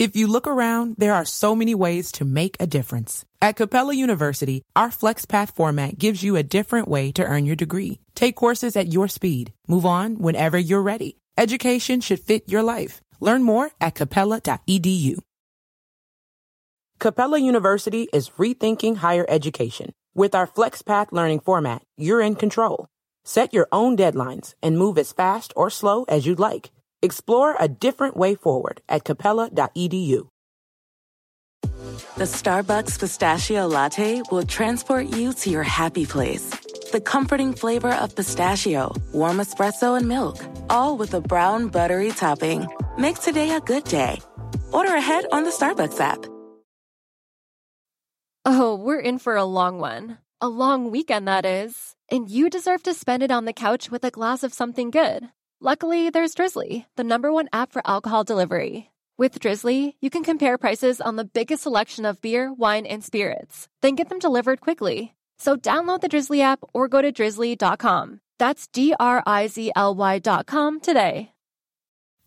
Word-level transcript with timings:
If 0.00 0.16
you 0.16 0.28
look 0.28 0.46
around, 0.46 0.94
there 0.96 1.12
are 1.12 1.26
so 1.26 1.54
many 1.54 1.74
ways 1.74 2.10
to 2.12 2.24
make 2.24 2.56
a 2.58 2.66
difference. 2.66 3.26
At 3.42 3.56
Capella 3.56 3.92
University, 3.92 4.62
our 4.74 4.88
FlexPath 4.88 5.54
format 5.54 5.98
gives 5.98 6.22
you 6.22 6.36
a 6.36 6.42
different 6.42 6.88
way 6.88 7.12
to 7.12 7.22
earn 7.22 7.44
your 7.44 7.54
degree. 7.54 8.00
Take 8.14 8.34
courses 8.34 8.76
at 8.76 8.90
your 8.94 9.08
speed. 9.08 9.52
Move 9.68 9.84
on 9.84 10.16
whenever 10.16 10.56
you're 10.58 10.80
ready. 10.80 11.18
Education 11.36 12.00
should 12.00 12.20
fit 12.20 12.48
your 12.48 12.62
life. 12.62 13.02
Learn 13.20 13.42
more 13.42 13.72
at 13.78 13.94
capella.edu. 13.94 15.18
Capella 16.98 17.38
University 17.38 18.08
is 18.10 18.30
rethinking 18.38 18.96
higher 18.96 19.26
education. 19.28 19.92
With 20.14 20.34
our 20.34 20.46
FlexPath 20.46 21.12
learning 21.12 21.40
format, 21.40 21.82
you're 21.98 22.22
in 22.22 22.36
control. 22.36 22.86
Set 23.22 23.52
your 23.52 23.68
own 23.70 23.98
deadlines 23.98 24.54
and 24.62 24.78
move 24.78 24.96
as 24.96 25.12
fast 25.12 25.52
or 25.54 25.68
slow 25.68 26.04
as 26.08 26.24
you'd 26.24 26.40
like. 26.40 26.70
Explore 27.02 27.56
a 27.58 27.68
different 27.68 28.16
way 28.16 28.34
forward 28.34 28.82
at 28.88 29.04
capella.edu. 29.04 30.28
The 32.16 32.24
Starbucks 32.26 32.98
pistachio 32.98 33.66
latte 33.66 34.22
will 34.30 34.44
transport 34.44 35.06
you 35.06 35.32
to 35.32 35.50
your 35.50 35.62
happy 35.62 36.04
place. 36.04 36.50
The 36.92 37.00
comforting 37.00 37.54
flavor 37.54 37.92
of 37.94 38.14
pistachio, 38.14 38.94
warm 39.12 39.38
espresso, 39.38 39.96
and 39.96 40.08
milk, 40.08 40.44
all 40.68 40.98
with 40.98 41.14
a 41.14 41.20
brown 41.20 41.68
buttery 41.68 42.10
topping. 42.10 42.68
Make 42.98 43.18
today 43.20 43.50
a 43.54 43.60
good 43.60 43.84
day. 43.84 44.20
Order 44.72 44.94
ahead 44.94 45.24
on 45.32 45.44
the 45.44 45.50
Starbucks 45.50 46.00
app. 46.00 46.26
Oh, 48.44 48.74
we're 48.74 49.00
in 49.00 49.18
for 49.18 49.36
a 49.36 49.44
long 49.44 49.78
one. 49.78 50.18
A 50.40 50.48
long 50.48 50.90
weekend, 50.90 51.28
that 51.28 51.46
is. 51.46 51.94
And 52.10 52.28
you 52.28 52.50
deserve 52.50 52.82
to 52.82 52.94
spend 52.94 53.22
it 53.22 53.30
on 53.30 53.44
the 53.44 53.52
couch 53.52 53.90
with 53.90 54.04
a 54.04 54.10
glass 54.10 54.42
of 54.42 54.52
something 54.52 54.90
good. 54.90 55.28
Luckily, 55.62 56.08
there's 56.08 56.34
Drizzly, 56.34 56.86
the 56.96 57.04
number 57.04 57.30
one 57.30 57.48
app 57.52 57.70
for 57.70 57.82
alcohol 57.84 58.24
delivery. 58.24 58.90
With 59.18 59.38
Drizzly, 59.38 59.94
you 60.00 60.08
can 60.08 60.22
compare 60.22 60.56
prices 60.56 61.02
on 61.02 61.16
the 61.16 61.26
biggest 61.26 61.64
selection 61.64 62.06
of 62.06 62.22
beer, 62.22 62.50
wine, 62.50 62.86
and 62.86 63.04
spirits, 63.04 63.68
then 63.82 63.94
get 63.94 64.08
them 64.08 64.18
delivered 64.18 64.62
quickly. 64.62 65.12
So 65.38 65.58
download 65.58 66.00
the 66.00 66.08
Drizzly 66.08 66.40
app 66.40 66.60
or 66.72 66.88
go 66.88 67.02
to 67.02 67.12
drizzly.com. 67.12 68.20
That's 68.38 68.68
D 68.68 68.94
R 68.98 69.22
I 69.26 69.48
Z 69.48 69.72
L 69.76 69.94
Y.com 69.94 70.80
today. 70.80 71.32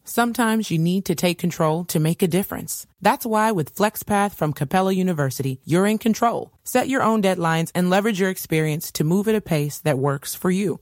Sometimes 0.04 0.70
you 0.70 0.78
need 0.78 1.06
to 1.06 1.16
take 1.16 1.40
control 1.40 1.86
to 1.86 2.00
make 2.00 2.22
a 2.22 2.28
difference. 2.28 2.86
That's 3.02 3.26
why 3.26 3.52
with 3.52 3.74
FlexPath 3.74 4.36
from 4.36 4.54
Capella 4.54 4.92
University, 4.92 5.60
you're 5.66 5.88
in 5.88 5.98
control. 5.98 6.52
Set 6.64 6.88
your 6.88 7.02
own 7.02 7.24
deadlines 7.24 7.72
and 7.74 7.90
leverage 7.90 8.20
your 8.20 8.30
experience 8.30 8.92
to 8.92 9.04
move 9.04 9.28
at 9.28 9.34
a 9.34 9.42
pace 9.42 9.80
that 9.80 9.98
works 9.98 10.36
for 10.36 10.52
you. 10.52 10.82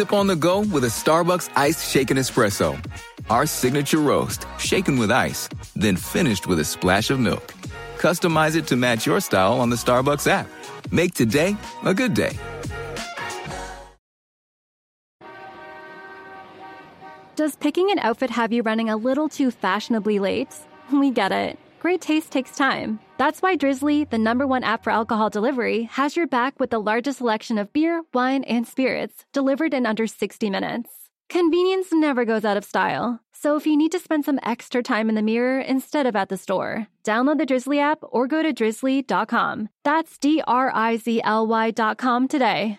Sip 0.00 0.14
on 0.14 0.28
the 0.28 0.34
go 0.34 0.60
with 0.60 0.84
a 0.84 0.86
Starbucks 0.86 1.50
iced 1.56 1.90
shaken 1.92 2.16
espresso. 2.16 2.82
Our 3.28 3.44
signature 3.44 3.98
roast, 3.98 4.46
shaken 4.58 4.96
with 4.96 5.10
ice, 5.10 5.46
then 5.76 5.94
finished 5.94 6.46
with 6.46 6.58
a 6.58 6.64
splash 6.64 7.10
of 7.10 7.20
milk. 7.20 7.52
Customize 7.98 8.56
it 8.56 8.66
to 8.68 8.76
match 8.76 9.04
your 9.04 9.20
style 9.20 9.60
on 9.60 9.68
the 9.68 9.76
Starbucks 9.76 10.26
app. 10.26 10.48
Make 10.90 11.12
today 11.12 11.54
a 11.84 11.92
good 11.92 12.14
day. 12.14 12.34
Does 17.36 17.54
picking 17.56 17.90
an 17.90 17.98
outfit 17.98 18.30
have 18.30 18.54
you 18.54 18.62
running 18.62 18.88
a 18.88 18.96
little 18.96 19.28
too 19.28 19.50
fashionably 19.50 20.18
late? 20.18 20.56
We 20.90 21.10
get 21.10 21.30
it. 21.30 21.58
Great 21.78 22.00
taste 22.00 22.32
takes 22.32 22.56
time. 22.56 23.00
That's 23.20 23.42
why 23.42 23.54
Drizzly, 23.54 24.04
the 24.04 24.16
number 24.16 24.46
one 24.46 24.64
app 24.64 24.82
for 24.82 24.88
alcohol 24.88 25.28
delivery, 25.28 25.82
has 25.92 26.16
your 26.16 26.26
back 26.26 26.58
with 26.58 26.70
the 26.70 26.78
largest 26.80 27.18
selection 27.18 27.58
of 27.58 27.70
beer, 27.70 28.02
wine, 28.14 28.44
and 28.44 28.66
spirits 28.66 29.26
delivered 29.34 29.74
in 29.74 29.84
under 29.84 30.06
60 30.06 30.48
minutes. 30.48 30.88
Convenience 31.28 31.88
never 31.92 32.24
goes 32.24 32.46
out 32.46 32.56
of 32.56 32.64
style. 32.64 33.20
So 33.34 33.56
if 33.58 33.66
you 33.66 33.76
need 33.76 33.92
to 33.92 33.98
spend 33.98 34.24
some 34.24 34.40
extra 34.42 34.82
time 34.82 35.10
in 35.10 35.16
the 35.16 35.20
mirror 35.22 35.60
instead 35.60 36.06
of 36.06 36.16
at 36.16 36.30
the 36.30 36.38
store, 36.38 36.86
download 37.04 37.36
the 37.36 37.44
Drizzly 37.44 37.78
app 37.78 37.98
or 38.00 38.26
go 38.26 38.42
to 38.42 38.54
drizzly.com. 38.54 39.68
That's 39.84 40.16
D 40.16 40.42
R 40.46 40.72
I 40.74 40.96
Z 40.96 41.20
L 41.22 41.46
Y.com 41.46 42.26
today. 42.26 42.78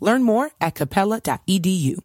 Learn 0.00 0.22
more 0.22 0.50
at 0.60 0.74
capella.edu. 0.74 1.98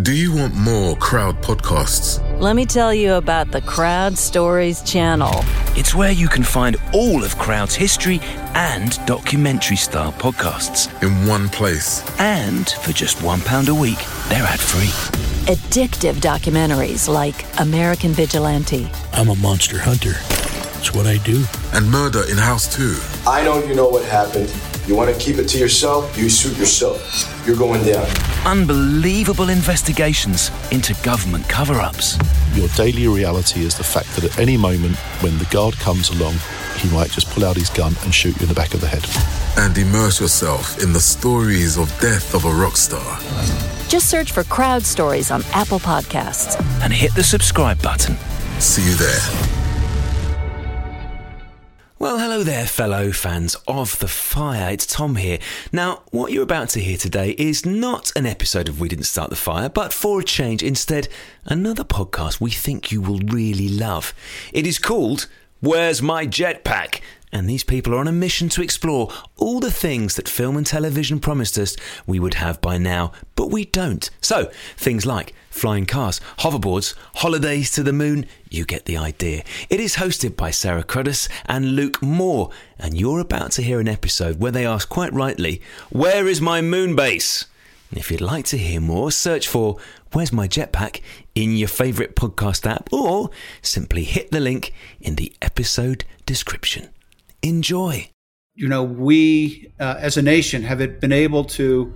Do 0.00 0.16
you 0.16 0.34
want 0.34 0.54
more 0.54 0.96
crowd 0.96 1.42
podcasts? 1.42 2.18
Let 2.40 2.56
me 2.56 2.64
tell 2.64 2.94
you 2.94 3.12
about 3.14 3.50
the 3.50 3.60
Crowd 3.60 4.16
Stories 4.16 4.80
channel. 4.90 5.44
It's 5.76 5.94
where 5.94 6.12
you 6.12 6.28
can 6.28 6.44
find 6.44 6.78
all 6.94 7.22
of 7.22 7.36
Crowd's 7.36 7.74
history 7.74 8.18
and 8.54 8.98
documentary 9.04 9.76
style 9.76 10.12
podcasts. 10.12 10.88
In 11.02 11.28
one 11.28 11.50
place. 11.50 12.02
And 12.18 12.70
for 12.70 12.92
just 12.92 13.18
£1 13.18 13.68
a 13.68 13.74
week, 13.74 13.98
they're 14.30 14.42
ad 14.44 14.60
free. 14.60 14.88
Addictive 15.54 16.14
documentaries 16.22 17.06
like 17.06 17.44
American 17.60 18.12
Vigilante. 18.12 18.88
I'm 19.12 19.28
a 19.28 19.36
monster 19.36 19.78
hunter. 19.78 20.14
It's 20.78 20.94
what 20.94 21.06
I 21.06 21.18
do. 21.18 21.44
And 21.74 21.90
Murder 21.90 22.22
in 22.30 22.38
House 22.38 22.74
2. 22.74 22.96
I 23.28 23.44
know 23.44 23.62
you 23.62 23.74
know 23.74 23.88
what 23.88 24.06
happened. 24.06 24.50
You 24.86 24.96
want 24.96 25.14
to 25.14 25.18
keep 25.18 25.36
it 25.36 25.46
to 25.48 25.58
yourself, 25.58 26.18
you 26.18 26.28
suit 26.28 26.58
yourself. 26.58 27.00
You're 27.46 27.56
going 27.56 27.84
down. 27.84 28.04
Unbelievable 28.44 29.48
investigations 29.48 30.50
into 30.72 30.92
government 31.04 31.48
cover 31.48 31.74
ups. 31.74 32.18
Your 32.54 32.66
daily 32.68 33.06
reality 33.06 33.60
is 33.64 33.76
the 33.76 33.84
fact 33.84 34.08
that 34.16 34.24
at 34.24 34.38
any 34.40 34.56
moment 34.56 34.96
when 35.22 35.38
the 35.38 35.44
guard 35.46 35.74
comes 35.74 36.10
along, 36.10 36.34
he 36.78 36.90
might 36.90 37.10
just 37.10 37.30
pull 37.30 37.44
out 37.44 37.56
his 37.56 37.70
gun 37.70 37.94
and 38.02 38.12
shoot 38.12 38.34
you 38.36 38.42
in 38.42 38.48
the 38.48 38.54
back 38.54 38.74
of 38.74 38.80
the 38.80 38.88
head. 38.88 39.06
And 39.56 39.78
immerse 39.78 40.20
yourself 40.20 40.82
in 40.82 40.92
the 40.92 41.00
stories 41.00 41.78
of 41.78 41.88
death 42.00 42.34
of 42.34 42.44
a 42.44 42.50
rock 42.50 42.76
star. 42.76 43.20
Just 43.88 44.10
search 44.10 44.32
for 44.32 44.42
Crowd 44.44 44.82
Stories 44.82 45.30
on 45.30 45.44
Apple 45.52 45.78
Podcasts. 45.78 46.60
And 46.82 46.92
hit 46.92 47.14
the 47.14 47.22
subscribe 47.22 47.80
button. 47.80 48.16
See 48.58 48.82
you 48.82 48.96
there. 48.96 49.71
Well, 52.02 52.18
hello 52.18 52.42
there, 52.42 52.66
fellow 52.66 53.12
fans 53.12 53.54
of 53.68 53.96
The 54.00 54.08
Fire. 54.08 54.72
It's 54.72 54.86
Tom 54.86 55.14
here. 55.14 55.38
Now, 55.70 56.02
what 56.10 56.32
you're 56.32 56.42
about 56.42 56.70
to 56.70 56.80
hear 56.80 56.96
today 56.96 57.36
is 57.38 57.64
not 57.64 58.10
an 58.16 58.26
episode 58.26 58.68
of 58.68 58.80
We 58.80 58.88
Didn't 58.88 59.04
Start 59.04 59.30
the 59.30 59.36
Fire, 59.36 59.68
but 59.68 59.92
for 59.92 60.18
a 60.18 60.24
change, 60.24 60.64
instead, 60.64 61.06
another 61.44 61.84
podcast 61.84 62.40
we 62.40 62.50
think 62.50 62.90
you 62.90 63.00
will 63.00 63.20
really 63.20 63.68
love. 63.68 64.14
It 64.52 64.66
is 64.66 64.80
called 64.80 65.28
Where's 65.60 66.02
My 66.02 66.26
Jetpack? 66.26 67.02
And 67.32 67.48
these 67.48 67.64
people 67.64 67.94
are 67.94 67.98
on 67.98 68.08
a 68.08 68.12
mission 68.12 68.50
to 68.50 68.62
explore 68.62 69.10
all 69.38 69.58
the 69.58 69.70
things 69.70 70.16
that 70.16 70.28
film 70.28 70.56
and 70.58 70.66
television 70.66 71.18
promised 71.18 71.58
us 71.58 71.76
we 72.06 72.20
would 72.20 72.34
have 72.34 72.60
by 72.60 72.76
now, 72.76 73.12
but 73.36 73.50
we 73.50 73.64
don't. 73.64 74.10
So, 74.20 74.50
things 74.76 75.06
like 75.06 75.32
flying 75.48 75.86
cars, 75.86 76.20
hoverboards, 76.40 76.94
holidays 77.16 77.70
to 77.72 77.82
the 77.82 77.92
moon, 77.92 78.26
you 78.50 78.66
get 78.66 78.84
the 78.84 78.98
idea. 78.98 79.44
It 79.70 79.80
is 79.80 79.96
hosted 79.96 80.36
by 80.36 80.50
Sarah 80.50 80.84
Cruddas 80.84 81.28
and 81.46 81.74
Luke 81.74 82.02
Moore, 82.02 82.50
and 82.78 83.00
you're 83.00 83.20
about 83.20 83.52
to 83.52 83.62
hear 83.62 83.80
an 83.80 83.88
episode 83.88 84.38
where 84.38 84.52
they 84.52 84.66
ask 84.66 84.88
quite 84.90 85.12
rightly, 85.14 85.62
Where 85.88 86.28
is 86.28 86.40
my 86.40 86.60
moon 86.60 86.94
base? 86.94 87.46
if 87.94 88.10
you'd 88.10 88.22
like 88.22 88.46
to 88.46 88.56
hear 88.56 88.80
more, 88.80 89.10
search 89.10 89.46
for 89.46 89.76
Where's 90.12 90.32
My 90.32 90.48
Jetpack 90.48 91.00
in 91.34 91.56
your 91.56 91.68
favourite 91.68 92.14
podcast 92.14 92.70
app 92.70 92.90
or 92.92 93.30
simply 93.60 94.04
hit 94.04 94.30
the 94.30 94.40
link 94.40 94.72
in 95.00 95.16
the 95.16 95.32
episode 95.42 96.04
description. 96.24 96.88
Enjoy. 97.42 98.08
You 98.54 98.68
know, 98.68 98.84
we 98.84 99.72
uh, 99.80 99.96
as 99.98 100.16
a 100.16 100.22
nation 100.22 100.62
have 100.62 100.80
it 100.80 101.00
been 101.00 101.12
able 101.12 101.44
to 101.44 101.92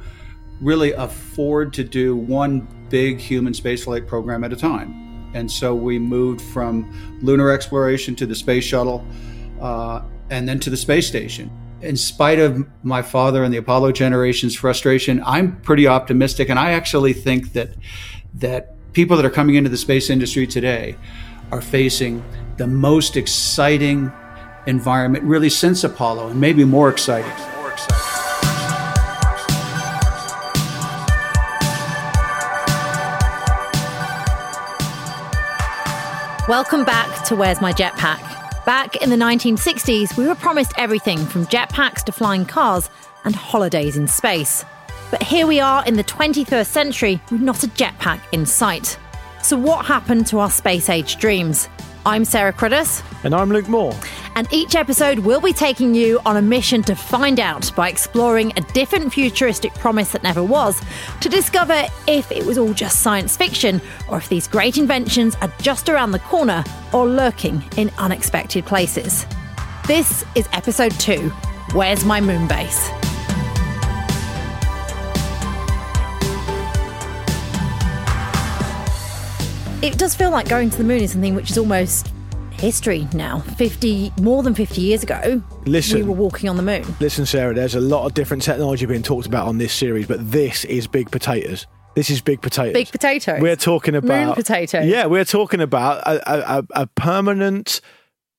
really 0.60 0.93
afford 0.93 1.72
to 1.75 1.84
do 1.84 2.16
one 2.16 2.66
big 2.88 3.19
human 3.19 3.52
spaceflight 3.52 4.06
program 4.06 4.43
at 4.43 4.52
a 4.52 4.56
time. 4.56 5.31
And 5.34 5.50
so 5.50 5.75
we 5.75 5.98
moved 5.98 6.40
from 6.40 6.90
lunar 7.22 7.50
exploration 7.50 8.16
to 8.16 8.26
the 8.26 8.34
space 8.34 8.64
shuttle 8.64 9.04
uh, 9.60 10.00
and 10.31 10.48
then 10.48 10.58
to 10.60 10.70
the 10.70 10.76
space 10.76 11.06
station. 11.06 11.50
In 11.82 11.96
spite 11.96 12.38
of 12.38 12.66
my 12.82 13.02
father 13.02 13.44
and 13.44 13.52
the 13.52 13.58
Apollo 13.58 13.93
generation's 13.93 14.56
frustration, 14.56 15.22
I'm 15.26 15.60
pretty 15.60 15.87
optimistic. 15.87 16.48
And 16.48 16.58
I 16.58 16.72
actually 16.72 17.12
think 17.12 17.52
that, 17.52 17.70
that 18.34 18.75
people 18.94 19.16
that 19.19 19.26
are 19.26 19.31
coming 19.31 19.56
into 19.56 19.69
the 19.69 19.76
space 19.76 20.08
industry 20.08 20.46
today 20.46 20.96
are 21.52 21.60
facing 21.60 22.25
the 22.56 22.66
most 22.66 23.16
exciting 23.16 24.10
environment 24.66 25.24
really 25.24 25.50
since 25.50 25.84
Apollo 25.84 26.28
and 26.28 26.40
maybe 26.40 26.64
more 26.64 26.88
exciting. 26.88 27.30
Welcome 36.48 36.84
back 36.84 37.24
to 37.24 37.34
Where's 37.34 37.60
My 37.60 37.72
Jetpack? 37.72 38.64
Back 38.64 38.96
in 38.96 39.10
the 39.10 39.16
1960s, 39.16 40.16
we 40.16 40.26
were 40.28 40.36
promised 40.36 40.72
everything 40.76 41.19
from 41.26 41.44
jetpacks 41.46 42.04
to 42.04 42.12
flying 42.12 42.44
cars 42.44 42.88
and 43.24 43.34
holidays 43.34 43.96
in 43.96 44.06
space. 44.06 44.64
But 45.10 45.22
here 45.24 45.46
we 45.46 45.58
are 45.58 45.84
in 45.86 45.96
the 45.96 46.04
21st 46.04 46.66
century 46.66 47.20
with 47.32 47.40
not 47.40 47.64
a 47.64 47.69
jetpack 47.69 48.20
in 48.30 48.46
sight. 48.46 48.96
So, 49.42 49.56
what 49.56 49.86
happened 49.86 50.26
to 50.28 50.38
our 50.38 50.50
space 50.50 50.88
age 50.88 51.16
dreams? 51.16 51.69
I'm 52.06 52.25
Sarah 52.25 52.53
Cruddas. 52.53 53.03
And 53.25 53.35
I'm 53.35 53.50
Luke 53.50 53.67
Moore. 53.67 53.93
And 54.37 54.47
each 54.53 54.76
episode 54.76 55.19
we'll 55.19 55.41
be 55.41 55.53
taking 55.53 55.93
you 55.93 56.20
on 56.25 56.37
a 56.37 56.43
mission 56.43 56.81
to 56.85 56.94
find 56.94 57.41
out 57.41 57.75
by 57.75 57.88
exploring 57.88 58.53
a 58.56 58.61
different 58.61 59.12
futuristic 59.12 59.75
promise 59.75 60.12
that 60.12 60.23
never 60.23 60.41
was, 60.41 60.81
to 61.20 61.29
discover 61.29 61.82
if 62.06 62.31
it 62.31 62.47
was 62.47 62.58
all 62.58 62.73
just 62.73 63.00
science 63.00 63.37
fiction 63.37 63.81
or 64.08 64.19
if 64.19 64.29
these 64.29 64.47
great 64.47 64.79
inventions 64.79 65.35
are 65.43 65.53
just 65.61 65.88
around 65.88 66.12
the 66.12 66.20
corner 66.20 66.62
or 66.93 67.08
lurking 67.08 67.61
in 67.76 67.91
unexpected 67.99 68.64
places. 68.64 69.26
This 69.88 70.25
is 70.37 70.49
episode 70.53 70.93
two 71.00 71.31
Where's 71.73 72.05
My 72.05 72.20
Moon 72.20 72.47
Base? 72.47 72.88
It 79.86 79.98
does 79.98 80.16
feel 80.16 80.32
like 80.32 80.48
going 80.48 80.68
to 80.68 80.78
the 80.78 80.82
moon 80.82 81.00
is 81.00 81.12
something 81.12 81.36
which 81.36 81.48
is 81.48 81.56
almost 81.56 82.10
history 82.50 83.06
now. 83.14 83.38
50, 83.38 84.12
more 84.20 84.42
than 84.42 84.52
50 84.52 84.80
years 84.80 85.04
ago, 85.04 85.40
listen, 85.64 86.00
we 86.00 86.02
were 86.02 86.12
walking 86.12 86.48
on 86.48 86.56
the 86.56 86.62
moon. 86.62 86.84
Listen, 86.98 87.24
Sarah, 87.24 87.54
there's 87.54 87.76
a 87.76 87.80
lot 87.80 88.04
of 88.04 88.12
different 88.12 88.42
technology 88.42 88.84
being 88.84 89.04
talked 89.04 89.28
about 89.28 89.46
on 89.46 89.58
this 89.58 89.72
series, 89.72 90.08
but 90.08 90.28
this 90.32 90.64
is 90.64 90.88
big 90.88 91.12
potatoes. 91.12 91.68
This 91.94 92.10
is 92.10 92.20
big 92.20 92.42
potatoes. 92.42 92.72
Big 92.72 92.90
potatoes. 92.90 93.40
We're 93.40 93.54
talking 93.54 93.94
about 93.94 94.26
moon 94.26 94.34
potatoes. 94.34 94.86
Yeah, 94.86 95.06
we're 95.06 95.24
talking 95.24 95.60
about 95.60 95.98
a, 96.04 96.58
a, 96.58 96.64
a 96.70 96.86
permanent 96.88 97.80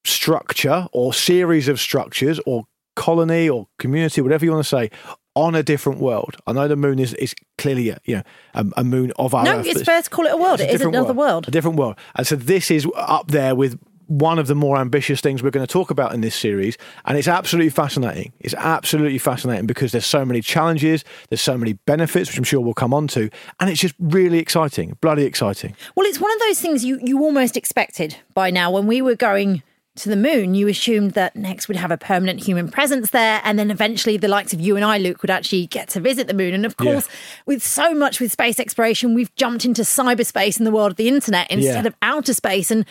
structure 0.04 0.90
or 0.92 1.14
series 1.14 1.70
of 1.70 1.80
structures 1.80 2.42
or 2.46 2.66
colony 2.98 3.48
or 3.48 3.68
community, 3.80 4.20
whatever 4.20 4.44
you 4.44 4.52
want 4.52 4.66
to 4.66 4.70
say, 4.70 4.92
on 5.38 5.56
a 5.56 5.64
different 5.64 6.00
world. 6.00 6.38
I 6.48 6.54
know 6.54 6.68
the 6.68 6.76
moon 6.76 7.00
is, 7.00 7.14
is 7.16 7.36
clearly 7.58 7.90
a, 7.90 8.00
you 8.06 8.16
know 8.18 8.24
a, 8.54 8.66
a 8.78 8.84
moon 8.84 9.12
of 9.18 9.34
our 9.34 9.44
no, 9.44 9.60
Earth. 9.60 9.68
it's 9.68 9.84
fair 9.84 10.02
to 10.02 10.10
call 10.10 10.26
it 10.26 10.34
a 10.34 10.38
world. 10.38 10.60
It 10.60 10.70
is 10.70 10.82
another 10.82 11.14
world, 11.14 11.18
world. 11.18 11.48
A 11.48 11.52
different 11.52 11.78
world. 11.78 11.96
And 12.16 12.26
so 12.26 12.36
this 12.36 12.72
is 12.72 12.88
up 12.96 13.30
there 13.30 13.56
with 13.56 13.80
one 14.08 14.40
of 14.40 14.48
the 14.48 14.56
more 14.56 14.78
ambitious 14.78 15.22
things 15.22 15.44
we're 15.44 15.52
going 15.52 15.66
to 15.66 15.72
talk 15.72 15.92
about 15.92 16.14
in 16.14 16.22
this 16.22 16.34
series. 16.34 16.78
And 17.06 17.18
it's 17.18 17.28
absolutely 17.28 17.70
fascinating. 17.70 18.32
It's 18.40 18.54
absolutely 18.54 19.18
fascinating 19.18 19.68
because 19.68 19.92
there's 19.92 20.06
so 20.06 20.26
many 20.26 20.42
challenges, 20.42 21.04
there's 21.30 21.42
so 21.42 21.58
many 21.58 21.74
benefits, 21.74 22.30
which 22.30 22.38
I'm 22.38 22.46
sure 22.46 22.62
we'll 22.62 22.74
come 22.74 22.94
on 22.94 23.08
to. 23.10 23.30
And 23.60 23.70
it's 23.70 23.82
just 23.82 23.96
really 24.00 24.40
exciting, 24.40 24.98
bloody 25.02 25.24
exciting. 25.24 25.76
Well, 25.96 26.08
it's 26.08 26.20
one 26.20 26.32
of 26.32 26.40
those 26.40 26.60
things 26.60 26.86
you, 26.86 27.00
you 27.04 27.22
almost 27.22 27.58
expected 27.58 28.16
by 28.34 28.50
now. 28.50 28.72
When 28.72 28.88
we 28.88 29.02
were 29.02 29.16
going 29.16 29.62
to 29.98 30.10
the 30.10 30.16
moon, 30.16 30.56
you 30.56 30.68
assumed 30.68 31.12
that 31.12 31.36
next 31.36 31.68
we'd 31.68 31.78
have 31.78 31.92
a 31.92 31.98
permanent 31.98 32.40
human 32.40 32.70
presence 32.70 33.10
there. 33.10 33.42
And 33.44 33.58
then 33.58 33.72
eventually 33.72 34.18
the 34.18 34.28
likes 34.28 34.54
of 34.54 34.62
you 34.62 34.76
and 34.76 34.86
I, 34.86 34.98
Luke, 34.98 35.22
would 35.22 35.30
actually 35.30 35.68
get 35.68 35.90
to 35.90 36.00
visit 36.00 36.28
the 36.28 36.34
moon. 36.34 36.54
And 36.54 36.66
of 36.66 36.78
course, 36.78 37.08
yeah. 37.08 37.16
with 37.46 37.64
so 37.64 37.94
much 37.94 38.20
with 38.20 38.32
space 38.32 38.60
exploration, 38.60 39.14
we've 39.14 39.34
jumped 39.36 39.66
into 39.66 39.82
cyberspace 39.82 40.60
in 40.60 40.66
the 40.66 40.72
world 40.72 40.92
of 40.92 40.98
the 40.98 41.08
internet 41.08 41.50
instead 41.52 41.84
yeah. 41.84 41.88
of 41.88 41.96
outer 42.02 42.34
space. 42.34 42.72
And 42.72 42.86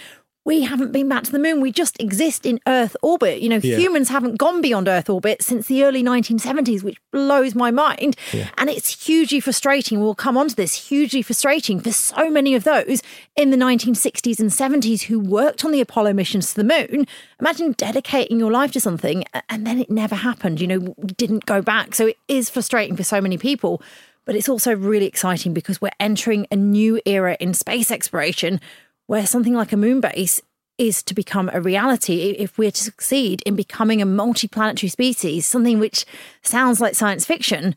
we 0.46 0.62
haven't 0.62 0.92
been 0.92 1.08
back 1.08 1.24
to 1.24 1.32
the 1.32 1.40
moon. 1.40 1.60
We 1.60 1.72
just 1.72 2.00
exist 2.00 2.46
in 2.46 2.60
Earth 2.68 2.96
orbit. 3.02 3.42
You 3.42 3.48
know, 3.48 3.56
yeah. 3.56 3.76
humans 3.76 4.08
haven't 4.08 4.38
gone 4.38 4.60
beyond 4.62 4.86
Earth 4.86 5.10
orbit 5.10 5.42
since 5.42 5.66
the 5.66 5.82
early 5.82 6.04
1970s, 6.04 6.84
which 6.84 6.98
blows 7.10 7.56
my 7.56 7.72
mind. 7.72 8.16
Yeah. 8.32 8.48
And 8.56 8.70
it's 8.70 9.04
hugely 9.04 9.40
frustrating. 9.40 10.00
We'll 10.00 10.14
come 10.14 10.36
on 10.38 10.46
to 10.46 10.54
this 10.54 10.88
hugely 10.88 11.20
frustrating 11.20 11.80
for 11.80 11.90
so 11.90 12.30
many 12.30 12.54
of 12.54 12.62
those 12.62 13.02
in 13.34 13.50
the 13.50 13.56
1960s 13.56 14.38
and 14.38 14.50
70s 14.50 15.02
who 15.02 15.18
worked 15.18 15.64
on 15.64 15.72
the 15.72 15.80
Apollo 15.80 16.12
missions 16.12 16.54
to 16.54 16.62
the 16.62 16.64
moon. 16.64 17.08
Imagine 17.40 17.72
dedicating 17.72 18.38
your 18.38 18.52
life 18.52 18.70
to 18.72 18.80
something 18.80 19.24
and 19.50 19.66
then 19.66 19.80
it 19.80 19.90
never 19.90 20.14
happened. 20.14 20.60
You 20.60 20.68
know, 20.68 20.78
we 20.96 21.08
didn't 21.08 21.46
go 21.46 21.60
back. 21.60 21.96
So 21.96 22.06
it 22.06 22.18
is 22.28 22.50
frustrating 22.50 22.96
for 22.96 23.02
so 23.02 23.20
many 23.20 23.36
people. 23.36 23.82
But 24.24 24.34
it's 24.34 24.48
also 24.48 24.74
really 24.74 25.06
exciting 25.06 25.54
because 25.54 25.80
we're 25.80 25.90
entering 26.00 26.46
a 26.50 26.56
new 26.56 27.00
era 27.06 27.36
in 27.38 27.54
space 27.54 27.92
exploration 27.92 28.60
where 29.06 29.26
something 29.26 29.54
like 29.54 29.72
a 29.72 29.76
moon 29.76 30.00
base 30.00 30.40
is 30.78 31.02
to 31.02 31.14
become 31.14 31.50
a 31.52 31.60
reality 31.60 32.36
if 32.38 32.58
we're 32.58 32.70
to 32.70 32.82
succeed 32.82 33.42
in 33.46 33.56
becoming 33.56 34.02
a 34.02 34.06
multi-planetary 34.06 34.90
species, 34.90 35.46
something 35.46 35.78
which 35.78 36.04
sounds 36.42 36.80
like 36.80 36.94
science 36.94 37.24
fiction, 37.24 37.74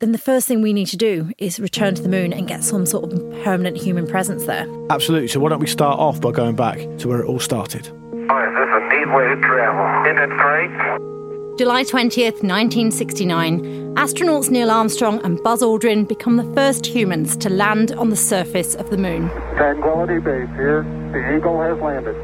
then 0.00 0.12
the 0.12 0.18
first 0.18 0.46
thing 0.48 0.62
we 0.62 0.72
need 0.72 0.86
to 0.86 0.96
do 0.96 1.30
is 1.38 1.58
return 1.60 1.94
to 1.94 2.02
the 2.02 2.08
moon 2.08 2.32
and 2.32 2.48
get 2.48 2.62
some 2.62 2.86
sort 2.86 3.12
of 3.12 3.42
permanent 3.42 3.76
human 3.76 4.06
presence 4.06 4.44
there. 4.46 4.66
Absolutely. 4.90 5.28
So 5.28 5.40
why 5.40 5.50
don't 5.50 5.60
we 5.60 5.66
start 5.66 5.98
off 5.98 6.20
by 6.20 6.30
going 6.30 6.56
back 6.56 6.78
to 6.98 7.08
where 7.08 7.20
it 7.20 7.26
all 7.26 7.40
started? 7.40 7.88
Oh, 7.88 7.92
is 7.92 8.54
this 8.54 8.70
a 8.70 8.88
neat 8.88 9.12
way 9.14 9.28
to 9.28 9.40
travel? 9.42 10.10
Isn't 10.10 10.22
it 10.22 10.36
great? 10.38 11.17
July 11.58 11.82
20th, 11.82 12.44
1969, 12.46 13.96
astronauts 13.96 14.48
Neil 14.48 14.70
Armstrong 14.70 15.20
and 15.24 15.42
Buzz 15.42 15.60
Aldrin 15.60 16.06
become 16.06 16.36
the 16.36 16.54
first 16.54 16.86
humans 16.86 17.36
to 17.38 17.50
land 17.50 17.90
on 17.90 18.10
the 18.10 18.16
surface 18.16 18.76
of 18.76 18.90
the 18.90 18.96
moon. 18.96 19.28
Tranquility 19.56 20.20
Base 20.20 20.48
here. 20.54 20.84
The 21.10 21.36
Eagle 21.36 21.60
has 21.60 21.76
landed. 21.80 22.14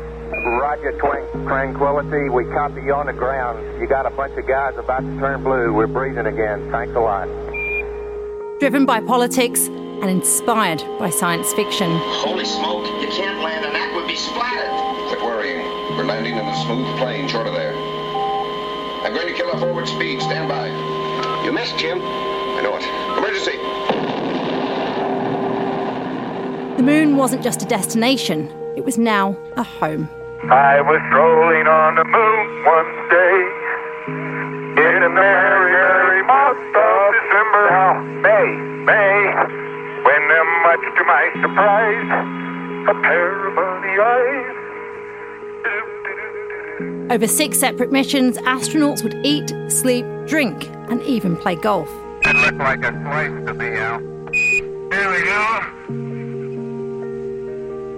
Roger, 0.60 0.92
Twin. 1.00 1.46
Tranquility. 1.48 2.28
We 2.28 2.44
copy 2.44 2.82
you 2.82 2.94
on 2.94 3.06
the 3.06 3.12
ground. 3.12 3.58
You 3.80 3.88
got 3.88 4.06
a 4.06 4.10
bunch 4.10 4.38
of 4.38 4.46
guys 4.46 4.76
about 4.78 5.00
to 5.00 5.18
turn 5.18 5.42
blue. 5.42 5.72
We're 5.72 5.88
breathing 5.88 6.26
again. 6.26 6.70
Thanks 6.70 6.94
a 6.94 7.00
lot. 7.00 7.26
Driven 8.60 8.86
by 8.86 9.00
politics 9.00 9.66
and 9.66 10.08
inspired 10.08 10.78
by 11.00 11.10
science 11.10 11.52
fiction. 11.54 11.90
Holy 12.22 12.44
smoke, 12.44 12.86
you 13.02 13.08
can't 13.08 13.42
land, 13.42 13.64
and 13.64 13.74
that 13.74 13.96
would 13.96 14.06
be 14.06 14.14
splattered. 14.14 14.70
Quit 15.08 15.22
worrying. 15.24 15.66
We're 15.98 16.04
landing 16.04 16.34
in 16.34 16.46
a 16.46 16.64
smooth 16.64 16.86
plane 16.98 17.26
short 17.26 17.48
of 17.48 17.54
there. 17.54 17.74
I'm 19.04 19.12
going 19.12 19.28
to 19.28 19.34
kill 19.34 19.50
our 19.50 19.60
forward 19.60 19.86
speed. 19.86 20.22
Stand 20.22 20.48
by. 20.48 20.66
You 21.44 21.52
missed, 21.52 21.76
Jim. 21.76 22.00
I 22.00 22.62
know 22.62 22.74
it. 22.74 22.84
Emergency. 23.18 23.58
The 26.78 26.82
moon 26.82 27.18
wasn't 27.18 27.42
just 27.44 27.60
a 27.60 27.66
destination, 27.66 28.48
it 28.76 28.84
was 28.84 28.96
now 28.96 29.36
a 29.56 29.62
home. 29.62 30.08
I 30.50 30.80
was 30.80 31.00
strolling 31.08 31.68
on 31.68 31.96
the 31.96 32.04
moon 32.04 32.46
one 32.64 32.92
day 33.12 33.64
in 34.88 35.02
a 35.04 35.10
merry, 35.12 35.72
merry 35.72 36.24
month 36.24 36.58
of 36.72 37.12
December. 37.12 37.68
How 37.68 38.00
May, 38.24 38.56
May, 38.88 39.20
when, 40.00 40.24
much 40.64 40.84
to 40.96 41.04
my 41.04 41.28
surprise, 41.44 42.08
a 42.88 42.94
pair 43.04 43.48
of 43.48 43.54
bunny 43.54 44.00
eyes 44.00 44.63
over 47.10 47.26
six 47.26 47.58
separate 47.58 47.92
missions, 47.92 48.36
astronauts 48.38 49.02
would 49.02 49.14
eat, 49.24 49.52
sleep, 49.68 50.04
drink, 50.26 50.68
and 50.90 51.00
even 51.02 51.36
play 51.36 51.54
golf. 51.54 51.88
It 52.22 52.34
looked 52.36 52.58
like 52.58 52.84
a 52.84 52.92
place 52.92 53.46
to 53.46 53.54
be 53.54 53.76
out. 53.76 54.00
Here 54.32 55.10
we 55.10 55.24
go. 55.24 55.60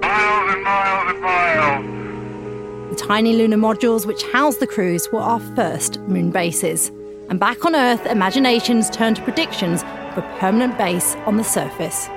Miles 0.03 0.55
and 0.55 0.63
miles 0.63 1.11
and 1.11 1.21
miles. 1.23 2.91
The 2.91 2.97
tiny 2.97 3.35
lunar 3.35 3.57
modules 3.57 4.07
which 4.07 4.23
housed 4.33 4.61
the 4.61 4.67
crews 4.67 5.11
were 5.13 5.21
our 5.21 5.41
first 5.55 6.01
moon 6.01 6.31
bases. 6.31 6.91
And 7.29 7.41
back 7.41 7.65
on 7.65 7.75
Earth, 7.75 8.05
imaginations 8.07 8.91
turned 8.91 9.17
to 9.17 9.23
predictions 9.23 9.83
of 9.83 10.19
a 10.19 10.37
permanent 10.39 10.77
base 10.77 11.15
on 11.27 11.37
the 11.37 11.45
surface. 11.45 12.09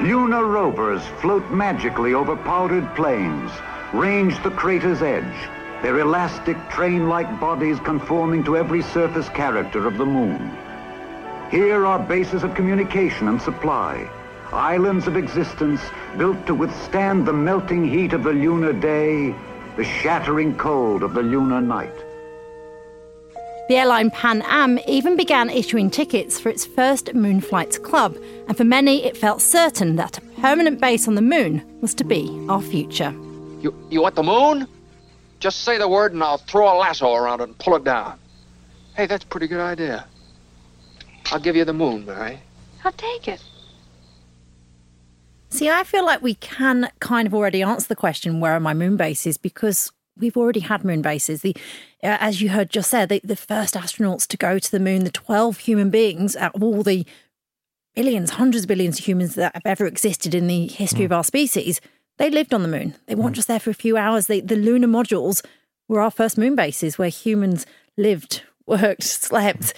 Lunar 0.00 0.44
rovers 0.44 1.02
float 1.20 1.48
magically 1.50 2.14
over 2.14 2.34
powdered 2.36 2.92
plains, 2.94 3.50
range 3.92 4.42
the 4.42 4.50
crater's 4.50 5.02
edge, 5.02 5.48
their 5.82 5.98
elastic 5.98 6.56
train-like 6.70 7.40
bodies 7.40 7.80
conforming 7.80 8.44
to 8.44 8.56
every 8.56 8.82
surface 8.82 9.28
character 9.28 9.86
of 9.86 9.98
the 9.98 10.06
moon. 10.06 10.56
Here 11.50 11.84
are 11.84 11.98
bases 11.98 12.44
of 12.44 12.54
communication 12.54 13.28
and 13.28 13.42
supply, 13.42 14.08
islands 14.52 15.06
of 15.06 15.16
existence 15.16 15.80
built 16.16 16.46
to 16.46 16.54
withstand 16.54 17.26
the 17.26 17.32
melting 17.32 17.86
heat 17.88 18.12
of 18.12 18.22
the 18.22 18.32
lunar 18.32 18.72
day, 18.72 19.34
the 19.76 19.84
shattering 19.84 20.56
cold 20.56 21.02
of 21.02 21.14
the 21.14 21.22
lunar 21.22 21.60
night. 21.60 21.94
The 23.68 23.76
airline 23.76 24.10
Pan 24.10 24.42
Am 24.42 24.78
even 24.86 25.16
began 25.16 25.48
issuing 25.48 25.90
tickets 25.90 26.38
for 26.38 26.48
its 26.48 26.64
first 26.64 27.14
Moon 27.14 27.40
Flights 27.40 27.78
Club, 27.78 28.16
and 28.46 28.56
for 28.56 28.64
many 28.64 29.04
it 29.04 29.16
felt 29.16 29.40
certain 29.40 29.96
that 29.96 30.18
a 30.18 30.20
permanent 30.40 30.80
base 30.80 31.08
on 31.08 31.14
the 31.14 31.22
moon 31.22 31.62
was 31.80 31.94
to 31.94 32.04
be 32.04 32.44
our 32.48 32.60
future. 32.60 33.14
You, 33.60 33.74
you 33.90 34.02
want 34.02 34.14
the 34.14 34.22
moon? 34.22 34.68
Just 35.42 35.62
say 35.62 35.76
the 35.76 35.88
word 35.88 36.12
and 36.12 36.22
I'll 36.22 36.38
throw 36.38 36.72
a 36.72 36.78
lasso 36.78 37.12
around 37.14 37.40
it 37.40 37.48
and 37.48 37.58
pull 37.58 37.74
it 37.74 37.82
down. 37.82 38.16
Hey, 38.94 39.06
that's 39.06 39.24
a 39.24 39.26
pretty 39.26 39.48
good 39.48 39.58
idea. 39.58 40.06
I'll 41.32 41.40
give 41.40 41.56
you 41.56 41.64
the 41.64 41.72
moon, 41.72 42.06
Mary. 42.06 42.38
I'll 42.84 42.92
take 42.92 43.26
it. 43.26 43.42
See, 45.48 45.68
I 45.68 45.82
feel 45.82 46.06
like 46.06 46.22
we 46.22 46.36
can 46.36 46.90
kind 47.00 47.26
of 47.26 47.34
already 47.34 47.60
answer 47.60 47.88
the 47.88 47.96
question, 47.96 48.38
where 48.38 48.52
are 48.52 48.60
my 48.60 48.72
moon 48.72 48.96
bases? 48.96 49.36
Because 49.36 49.90
we've 50.16 50.36
already 50.36 50.60
had 50.60 50.84
moon 50.84 51.02
bases. 51.02 51.42
The, 51.42 51.56
uh, 52.04 52.18
as 52.20 52.40
you 52.40 52.50
heard 52.50 52.70
just 52.70 52.88
said, 52.88 53.08
the, 53.08 53.20
the 53.24 53.34
first 53.34 53.74
astronauts 53.74 54.28
to 54.28 54.36
go 54.36 54.60
to 54.60 54.70
the 54.70 54.78
moon, 54.78 55.02
the 55.02 55.10
12 55.10 55.58
human 55.58 55.90
beings 55.90 56.36
out 56.36 56.54
of 56.54 56.62
all 56.62 56.84
the 56.84 57.04
billions, 57.96 58.30
hundreds 58.30 58.62
of 58.62 58.68
billions 58.68 59.00
of 59.00 59.06
humans 59.06 59.34
that 59.34 59.56
have 59.56 59.66
ever 59.66 59.86
existed 59.86 60.36
in 60.36 60.46
the 60.46 60.68
history 60.68 61.02
mm. 61.02 61.06
of 61.06 61.12
our 61.12 61.24
species, 61.24 61.80
they 62.22 62.30
lived 62.30 62.54
on 62.54 62.62
the 62.62 62.68
moon. 62.68 62.94
They 63.06 63.16
weren't 63.16 63.32
mm. 63.32 63.36
just 63.36 63.48
there 63.48 63.58
for 63.58 63.70
a 63.70 63.74
few 63.74 63.96
hours. 63.96 64.28
They, 64.28 64.38
the 64.38 64.54
lunar 64.54 64.86
modules 64.86 65.44
were 65.88 66.00
our 66.00 66.10
first 66.10 66.38
moon 66.38 66.54
bases 66.54 66.96
where 66.96 67.08
humans 67.08 67.66
lived, 67.96 68.44
worked, 68.66 69.02
slept. 69.02 69.74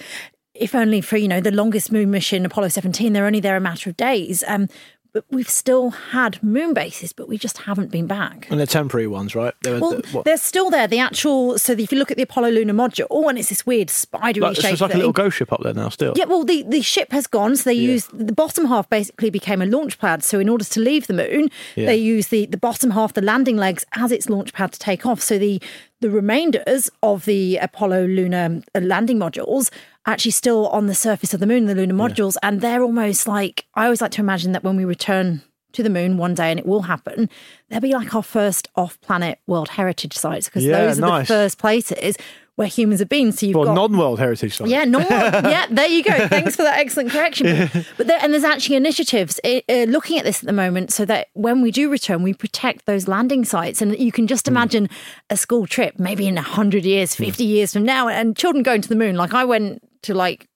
If 0.53 0.75
only 0.75 1.01
for, 1.01 1.17
you 1.17 1.27
know, 1.27 1.41
the 1.41 1.51
longest 1.51 1.91
moon 1.91 2.11
mission, 2.11 2.45
Apollo 2.45 2.69
17, 2.69 3.15
they're 3.15 3.25
only 3.25 3.41
there 3.41 3.57
a 3.57 3.61
matter 3.61 3.89
of 3.89 3.97
days. 3.97 4.45
Um, 4.47 4.69
but 5.15 5.25
we've 5.31 5.49
still 5.49 5.91
had 5.91 6.43
moon 6.43 6.75
bases, 6.75 7.13
but 7.13 7.29
we 7.29 7.39
just 7.39 7.59
haven't 7.59 7.93
been 7.93 8.09
back. 8.09 8.49
And 8.51 8.59
they're 8.59 8.67
temporary 8.67 9.07
ones, 9.07 9.37
right? 9.37 9.55
They're, 9.63 9.79
well, 9.79 10.03
they're, 10.13 10.23
they're 10.25 10.37
still 10.37 10.71
there. 10.71 10.89
The 10.89 10.99
actual, 10.99 11.57
so 11.57 11.73
if 11.73 11.93
you 11.93 11.99
look 11.99 12.11
at 12.11 12.17
the 12.17 12.25
Apollo 12.25 12.51
lunar 12.51 12.75
module, 12.75 13.07
oh, 13.11 13.29
and 13.29 13.39
it's 13.39 13.49
this 13.49 13.65
weird 13.65 13.91
spidery 13.91 14.43
like, 14.43 14.57
shape. 14.57 14.73
It's 14.73 14.81
like 14.81 14.91
thing. 14.91 14.97
a 14.97 14.99
little 14.99 15.13
ghost 15.13 15.37
ship 15.37 15.53
up 15.53 15.63
there 15.63 15.73
now, 15.73 15.89
still. 15.89 16.15
Yeah, 16.17 16.25
well, 16.25 16.43
the, 16.43 16.65
the 16.65 16.83
ship 16.83 17.13
has 17.13 17.29
gone, 17.29 17.55
so 17.55 17.71
they 17.71 17.75
yeah. 17.75 17.93
use 17.93 18.09
the 18.13 18.33
bottom 18.33 18.65
half 18.65 18.91
basically 18.91 19.31
became 19.31 19.63
a 19.63 19.67
launch 19.67 20.01
pad. 20.01 20.25
So 20.25 20.41
in 20.41 20.49
order 20.49 20.65
to 20.65 20.81
leave 20.81 21.07
the 21.07 21.15
moon, 21.15 21.49
yeah. 21.77 21.87
they 21.87 21.97
use 21.97 22.29
the, 22.29 22.47
the 22.47 22.59
bottom 22.59 22.91
half, 22.91 23.13
the 23.13 23.23
landing 23.23 23.57
legs, 23.57 23.87
as 23.95 24.11
its 24.11 24.29
launch 24.29 24.53
pad 24.53 24.73
to 24.73 24.81
take 24.81 25.07
off. 25.07 25.21
So 25.21 25.39
the 25.39 25.63
the 26.05 26.11
remainders 26.11 26.91
of 27.03 27.25
the 27.25 27.57
Apollo 27.57 28.05
lunar 28.09 28.61
uh, 28.75 28.81
landing 28.81 29.19
modules 29.19 29.71
actually 30.05 30.33
still 30.33 30.69
on 30.69 30.87
the 30.87 30.95
surface 30.95 31.33
of 31.33 31.41
the 31.41 31.47
moon, 31.47 31.65
the 31.65 31.75
lunar 31.75 31.95
modules, 31.95 32.35
yeah. 32.35 32.49
and 32.49 32.61
they're 32.61 32.83
almost 32.83 33.27
like 33.27 33.65
I 33.75 33.85
always 33.85 34.03
like 34.03 34.11
to 34.11 34.21
imagine 34.21 34.53
that 34.53 34.63
when 34.63 34.77
we 34.77 34.85
return 34.85 35.41
to 35.73 35.83
the 35.83 35.89
moon 35.89 36.19
one 36.19 36.35
day, 36.35 36.51
and 36.51 36.61
it 36.61 36.67
will 36.67 36.83
happen, 36.83 37.31
they'll 37.71 37.81
be 37.81 37.95
like 37.95 38.15
our 38.15 38.23
first 38.23 38.69
off 38.77 39.01
planet 39.01 39.39
World 39.47 39.71
Heritage 39.71 40.13
sites 40.13 40.47
because 40.47 40.67
yeah, 40.67 40.77
those 40.77 40.99
are 40.99 41.01
nice. 41.01 41.27
the 41.27 41.35
first 41.35 41.57
places 41.57 42.19
where 42.57 42.69
humans 42.69 43.01
have 43.01 43.09
been. 43.09 43.33
So 43.33 43.47
you've 43.47 43.57
well, 43.57 43.67
got 43.67 43.75
non-world 43.75 44.19
heritage 44.19 44.57
sites. 44.57 44.71
Yeah, 44.71 44.85
non-world. 44.85 45.11
yeah, 45.45 45.67
there 45.71 45.89
you 45.89 46.05
go. 46.05 46.29
Thanks 46.29 46.55
for 46.57 46.63
that 46.63 46.79
excellent 46.79 47.11
correction. 47.11 47.47
Yeah. 47.47 47.69
But 47.97 48.07
there, 48.07 48.19
and 48.23 48.33
there's 48.33 48.45
actually 48.45 48.77
initiatives 48.77 49.41
uh, 49.45 49.61
looking 49.69 50.19
at 50.19 50.25
this 50.25 50.41
at 50.41 50.47
the 50.47 50.53
moment, 50.53 50.93
so 50.93 51.05
that 51.05 51.29
when 51.35 51.63
we 51.63 51.71
do 51.71 51.91
return, 51.91 52.23
we 52.23 52.35
protect 52.35 52.87
those 52.87 53.09
landing 53.09 53.45
sites. 53.45 53.83
And 53.83 53.99
you 53.99 54.13
can 54.13 54.27
just 54.27 54.47
hmm. 54.47 54.53
imagine 54.53 54.89
mm. 54.89 54.97
a 55.31 55.37
school 55.37 55.67
trip, 55.67 55.99
maybe 55.99 56.27
in 56.27 56.37
hundred 56.37 56.85
years, 56.85 57.15
hmm. 57.15 57.25
fifty 57.25 57.47
mm. 57.47 57.51
years 57.51 57.73
from 57.73 57.85
now, 57.85 58.09
and 58.09 58.37
children 58.37 58.63
going 58.63 58.83
to 58.83 58.89
the 58.89 58.97
moon. 58.97 59.17
Like 59.17 59.35
I 59.35 59.45
went 59.45 59.83
to 60.03 60.15
like 60.15 60.49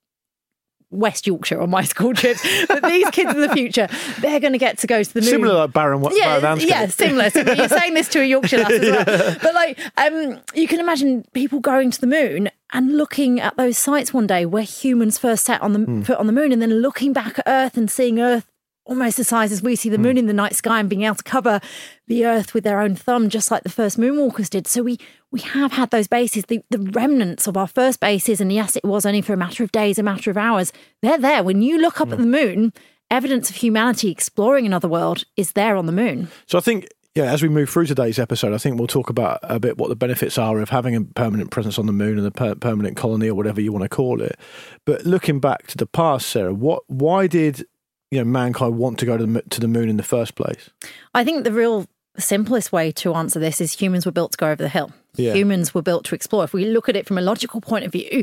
West 0.91 1.27
Yorkshire 1.27 1.61
on 1.61 1.71
my 1.71 1.83
school 1.93 2.15
trips, 2.15 2.43
But 2.67 2.83
these 2.85 3.09
kids 3.11 3.35
in 3.35 3.41
the 3.41 3.51
future, 3.51 3.89
they're 4.21 4.41
going 4.41 4.53
to 4.53 4.59
get 4.59 4.79
to 4.79 4.87
go 4.87 5.03
to 5.03 5.15
the 5.15 5.21
moon. 5.21 5.31
Similar 5.31 5.55
like 5.55 5.73
Baron, 5.73 6.03
yeah, 6.13 6.41
Baron 6.41 6.61
yeah, 6.61 6.87
similar. 6.87 7.31
similar. 7.31 7.57
You're 7.57 7.69
saying 7.81 7.95
this 7.95 8.09
to 8.09 8.21
a 8.21 8.25
Yorkshire 8.25 8.59
lass 8.59 8.71
as 8.71 8.81
well. 8.81 9.37
But 9.43 9.55
like, 9.55 9.79
um, 9.97 10.41
you 10.55 10.67
can 10.67 10.81
imagine 10.81 11.25
people 11.33 11.61
going 11.61 11.91
to 11.91 12.01
the 12.01 12.07
moon 12.07 12.51
and 12.73 12.97
looking 12.97 13.41
at 13.41 13.57
those 13.57 13.79
sites 13.79 14.13
one 14.13 14.27
day 14.27 14.45
where 14.45 14.63
humans 14.63 15.19
first 15.19 15.45
set 15.45 15.61
on 15.63 15.73
the 15.73 15.79
mm. 15.79 16.07
foot 16.07 16.19
on 16.19 16.27
the 16.27 16.33
moon, 16.33 16.53
and 16.53 16.61
then 16.61 16.81
looking 16.81 17.13
back 17.13 17.39
at 17.39 17.45
Earth 17.47 17.77
and 17.77 17.91
seeing 17.91 18.21
Earth 18.21 18.47
almost 18.89 19.17
the 19.17 19.25
size 19.25 19.53
as 19.53 19.63
we 19.63 19.77
see 19.77 19.89
the 19.89 19.99
moon 19.99 20.17
mm. 20.17 20.21
in 20.21 20.27
the 20.27 20.33
night 20.33 20.57
sky 20.57 20.81
and 20.81 20.89
being 20.89 21.03
able 21.03 21.15
to 21.15 21.23
cover 21.23 21.61
the 22.07 22.25
earth 22.25 22.55
with 22.55 22.65
their 22.65 22.81
own 22.81 22.97
thumb, 22.97 23.29
just 23.29 23.51
like 23.51 23.63
the 23.63 23.69
first 23.69 23.99
moonwalkers 23.99 24.51
did. 24.51 24.67
So 24.67 24.83
we 24.83 24.99
we 25.31 25.41
have 25.41 25.73
had 25.73 25.91
those 25.91 26.09
bases, 26.09 26.47
the, 26.47 26.63
the 26.71 26.79
remnants 26.79 27.47
of 27.47 27.57
our 27.57 27.67
first 27.67 28.01
bases, 28.01 28.41
and 28.41 28.51
yes, 28.51 28.77
it 28.77 28.85
was 28.85 29.05
only 29.05 29.21
for 29.21 29.35
a 29.35 29.37
matter 29.37 29.63
of 29.63 29.71
days, 29.71 29.99
a 29.99 30.03
matter 30.03 30.31
of 30.31 30.39
hours. 30.39 30.73
They're 31.03 31.19
there. 31.19 31.45
When 31.45 31.61
you 31.63 31.79
look 31.79 32.01
up 32.01 32.09
mm. 32.09 32.13
at 32.13 32.19
the 32.19 32.27
moon, 32.27 32.73
evidence 33.11 33.51
of 33.51 33.57
humanity 33.57 34.11
exploring 34.11 34.67
another 34.67 34.89
world 34.89 35.25
is 35.37 35.53
there 35.53 35.77
on 35.77 35.87
the 35.87 35.93
moon. 35.93 36.29
So 36.47 36.59
I 36.59 36.63
think 36.63 36.89
yeah, 37.15 37.33
as 37.33 37.43
we 37.43 37.49
move 37.49 37.69
through 37.69 37.87
today's 37.87 38.19
episode, 38.19 38.55
I 38.55 38.59
think 38.59 38.79
we'll 38.79 38.87
talk 38.87 39.11
about 39.11 39.41
a 39.43 39.59
bit 39.59 39.77
what 39.77 39.89
the 39.89 39.97
benefits 39.97 40.39
are 40.39 40.61
of 40.61 40.71
having 40.71 40.95
a 40.95 41.03
permanent 41.03 41.51
presence 41.51 41.79
on 41.79 41.87
the 41.87 41.93
moon 41.93 42.17
and 42.17 42.27
a 42.27 42.31
per- 42.31 42.55
permanent 42.55 42.97
colony 42.97 43.29
or 43.29 43.35
whatever 43.35 43.61
you 43.61 43.73
want 43.73 43.83
to 43.83 43.89
call 43.89 44.23
it. 44.23 44.39
But 44.85 45.05
looking 45.05 45.41
back 45.41 45.67
to 45.69 45.77
the 45.77 45.87
past, 45.87 46.29
Sarah, 46.29 46.55
what 46.55 46.85
why 46.87 47.27
did 47.27 47.67
you 48.11 48.19
know 48.19 48.25
mankind 48.25 48.79
want 48.79 48.99
to 48.99 49.07
go 49.07 49.17
to 49.17 49.27
the, 49.27 49.43
to 49.43 49.61
the 49.61 49.69
moon 49.69 49.89
in 49.89 49.97
the 49.97 50.03
first 50.03 50.35
place? 50.35 50.71
I 51.15 51.25
think 51.25 51.45
the 51.45 51.53
real 51.53 51.87
simplest 52.19 52.73
way 52.73 52.91
to 52.91 53.15
answer 53.15 53.39
this 53.39 53.61
is 53.61 53.73
humans 53.73 54.05
were 54.05 54.13
built 54.13 54.33
to 54.33 54.39
go 54.39 54.49
over 54.49 54.63
the 54.63 54.69
hill. 54.69 54.93
Yeah. 55.15 55.35
Humans 55.35 55.75
were 55.75 55.83
built 55.83 56.05
to 56.07 56.15
explore. 56.15 56.45
If 56.45 56.53
we 56.53 56.67
look 56.67 56.89
at 56.89 56.97
it 56.97 57.07
from 57.07 57.19
a 57.19 57.21
logical 57.21 57.61
point 57.61 57.85
of 57.85 57.93
view, 57.93 58.23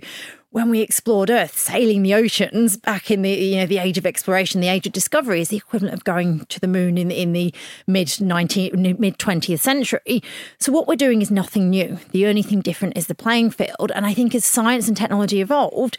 when 0.52 0.70
we 0.70 0.80
explored 0.80 1.30
Earth, 1.30 1.58
sailing 1.58 2.04
the 2.04 2.14
oceans 2.14 2.78
back 2.78 3.12
in 3.12 3.22
the 3.22 3.32
you 3.32 3.58
know 3.58 3.66
the 3.66 3.80
age 3.80 3.98
of 3.98 4.06
exploration, 4.06 4.62
the 4.62 4.70
age 4.70 4.88
of 4.88 4.94
discovery 4.94 5.42
is 5.42 5.50
the 5.50 5.58
equivalent 5.58 5.94
of 5.94 6.06
going 6.06 6.46
to 6.46 6.60
the 6.60 6.68
moon 6.68 6.98
in 6.98 7.12
in 7.12 7.34
the 7.34 7.54
mid 7.88 8.22
19 8.22 8.96
mid 8.98 9.18
20th 9.18 9.60
century. 9.60 10.24
So 10.58 10.72
what 10.72 10.88
we're 10.88 10.96
doing 10.96 11.22
is 11.22 11.30
nothing 11.30 11.70
new. 11.70 12.00
The 12.12 12.28
only 12.28 12.42
thing 12.42 12.62
different 12.62 12.98
is 12.98 13.08
the 13.08 13.16
playing 13.16 13.52
field. 13.52 13.92
And 13.94 14.06
I 14.06 14.14
think 14.14 14.34
as 14.34 14.46
science 14.46 14.88
and 14.88 14.96
technology 14.96 15.42
evolved, 15.42 15.98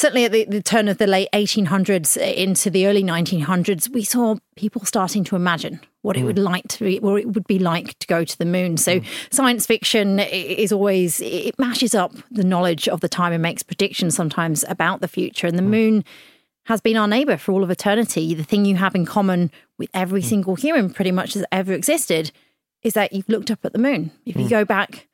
certainly 0.00 0.24
at 0.24 0.32
the, 0.32 0.44
the, 0.46 0.62
turn 0.62 0.88
of 0.88 0.96
the 0.96 1.06
late 1.06 1.28
1800s 1.34 2.16
into 2.16 2.70
the 2.70 2.86
early 2.86 3.02
1900s, 3.02 3.90
we 3.90 4.02
saw 4.02 4.36
people 4.56 4.82
starting 4.84 5.24
to 5.24 5.36
imagine 5.36 5.78
what 6.00 6.16
it 6.16 6.20
mm. 6.20 6.26
would 6.26 6.38
like 6.38 6.66
to 6.68 6.84
be, 6.84 6.98
what 6.98 7.20
it 7.20 7.26
would 7.26 7.46
be 7.46 7.58
like 7.58 7.98
to 7.98 8.06
go 8.06 8.24
to 8.24 8.38
the 8.38 8.46
moon. 8.46 8.78
So 8.78 9.00
mm. 9.00 9.06
science 9.30 9.66
fiction 9.66 10.18
is 10.18 10.72
always 10.72 11.20
it 11.20 11.58
mashes 11.58 11.94
up 11.94 12.12
the 12.30 12.44
knowledge 12.44 12.88
of 12.88 13.00
the 13.00 13.08
time 13.08 13.34
and 13.34 13.42
makes 13.42 13.62
predictions 13.62 14.14
sometimes 14.14 14.64
about 14.68 15.02
the 15.02 15.08
future. 15.08 15.46
And 15.46 15.58
the 15.58 15.62
mm. 15.62 15.68
moon 15.68 16.04
has 16.64 16.80
been 16.80 16.96
our 16.96 17.08
neighbor 17.08 17.36
for 17.36 17.52
all 17.52 17.62
of 17.62 17.70
eternity. 17.70 18.34
The 18.34 18.42
thing 18.42 18.64
you 18.64 18.76
have 18.76 18.94
in 18.94 19.04
common 19.04 19.50
with 19.76 19.90
every 19.92 20.22
mm. 20.22 20.26
single 20.26 20.54
human, 20.54 20.94
pretty 20.94 21.12
much 21.12 21.34
has 21.34 21.44
ever 21.52 21.74
existed, 21.74 22.32
is 22.82 22.94
that 22.94 23.12
you've 23.12 23.28
looked 23.28 23.50
up 23.50 23.64
at 23.64 23.74
the 23.74 23.78
moon. 23.78 24.12
If 24.24 24.36
you 24.36 24.46
mm. 24.46 24.50
go 24.50 24.64
back 24.64 25.08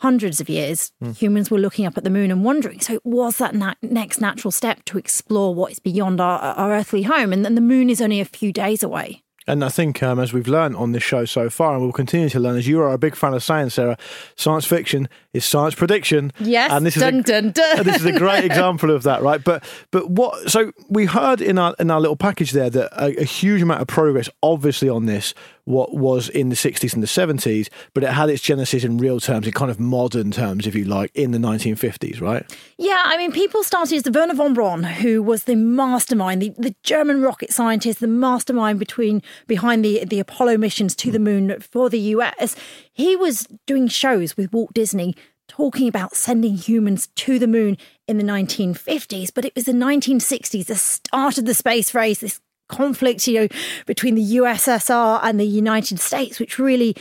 hundreds 0.00 0.40
of 0.40 0.48
years, 0.48 0.92
mm. 1.02 1.16
humans 1.16 1.50
were 1.50 1.58
looking 1.58 1.86
up 1.86 1.96
at 1.96 2.04
the 2.04 2.10
moon 2.10 2.30
and 2.30 2.44
wondering. 2.44 2.80
So, 2.80 3.00
was 3.04 3.38
that 3.38 3.54
na- 3.54 3.74
next 3.82 4.20
natural 4.20 4.50
step 4.50 4.84
to 4.86 4.98
explore 4.98 5.54
what 5.54 5.72
is 5.72 5.78
beyond 5.78 6.20
our, 6.20 6.40
our 6.40 6.72
earthly 6.72 7.02
home? 7.02 7.32
And 7.32 7.44
then 7.44 7.54
the 7.54 7.60
moon 7.60 7.90
is 7.90 8.00
only 8.00 8.20
a 8.20 8.24
few 8.24 8.52
days 8.52 8.82
away. 8.82 9.22
And 9.46 9.64
I 9.64 9.68
think, 9.68 10.02
um, 10.02 10.20
as 10.20 10.32
we've 10.32 10.46
learned 10.46 10.76
on 10.76 10.92
this 10.92 11.02
show 11.02 11.24
so 11.24 11.50
far, 11.50 11.72
and 11.72 11.82
we'll 11.82 11.92
continue 11.92 12.28
to 12.28 12.38
learn, 12.38 12.56
as 12.56 12.68
you 12.68 12.80
are 12.82 12.92
a 12.92 12.98
big 12.98 13.16
fan 13.16 13.34
of 13.34 13.42
science, 13.42 13.74
Sarah, 13.74 13.96
science 14.36 14.64
fiction 14.66 15.08
is 15.32 15.44
science 15.44 15.74
prediction. 15.74 16.32
Yes, 16.38 16.70
and 16.70 16.84
this 16.86 16.96
is 16.96 17.02
dun, 17.02 17.20
a, 17.20 17.22
dun, 17.22 17.50
dun. 17.52 17.82
this 17.82 17.96
is 17.96 18.04
a 18.04 18.16
great 18.16 18.44
example 18.50 18.90
of 18.90 19.02
that, 19.04 19.22
right? 19.22 19.42
But 19.42 19.64
but 19.90 20.10
what? 20.10 20.50
So 20.50 20.72
we 20.88 21.06
heard 21.06 21.40
in 21.40 21.58
our 21.58 21.74
in 21.80 21.90
our 21.90 22.00
little 22.00 22.16
package 22.16 22.52
there 22.52 22.70
that 22.70 22.92
a, 22.92 23.22
a 23.22 23.24
huge 23.24 23.62
amount 23.62 23.80
of 23.80 23.88
progress, 23.88 24.28
obviously, 24.42 24.88
on 24.88 25.06
this 25.06 25.34
what 25.70 25.94
was 25.94 26.28
in 26.28 26.48
the 26.48 26.56
60s 26.56 26.92
and 26.92 27.02
the 27.02 27.06
70s, 27.06 27.68
but 27.94 28.02
it 28.02 28.10
had 28.10 28.28
its 28.28 28.42
genesis 28.42 28.84
in 28.84 28.98
real 28.98 29.20
terms, 29.20 29.46
in 29.46 29.52
kind 29.52 29.70
of 29.70 29.80
modern 29.80 30.30
terms, 30.30 30.66
if 30.66 30.74
you 30.74 30.84
like, 30.84 31.10
in 31.14 31.30
the 31.30 31.38
1950s, 31.38 32.20
right? 32.20 32.44
Yeah, 32.78 33.02
I 33.04 33.16
mean, 33.16 33.32
people 33.32 33.62
started, 33.62 33.96
as 33.96 34.02
the 34.02 34.12
Wernher 34.12 34.34
von 34.34 34.54
Braun, 34.54 34.82
who 34.82 35.22
was 35.22 35.44
the 35.44 35.56
mastermind, 35.56 36.42
the, 36.42 36.54
the 36.58 36.74
German 36.82 37.22
rocket 37.22 37.52
scientist, 37.52 38.00
the 38.00 38.06
mastermind 38.06 38.78
between 38.78 39.22
behind 39.46 39.84
the, 39.84 40.04
the 40.04 40.20
Apollo 40.20 40.58
missions 40.58 40.94
to 40.96 41.10
the 41.10 41.18
moon 41.18 41.58
for 41.60 41.88
the 41.88 42.00
US. 42.00 42.56
He 42.92 43.16
was 43.16 43.46
doing 43.66 43.88
shows 43.88 44.36
with 44.36 44.52
Walt 44.52 44.74
Disney 44.74 45.14
talking 45.48 45.88
about 45.88 46.14
sending 46.14 46.56
humans 46.56 47.08
to 47.16 47.38
the 47.38 47.48
moon 47.48 47.76
in 48.06 48.18
the 48.18 48.24
1950s, 48.24 49.30
but 49.34 49.44
it 49.44 49.52
was 49.56 49.64
the 49.64 49.72
1960s, 49.72 50.66
the 50.66 50.76
start 50.76 51.38
of 51.38 51.44
the 51.44 51.54
space 51.54 51.92
race, 51.92 52.20
this 52.20 52.40
conflict, 52.70 53.26
you 53.28 53.40
know, 53.40 53.48
between 53.86 54.14
the 54.14 54.36
USSR 54.36 55.20
and 55.22 55.38
the 55.38 55.44
United 55.46 56.00
States, 56.00 56.38
which 56.40 56.58
really 56.58 56.96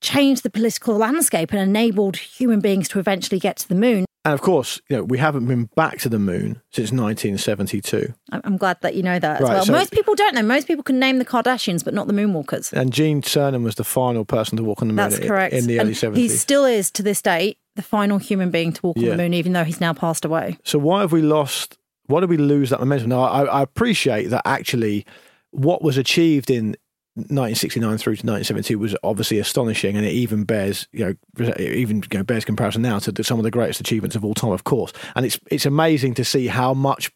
changed 0.00 0.42
the 0.44 0.50
political 0.50 0.96
landscape 0.96 1.52
and 1.52 1.60
enabled 1.60 2.16
human 2.16 2.60
beings 2.60 2.88
to 2.88 2.98
eventually 2.98 3.40
get 3.40 3.56
to 3.58 3.68
the 3.68 3.74
moon. 3.74 4.04
And 4.24 4.34
of 4.34 4.40
course, 4.42 4.80
you 4.88 4.96
know, 4.96 5.04
we 5.04 5.18
haven't 5.18 5.46
been 5.46 5.64
back 5.74 5.98
to 6.00 6.08
the 6.08 6.18
moon 6.18 6.60
since 6.70 6.92
1972. 6.92 8.12
I'm 8.30 8.56
glad 8.56 8.78
that 8.82 8.94
you 8.94 9.02
know 9.02 9.18
that 9.18 9.36
as 9.40 9.42
Right, 9.42 9.54
well. 9.54 9.64
so- 9.64 9.72
Most 9.72 9.92
people 9.92 10.14
don't 10.14 10.34
know. 10.34 10.42
Most 10.42 10.66
people 10.66 10.82
can 10.82 10.98
name 10.98 11.18
the 11.18 11.24
Kardashians, 11.24 11.84
but 11.84 11.94
not 11.94 12.06
the 12.08 12.12
moonwalkers. 12.12 12.72
And 12.72 12.92
Gene 12.92 13.22
Cernan 13.22 13.62
was 13.64 13.76
the 13.76 13.84
final 13.84 14.24
person 14.24 14.56
to 14.58 14.64
walk 14.64 14.82
on 14.82 14.88
the 14.88 14.94
moon 14.94 15.08
That's 15.10 15.18
correct. 15.18 15.54
in 15.54 15.66
the 15.66 15.78
And 15.78 15.88
early 15.88 15.94
70s. 15.94 16.16
He 16.16 16.28
still 16.28 16.64
is 16.64 16.90
to 16.92 17.02
this 17.02 17.22
date 17.22 17.58
the 17.76 17.82
final 17.82 18.18
human 18.18 18.50
being 18.50 18.72
to 18.72 18.82
walk 18.82 18.96
on 18.98 19.04
the 19.04 19.16
moon, 19.16 19.34
even 19.34 19.52
though 19.52 19.64
he's 19.64 19.80
now 19.80 19.92
passed 19.92 20.24
away. 20.24 20.58
So 20.64 20.78
why 20.78 21.00
have 21.02 21.12
we 21.12 21.22
lost? 21.22 21.78
Why 22.08 22.20
did 22.20 22.30
we 22.30 22.36
lose 22.36 22.70
that 22.70 22.80
momentum? 22.80 23.10
Now, 23.10 23.22
I, 23.22 23.44
I 23.44 23.62
appreciate 23.62 24.30
that 24.30 24.42
actually, 24.44 25.06
what 25.50 25.82
was 25.82 25.96
achieved 25.96 26.50
in 26.50 26.76
1969 27.14 27.98
through 27.98 28.16
to 28.16 28.26
1972 28.26 28.78
was 28.78 28.96
obviously 29.02 29.38
astonishing, 29.38 29.96
and 29.96 30.06
it 30.06 30.12
even 30.12 30.44
bears, 30.44 30.88
you 30.92 31.04
know, 31.38 31.54
even 31.58 32.02
you 32.10 32.18
know, 32.18 32.24
bears 32.24 32.44
comparison 32.44 32.82
now 32.82 32.98
to 32.98 33.24
some 33.24 33.38
of 33.38 33.44
the 33.44 33.50
greatest 33.50 33.80
achievements 33.80 34.16
of 34.16 34.24
all 34.24 34.34
time, 34.34 34.52
of 34.52 34.64
course. 34.64 34.92
And 35.14 35.26
it's 35.26 35.38
it's 35.50 35.66
amazing 35.66 36.14
to 36.14 36.24
see 36.24 36.46
how 36.46 36.74
much 36.74 37.12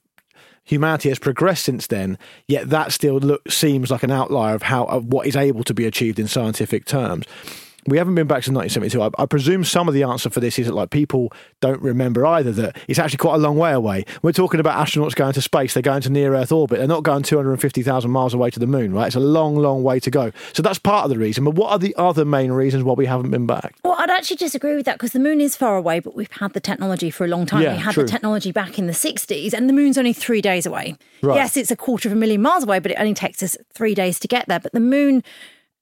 humanity 0.65 1.09
has 1.09 1.19
progressed 1.19 1.65
since 1.65 1.87
then. 1.87 2.19
Yet 2.49 2.71
that 2.71 2.93
still 2.93 3.19
look, 3.19 3.51
seems 3.51 3.91
like 3.91 4.03
an 4.03 4.11
outlier 4.11 4.55
of 4.55 4.63
how 4.63 4.85
of 4.85 5.07
what 5.07 5.27
is 5.27 5.37
able 5.37 5.65
to 5.65 5.75
be 5.75 5.87
achieved 5.87 6.19
in 6.19 6.29
scientific 6.29 6.85
terms. 6.85 7.27
We 7.87 7.99
haven't 7.99 8.15
been 8.15 8.27
back 8.27 8.45
to 8.45 8.53
1972. 8.53 9.03
I, 9.03 9.23
I 9.23 9.27
presume 9.27 9.65
some 9.65 9.89
of 9.89 9.95
the 9.95 10.05
answer 10.05 10.31
for 10.31 10.41
this 10.41 10.59
is 10.59 10.67
that 10.67 10.75
like 10.75 10.91
people 10.91 11.33
don't 11.61 11.83
remember 11.83 12.25
either 12.25 12.53
that 12.53 12.77
it's 12.87 12.99
actually 12.99 13.19
quite 13.19 13.35
a 13.35 13.39
long 13.39 13.57
way 13.57 13.73
away. 13.73 14.05
We're 14.23 14.33
talking 14.33 14.61
about 14.61 14.85
astronauts 14.87 15.15
going 15.15 15.33
to 15.33 15.43
space. 15.43 15.75
They're 15.75 15.83
going 15.83 16.03
to 16.03 16.11
near 16.11 16.35
Earth 16.35 16.53
orbit. 16.53 16.79
They're 16.79 16.87
not 16.87 17.03
going 17.03 17.23
250,000 17.23 18.11
miles 18.11 18.35
away 18.35 18.51
to 18.51 18.61
the 18.61 18.67
moon, 18.67 18.93
right? 18.93 19.07
It's 19.07 19.17
a 19.17 19.21
long, 19.21 19.57
long 19.57 19.83
way 19.83 19.99
to 20.01 20.11
go. 20.11 20.31
So 20.53 20.63
that's 20.63 20.79
part 20.79 21.05
of 21.05 21.11
the 21.11 21.19
reason. 21.19 21.45
But 21.45 21.55
what 21.55 21.71
are 21.71 21.79
the 21.79 21.95
other 21.97 22.25
main 22.25 22.53
reasons 22.53 22.85
why 22.85 22.95
we 22.95 23.07
haven't 23.07 23.31
been 23.31 23.47
back? 23.47 23.75
Well, 23.83 23.97
I'd 23.99 24.11
actually 24.11 24.37
disagree 24.37 24.77
with 24.77 24.87
that 24.87 24.95
because 24.95 25.13
the 25.13 25.19
moon 25.19 25.41
is 25.41 25.57
far 25.57 25.77
away, 25.77 25.99
but 26.01 26.15
we've 26.15 26.31
had 26.33 26.53
the 26.53 26.61
technology 26.61 27.11
for 27.11 27.25
a 27.25 27.29
long 27.29 27.47
time. 27.47 27.63
Yeah, 27.63 27.75
we 27.75 27.81
had 27.81 27.95
true. 27.95 28.05
the 28.05 28.09
technology 28.09 28.53
back 28.53 28.79
in 28.79 28.87
the 28.87 28.93
60s, 28.93 29.53
and 29.53 29.69
the 29.69 29.73
moon's 29.73 29.99
only 29.99 30.13
three 30.13 30.41
days 30.41 30.67
away. 30.67 30.97
Right. 31.21 31.37
Yes, 31.37 31.57
it's 31.57 31.71
a 31.71 31.77
quarter 31.77 32.09
of 32.09 32.13
a 32.13 32.17
million 32.17 32.43
miles 32.43 32.65
away, 32.65 32.79
but 32.79 32.91
it 32.91 32.99
only 32.99 33.15
takes 33.15 33.43
us 33.43 33.57
three 33.73 33.95
days 33.95 34.19
to 34.21 34.29
get 34.29 34.47
there. 34.49 34.61
But 34.61 34.73
the 34.73 34.81
moon, 34.81 35.23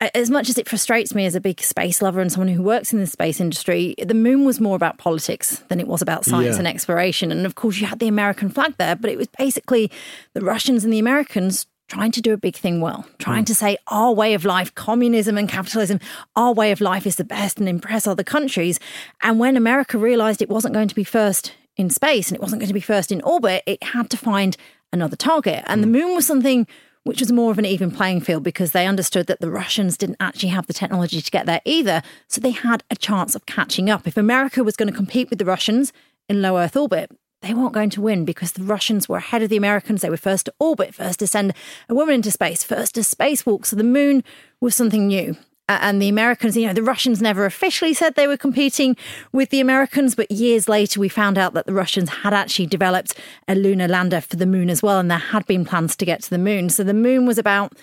as 0.01 0.31
much 0.31 0.49
as 0.49 0.57
it 0.57 0.69
frustrates 0.69 1.15
me 1.15 1.27
as 1.27 1.35
a 1.35 1.41
big 1.41 1.61
space 1.61 2.01
lover 2.01 2.21
and 2.21 2.33
someone 2.33 2.49
who 2.49 2.63
works 2.63 2.93
in 2.93 2.99
the 2.99 3.07
space 3.07 3.41
industry, 3.41 3.95
the 4.03 4.15
moon 4.15 4.45
was 4.45 4.61
more 4.61 4.77
about 4.77 4.99
politics 4.99 5.63
than 5.69 5.79
it 5.79 5.87
was 5.87 6.01
about 6.01 6.25
science 6.25 6.55
Yeah. 6.55 6.61
and 6.61 6.69
exploration. 6.69 7.31
And 7.31 7.45
of 7.45 7.55
course, 7.55 7.79
you 7.79 7.87
had 7.87 7.99
the 7.99 8.09
American 8.09 8.49
flag 8.49 8.75
there, 8.79 8.97
but 8.97 9.11
it 9.11 9.19
was 9.19 9.29
basically 9.39 9.91
the 10.33 10.41
Russians 10.41 10.85
and 10.85 10.93
the 10.93 10.99
Americans 10.99 11.67
trying 11.91 12.13
to 12.13 12.23
do 12.23 12.33
a 12.33 12.37
big 12.37 12.57
thing 12.57 12.81
well, 12.81 13.05
trying 13.19 13.41
hmm. 13.41 13.47
to 13.47 13.55
say 13.55 13.77
our 13.89 14.13
way 14.15 14.33
of 14.33 14.45
life, 14.45 14.75
communism 14.75 15.37
and 15.37 15.49
capitalism, 15.49 15.99
our 16.37 16.55
way 16.55 16.71
of 16.71 16.81
life 16.81 17.07
is 17.07 17.17
the 17.17 17.25
best 17.25 17.59
and 17.59 17.69
impress 17.69 18.07
other 18.07 18.23
countries. 18.23 18.79
And 19.23 19.39
when 19.39 19.57
America 19.57 19.99
realized 19.99 20.41
it 20.41 20.49
wasn't 20.49 20.73
going 20.73 20.89
to 20.89 20.95
be 20.95 21.05
first 21.05 21.53
in 21.77 21.91
space 21.91 22.29
and 22.29 22.37
it 22.37 22.41
wasn't 22.41 22.61
going 22.61 22.69
to 22.69 22.75
be 22.75 22.81
first 22.81 23.11
in 23.11 23.21
orbit, 23.23 23.65
it 23.67 23.83
had 23.83 24.09
to 24.11 24.17
find 24.17 24.57
another 24.93 25.17
target. 25.17 25.65
And 25.67 25.83
the 25.83 25.87
hmm. 25.87 25.93
moon 25.93 26.15
was 26.15 26.27
something 26.27 26.67
which 27.05 27.21
was 27.21 27.33
more 27.33 27.51
of 27.51 27.59
an 27.59 27.67
even 27.67 27.91
playing 27.91 28.21
field 28.21 28.43
because 28.43 28.73
they 28.73 28.87
understood 28.87 29.27
that 29.27 29.41
the 29.41 29.51
Russians 29.51 29.97
didn't 29.97 30.17
actually 30.21 30.51
have 30.51 30.67
the 30.67 30.73
technology 30.73 31.21
to 31.21 31.31
get 31.31 31.47
there 31.47 31.63
either. 31.65 32.03
So 32.29 32.41
they 32.41 32.51
had 32.51 32.85
a 32.91 32.97
chance 32.97 33.35
of 33.35 33.47
catching 33.47 33.89
up. 33.89 34.07
If 34.07 34.17
America 34.17 34.63
was 34.63 34.77
going 34.77 34.91
to 34.91 34.97
compete 34.97 35.31
with 35.31 35.39
the 35.39 35.45
Russians 35.45 35.93
in 36.29 36.43
low 36.43 36.59
Earth 36.59 36.77
orbit, 36.77 37.11
they 37.43 37.55
weren't 37.55 37.73
going 37.73 37.91
to 37.91 38.03
win 38.03 38.25
because 38.25 38.53
the 38.53 38.63
Russians 38.63 39.09
were 39.09 39.17
ahead 39.17 39.43
of 39.43 39.49
the 39.49 39.57
Americans. 39.57 40.03
They 40.03 40.11
were 40.11 40.19
first 40.19 40.47
to 40.47 40.55
orbit, 40.61 40.95
first 40.95 41.21
to 41.21 41.27
send 41.27 41.55
a 41.89 41.95
woman 41.95 42.17
into 42.17 42.31
space, 42.31 42.63
first 42.63 42.95
to 42.97 43.01
spacewalk. 43.01 43.65
So 43.65 43.77
the 43.77 43.85
moon 43.85 44.23
was 44.61 44.75
something 44.75 45.07
new. 45.07 45.37
And 45.81 46.03
the 46.03 46.09
Americans, 46.09 46.57
you 46.57 46.67
know, 46.67 46.73
the 46.73 46.83
Russians 46.83 47.23
never 47.23 47.45
officially 47.45 47.95
said 47.95 48.15
they 48.15 48.27
were 48.27 48.37
competing 48.37 48.97
with 49.33 49.51
the 49.51 49.61
Americans, 49.61 50.15
but 50.15 50.31
years 50.31 50.69
later 50.69 50.99
we 50.99 51.09
found 51.09 51.39
out 51.39 51.55
that 51.55 51.67
the 51.67 51.73
Russians 51.73 52.09
had 52.09 52.35
actually 52.35 52.67
developed 52.67 53.17
a 53.47 53.55
lunar 53.55 53.87
lander 53.87 54.21
for 54.21 54.37
the 54.37 54.47
moon 54.47 54.69
as 54.69 54.83
well, 54.83 54.99
and 54.99 55.11
there 55.11 55.19
had 55.19 55.47
been 55.47 55.65
plans 55.65 55.95
to 55.97 56.05
get 56.05 56.23
to 56.23 56.31
the 56.31 56.39
moon. 56.39 56.71
So 56.71 56.83
the 56.83 56.95
moon 56.95 57.25
was 57.25 57.39
about 57.39 57.75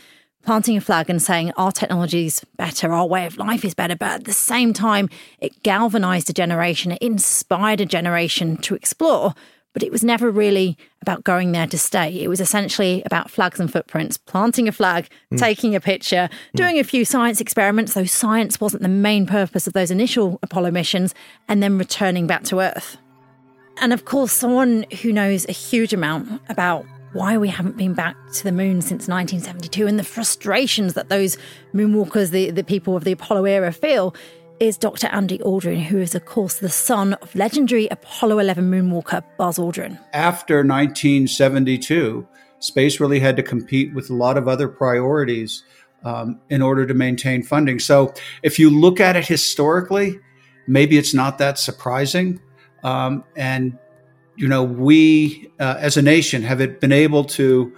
planting 0.44 0.78
a 0.78 0.82
flag 0.82 1.10
and 1.10 1.22
saying 1.22 1.52
our 1.58 1.72
technology's 1.72 2.44
better, 2.56 2.94
our 2.94 3.06
way 3.06 3.26
of 3.26 3.38
life 3.38 3.66
is 3.66 3.74
better. 3.74 3.96
But 3.96 4.12
at 4.12 4.24
the 4.24 4.34
same 4.34 4.72
time, 4.74 5.10
it 5.40 5.62
galvanized 5.64 6.30
a 6.30 6.34
generation, 6.34 6.94
it 6.94 7.02
inspired 7.02 7.82
a 7.82 7.86
generation 7.86 8.58
to 8.58 8.76
explore. 8.76 9.34
But 9.74 9.84
it 9.84 9.92
was 9.92 10.04
never 10.04 10.32
really 10.32 10.78
about 11.02 11.24
going 11.24 11.52
there 11.52 11.68
to 11.68 11.78
stay. 11.78 12.10
It 12.22 12.30
was 12.30 12.42
essentially 12.42 13.04
about 13.06 13.30
flags 13.30 13.60
and 13.60 13.72
footprints, 13.72 14.18
planting 14.18 14.68
a 14.68 14.72
flag, 14.72 15.08
Mm. 15.32 15.38
taking 15.38 15.76
a 15.76 15.80
picture, 15.80 16.30
doing 16.56 16.80
a 16.80 16.84
few 16.84 17.06
science 17.06 17.40
experiments, 17.40 17.94
though 17.94 18.06
science 18.06 18.60
wasn't 18.60 18.82
the 18.82 18.90
main 18.90 19.26
purpose 19.28 19.68
of 19.68 19.74
those 19.74 19.92
initial 19.92 20.40
Apollo 20.42 20.72
missions, 20.72 21.14
and 21.48 21.62
then 21.62 21.78
returning 21.78 22.26
back 22.28 22.44
to 22.46 22.60
Earth. 22.60 22.98
And 23.80 23.94
of 23.94 24.06
course, 24.06 24.32
someone 24.32 24.86
who 25.02 25.12
knows 25.14 25.46
a 25.48 25.52
huge 25.52 25.94
amount 25.94 26.42
about 26.50 26.86
why 27.14 27.38
we 27.38 27.48
haven't 27.48 27.78
been 27.78 27.94
back 27.94 28.16
to 28.34 28.44
the 28.44 28.52
moon 28.52 28.82
since 28.82 29.08
1972 29.08 29.86
and 29.88 29.98
the 30.00 30.04
frustrations 30.04 30.94
that 30.94 31.10
those 31.10 31.38
moonwalkers, 31.74 32.32
the, 32.32 32.50
the 32.52 32.64
people 32.64 32.96
of 32.98 33.04
the 33.04 33.12
Apollo 33.12 33.46
era, 33.46 33.72
feel 33.72 34.14
is 34.60 34.78
Dr. 34.78 35.08
Andy 35.08 35.38
Aldrin, 35.40 35.84
who 35.84 36.00
is, 36.00 36.16
of 36.16 36.26
course, 36.26 36.56
the 36.56 36.70
son 36.70 37.14
of 37.16 37.34
legendary 37.36 37.88
Apollo 37.88 38.40
11 38.40 38.70
moonwalker 38.70 39.24
Buzz 39.38 39.58
Aldrin. 39.58 40.00
after 40.14 40.58
1972, 40.58 42.28
space 42.60 43.00
really 43.00 43.20
had 43.20 43.36
to 43.36 43.44
compete 43.44 43.94
with 43.94 44.10
a 44.10 44.14
lot 44.14 44.38
of 44.38 44.48
other 44.48 44.68
priorities 44.68 45.64
um, 46.04 46.40
in 46.50 46.62
order 46.62 46.86
to 46.86 46.94
maintain 46.94 47.44
funding. 47.44 47.80
So, 47.80 48.14
if 48.44 48.60
you 48.60 48.70
look 48.70 49.00
at 49.00 49.16
it 49.16 49.26
historically, 49.28 50.20
maybe 50.68 50.98
it's 50.98 51.14
not 51.14 51.38
that 51.40 51.58
surprising. 51.58 52.40
Um, 52.84 53.24
and, 53.36 53.78
you 54.36 54.48
know, 54.48 54.64
we 54.64 55.52
uh, 55.60 55.76
as 55.80 55.98
a 55.98 56.02
nation 56.02 56.44
have 56.44 56.62
it 56.62 56.80
been 56.80 56.92
able 56.92 57.24
to 57.26 57.76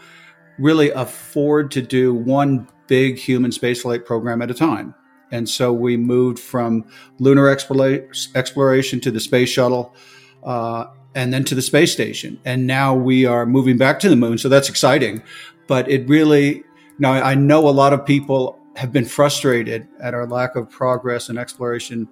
really 0.58 0.92
afford 0.92 1.72
to 1.72 1.82
do 1.82 2.14
one 2.14 2.68
big 2.88 3.18
human 3.18 3.52
spaceflight 3.52 4.06
program 4.06 4.42
at 4.42 4.52
a 4.52 4.54
time. 4.54 4.94
And 5.32 5.48
so 5.48 5.72
we 5.72 5.98
moved 5.98 6.40
from 6.40 6.86
lunar 7.20 7.50
exploration 7.50 9.00
to 9.02 9.12
the 9.12 9.20
space 9.20 9.50
shuttle. 9.50 9.96
Uh, 10.44 10.86
and 11.16 11.34
then 11.34 11.44
to 11.44 11.56
the 11.56 11.62
space 11.62 11.92
station. 11.92 12.40
And 12.46 12.68
now 12.68 12.94
we 12.94 13.26
are 13.26 13.46
moving 13.46 13.78
back 13.78 14.00
to 14.02 14.10
the 14.10 14.16
moon. 14.16 14.38
So 14.38 14.50
that's 14.50 14.70
exciting. 14.70 15.24
But 15.68 15.90
it 15.90 16.08
really, 16.08 16.64
now 17.00 17.14
I 17.14 17.36
know 17.36 17.68
a 17.68 17.72
lot 17.72 17.94
of 17.94 18.06
people 18.06 18.60
have 18.76 18.92
been 18.92 19.06
frustrated 19.06 19.88
at 20.00 20.14
our 20.14 20.28
lack 20.28 20.56
of 20.56 20.70
progress 20.70 21.30
and 21.30 21.38
exploration 21.38 22.08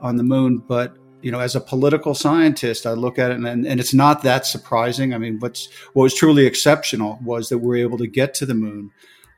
on 0.00 0.16
the 0.16 0.22
moon. 0.22 0.58
But, 0.58 0.96
you 1.22 1.32
know, 1.32 1.40
as 1.40 1.56
a 1.56 1.60
political 1.60 2.14
scientist, 2.14 2.86
I 2.86 2.92
look 2.92 3.18
at 3.18 3.30
it 3.30 3.38
and, 3.38 3.66
and 3.66 3.80
it's 3.80 3.94
not 3.94 4.22
that 4.22 4.46
surprising. 4.46 5.14
I 5.14 5.18
mean, 5.18 5.38
what's, 5.38 5.68
what 5.94 6.04
was 6.04 6.14
truly 6.14 6.46
exceptional 6.46 7.18
was 7.24 7.48
that 7.48 7.58
we 7.58 7.66
were 7.66 7.76
able 7.76 7.98
to 7.98 8.06
get 8.06 8.34
to 8.34 8.46
the 8.46 8.54
moon 8.54 8.90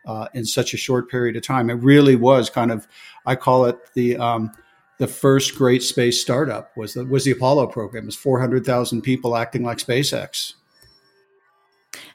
uh, 0.07 0.29
in 0.35 0.45
such 0.45 0.75
a 0.75 0.77
short 0.77 1.11
period 1.11 1.37
of 1.37 1.43
time. 1.43 1.71
It 1.71 1.75
really 1.75 2.17
was 2.17 2.51
kind 2.51 2.71
of, 2.71 2.87
I 3.27 3.37
call 3.37 3.67
it 3.67 3.79
the, 3.95 4.17
um, 4.17 4.53
the 4.99 5.07
first 5.07 5.55
great 5.57 5.83
space 5.83 6.21
startup 6.21 6.77
was 6.77 6.95
the, 6.95 7.05
was 7.05 7.25
the 7.25 7.33
Apollo 7.33 7.69
program. 7.69 8.05
It 8.05 8.07
was 8.07 8.17
400,000 8.17 9.03
people 9.03 9.37
acting 9.37 9.63
like 9.63 9.79
SpaceX. 9.79 10.55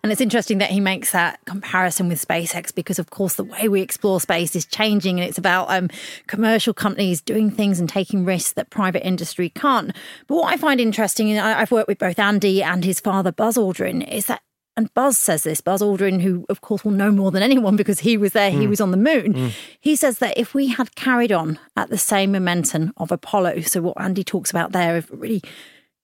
And 0.03 0.11
it's 0.11 0.21
interesting 0.21 0.57
that 0.59 0.71
he 0.71 0.79
makes 0.79 1.11
that 1.11 1.39
comparison 1.45 2.07
with 2.07 2.25
SpaceX 2.25 2.73
because, 2.73 2.97
of 2.97 3.09
course, 3.11 3.35
the 3.35 3.43
way 3.43 3.67
we 3.67 3.81
explore 3.81 4.19
space 4.19 4.55
is 4.55 4.65
changing 4.65 5.19
and 5.19 5.27
it's 5.27 5.37
about 5.37 5.69
um, 5.69 5.89
commercial 6.27 6.73
companies 6.73 7.21
doing 7.21 7.51
things 7.51 7.79
and 7.79 7.87
taking 7.87 8.25
risks 8.25 8.53
that 8.53 8.69
private 8.69 9.05
industry 9.05 9.49
can't. 9.49 9.95
But 10.27 10.35
what 10.35 10.53
I 10.53 10.57
find 10.57 10.79
interesting, 10.79 11.31
and 11.31 11.39
I've 11.39 11.71
worked 11.71 11.87
with 11.87 11.99
both 11.99 12.19
Andy 12.19 12.63
and 12.63 12.83
his 12.83 12.99
father, 12.99 13.31
Buzz 13.31 13.57
Aldrin, 13.57 14.07
is 14.07 14.25
that 14.25 14.41
and 14.81 14.93
Buzz 14.95 15.17
says 15.17 15.43
this, 15.43 15.61
Buzz 15.61 15.81
Aldrin, 15.81 16.21
who 16.21 16.45
of 16.49 16.61
course 16.61 16.83
will 16.83 16.91
know 16.91 17.11
more 17.11 17.29
than 17.31 17.43
anyone 17.43 17.75
because 17.75 17.99
he 17.99 18.17
was 18.17 18.33
there, 18.33 18.49
he 18.51 18.65
Mm. 18.65 18.69
was 18.69 18.81
on 18.81 18.91
the 18.91 18.97
moon. 18.97 19.33
Mm. 19.33 19.51
He 19.79 19.95
says 19.95 20.17
that 20.19 20.37
if 20.37 20.53
we 20.55 20.67
had 20.67 20.95
carried 20.95 21.31
on 21.31 21.59
at 21.77 21.89
the 21.89 21.97
same 21.97 22.31
momentum 22.31 22.91
of 22.97 23.11
Apollo, 23.11 23.61
so 23.61 23.81
what 23.81 24.01
Andy 24.01 24.23
talks 24.23 24.49
about 24.49 24.71
there 24.71 24.97
of 24.97 25.07
really 25.11 25.41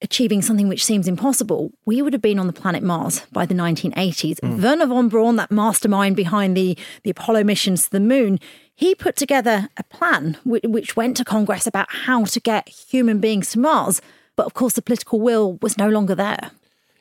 achieving 0.04 0.44
something 0.44 0.68
which 0.68 0.86
seems 0.86 1.08
impossible, 1.08 1.72
we 1.86 2.04
would 2.04 2.14
have 2.14 2.22
been 2.22 2.38
on 2.38 2.46
the 2.46 2.54
planet 2.54 2.84
Mars 2.84 3.26
by 3.32 3.48
the 3.48 3.56
1980s. 3.56 4.40
Mm. 4.42 4.62
Wernher 4.62 4.86
von 4.86 5.10
Braun, 5.10 5.38
that 5.38 5.50
mastermind 5.50 6.16
behind 6.16 6.56
the, 6.56 6.78
the 7.04 7.10
Apollo 7.10 7.44
missions 7.46 7.86
to 7.86 7.90
the 7.90 8.00
moon, 8.00 8.40
he 8.76 8.94
put 8.94 9.16
together 9.16 9.70
a 9.76 9.84
plan 9.86 10.38
which, 10.44 10.64
which 10.66 10.96
went 10.96 11.18
to 11.18 11.26
Congress 11.26 11.66
about 11.66 11.88
how 11.90 12.26
to 12.26 12.40
get 12.40 12.70
human 12.70 13.20
beings 13.20 13.50
to 13.52 13.60
Mars. 13.60 14.00
But 14.36 14.46
of 14.46 14.54
course, 14.54 14.74
the 14.76 14.84
political 14.84 15.20
will 15.20 15.58
was 15.64 15.80
no 15.80 15.90
longer 15.90 16.14
there. 16.14 16.52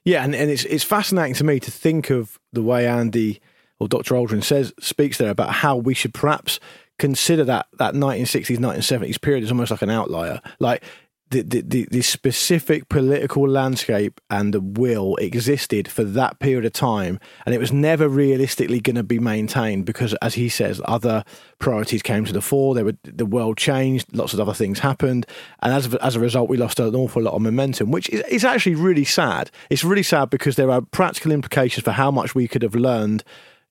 Yeah, 0.07 0.23
and, 0.23 0.37
and 0.37 0.49
it's 0.49 0.65
it's 0.65 0.85
fascinating 0.85 1.35
to 1.35 1.45
me 1.45 1.59
to 1.59 1.71
think 1.71 2.11
of 2.11 2.39
the 2.53 2.63
way 2.63 2.87
Andy 2.87 3.41
or 3.81 3.89
Dr. 3.89 4.15
Aldrin 4.15 4.43
says 4.43 4.73
speaks 4.79 5.19
there 5.19 5.31
about 5.31 5.51
how 5.51 5.77
we 5.77 5.95
should 5.95 6.15
perhaps 6.15 6.61
consider 6.97 7.43
that 7.45 7.67
that 7.79 7.95
1960s 7.95 8.57
1970s 8.59 9.21
period 9.21 9.43
as 9.43 9.51
almost 9.51 9.73
like 9.73 9.83
an 9.83 9.91
outlier. 9.91 10.41
Like 10.61 10.85
the, 11.31 11.43
the, 11.43 11.89
the, 11.91 12.03
specific 12.03 12.89
political 12.89 13.49
landscape 13.49 14.21
and 14.31 14.55
the 14.55 14.61
will 14.61 15.17
existed 15.17 15.89
for 15.89 16.05
that 16.05 16.39
period 16.39 16.65
of 16.65 16.73
time, 16.73 17.19
and 17.45 17.55
it 17.55 17.59
was 17.59 17.73
never 17.73 18.09
realistically 18.09 18.79
going 18.79 18.97
to 18.97 19.03
be 19.03 19.19
maintained 19.19 19.87
because, 19.87 20.15
as 20.23 20.35
he 20.35 20.49
says, 20.49 20.81
other 20.85 21.25
priorities 21.59 22.03
came 22.03 22.25
to 22.25 22.33
the 22.33 22.41
fore. 22.41 22.75
There 22.75 22.85
were 22.85 22.97
the 23.03 23.27
world 23.27 23.57
changed, 23.59 24.15
lots 24.15 24.35
of 24.35 24.41
other 24.41 24.55
things 24.55 24.79
happened, 24.79 25.27
and 25.63 25.73
as 25.73 25.93
as 25.97 26.15
a 26.15 26.21
result, 26.21 26.49
we 26.49 26.57
lost 26.57 26.79
an 26.79 26.95
awful 26.95 27.23
lot 27.23 27.35
of 27.35 27.43
momentum, 27.43 27.91
which 27.91 28.09
is, 28.11 28.21
is 28.29 28.45
actually 28.45 28.77
really 28.77 29.05
sad. 29.05 29.51
It's 29.69 29.83
really 29.83 30.05
sad 30.05 30.31
because 30.31 30.55
there 30.55 30.71
are 30.71 30.81
practical 30.81 31.33
implications 31.33 31.83
for 31.83 31.93
how 31.93 32.13
much 32.13 32.37
we 32.37 32.47
could 32.47 32.63
have 32.63 32.77
learned 32.77 33.25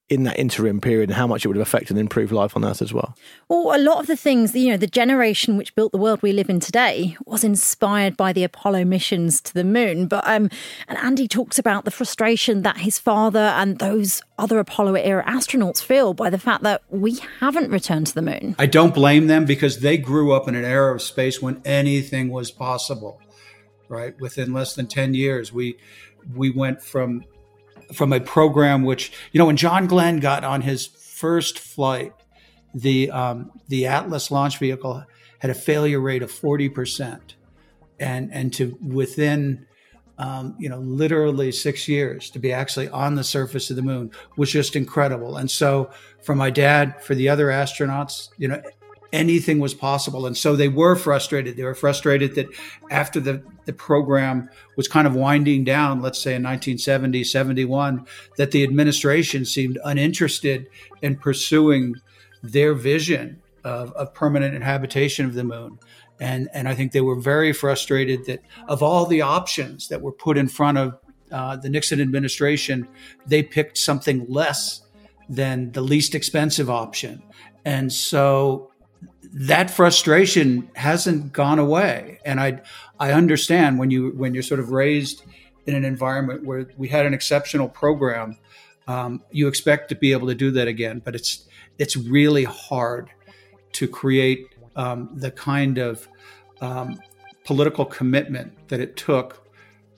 in 0.07 0.23
that 0.23 0.37
interim 0.37 0.79
period 0.79 1.09
and 1.09 1.17
how 1.17 1.25
much 1.25 1.43
it 1.43 1.47
would 1.47 1.57
have 1.57 1.65
affected 1.65 1.91
and 1.91 1.99
improved 1.99 2.31
life 2.31 2.55
on 2.55 2.63
Earth 2.63 2.81
as 2.81 2.93
well. 2.93 3.15
Well, 3.49 3.75
a 3.75 3.81
lot 3.81 3.99
of 3.99 4.05
the 4.05 4.15
things, 4.15 4.53
you 4.53 4.69
know, 4.69 4.77
the 4.77 4.85
generation 4.85 5.57
which 5.57 5.73
built 5.73 5.91
the 5.91 5.97
world 5.97 6.21
we 6.21 6.31
live 6.31 6.49
in 6.49 6.59
today 6.59 7.17
was 7.25 7.43
inspired 7.43 8.15
by 8.15 8.31
the 8.31 8.43
Apollo 8.43 8.85
missions 8.85 9.41
to 9.41 9.53
the 9.53 9.63
moon. 9.63 10.07
But 10.07 10.27
um, 10.27 10.49
and 10.87 10.97
Andy 10.99 11.27
talks 11.27 11.57
about 11.57 11.85
the 11.85 11.91
frustration 11.91 12.61
that 12.61 12.77
his 12.77 12.99
father 12.99 13.39
and 13.39 13.79
those 13.79 14.21
other 14.37 14.59
Apollo 14.59 14.93
era 14.95 15.23
astronauts 15.25 15.81
feel 15.81 16.13
by 16.13 16.29
the 16.29 16.39
fact 16.39 16.61
that 16.63 16.83
we 16.89 17.19
haven't 17.39 17.71
returned 17.71 18.07
to 18.07 18.15
the 18.15 18.21
moon. 18.21 18.55
I 18.59 18.67
don't 18.67 18.93
blame 18.93 19.25
them 19.25 19.45
because 19.45 19.79
they 19.79 19.97
grew 19.97 20.33
up 20.33 20.47
in 20.47 20.53
an 20.53 20.65
era 20.65 20.93
of 20.93 21.01
space 21.01 21.41
when 21.41 21.61
anything 21.65 22.29
was 22.29 22.51
possible. 22.51 23.21
Right, 23.87 24.19
within 24.19 24.51
less 24.51 24.73
than 24.73 24.87
ten 24.87 25.13
years, 25.13 25.53
we 25.53 25.77
we 26.35 26.49
went 26.49 26.81
from 26.81 27.23
from 27.93 28.13
a 28.13 28.19
program 28.19 28.84
which 28.84 29.12
you 29.32 29.39
know 29.39 29.45
when 29.45 29.58
John 29.58 29.88
Glenn 29.88 30.19
got 30.19 30.43
on 30.43 30.62
his 30.62 30.88
first 30.88 31.60
flight, 31.60 32.13
the 32.74 33.12
um, 33.12 33.52
the 33.67 33.88
Atlas 33.88 34.32
launch 34.32 34.60
vehicle 34.60 35.04
had 35.39 35.52
a 35.52 35.56
failure 35.56 36.00
rate 36.00 36.24
of 36.24 36.32
forty 36.32 36.69
percent, 36.69 37.36
and 38.00 38.32
and 38.34 38.54
to 38.54 38.78
within 38.82 39.65
um, 40.17 40.56
you 40.60 40.69
know 40.69 40.80
literally 40.80 41.52
six 41.52 41.88
years 41.88 42.30
to 42.32 42.39
be 42.39 42.52
actually 42.52 42.89
on 42.89 43.15
the 43.15 43.24
surface 43.24 43.69
of 43.69 43.76
the 43.76 43.82
moon 43.82 44.12
was 44.38 44.52
just 44.52 44.76
incredible. 44.76 45.38
And 45.38 45.50
so 45.50 45.89
for 46.24 46.36
my 46.36 46.50
dad, 46.50 47.02
for 47.04 47.15
the 47.15 47.30
other 47.30 47.48
astronauts, 47.48 48.30
you 48.38 48.48
know 48.48 48.62
anything 49.15 49.60
was 49.60 49.73
possible. 49.73 50.28
And 50.28 50.38
so 50.38 50.56
they 50.56 50.67
were 50.67 50.95
frustrated. 50.95 51.56
They 51.56 51.63
were 51.63 51.73
frustrated 51.73 52.36
that 52.36 52.47
after 52.91 53.21
the, 53.21 53.41
the 53.63 53.71
program 53.71 54.49
was 54.75 54.89
kind 54.89 55.08
of 55.08 55.15
winding 55.15 55.63
down, 55.63 56.01
let's 56.01 56.19
say 56.19 56.32
in 56.36 56.43
1970, 56.43 57.23
71, 57.23 58.06
that 58.38 58.51
the 58.51 58.63
administration 58.63 59.45
seemed 59.45 59.80
uninterested 59.86 60.67
in 61.01 61.15
pursuing 61.15 61.95
their 62.43 62.73
vision 62.73 63.41
of, 63.63 63.93
of 63.93 64.13
permanent 64.13 64.62
habitation 64.62 65.25
of 65.25 65.34
the 65.34 65.45
moon. 65.45 65.80
And, 66.19 66.49
and 66.54 66.67
I 66.67 66.75
think 66.75 66.91
they 66.91 67.01
were 67.01 67.19
very 67.19 67.54
frustrated 67.54 68.25
that 68.25 68.41
of 68.67 68.84
all 68.84 69.06
the 69.06 69.21
options 69.21 69.88
that 69.88 70.01
were 70.01 70.12
put 70.12 70.38
in 70.38 70.49
front 70.49 70.78
of 70.78 70.97
uh, 71.32 71.56
the 71.56 71.69
Nixon 71.69 72.01
administration, 72.01 72.88
they 73.25 73.43
picked 73.43 73.78
something 73.78 74.25
less 74.28 74.82
than 75.30 75.71
the 75.71 75.82
least 75.82 76.13
expensive 76.15 76.69
option. 76.69 77.23
And 77.63 77.91
so 77.91 78.71
that 79.36 79.69
frustration 79.69 80.69
hasn't 80.76 81.34
gone 81.34 81.60
away. 81.60 82.19
And 82.24 82.39
I, 82.39 82.62
I 82.98 83.12
understand 83.12 83.78
when 83.78 83.91
you 83.91 84.12
when 84.12 84.34
you're 84.34 84.43
sort 84.43 84.62
of 84.62 84.71
raised 84.71 85.24
in 85.65 85.76
an 85.76 85.84
environment 85.84 86.45
where 86.45 86.67
we 86.78 86.88
had 86.88 87.06
an 87.06 87.13
exceptional 87.13 87.67
program, 87.67 88.38
um, 88.88 89.21
you 89.32 89.50
expect 89.50 89.89
to 89.89 89.95
be 89.95 90.13
able 90.13 90.28
to 90.28 90.36
do 90.36 90.52
that 90.52 90.69
again. 90.69 91.02
But 91.04 91.15
it's 91.15 91.45
it's 91.78 91.98
really 91.98 92.45
hard 92.45 93.10
to 93.74 93.89
create 93.89 94.56
um, 94.78 95.10
the 95.13 95.32
kind 95.32 95.80
of 95.80 96.08
um, 96.62 97.02
political 97.43 97.84
commitment 97.84 98.69
that 98.69 98.80
it 98.80 98.95
took 98.95 99.45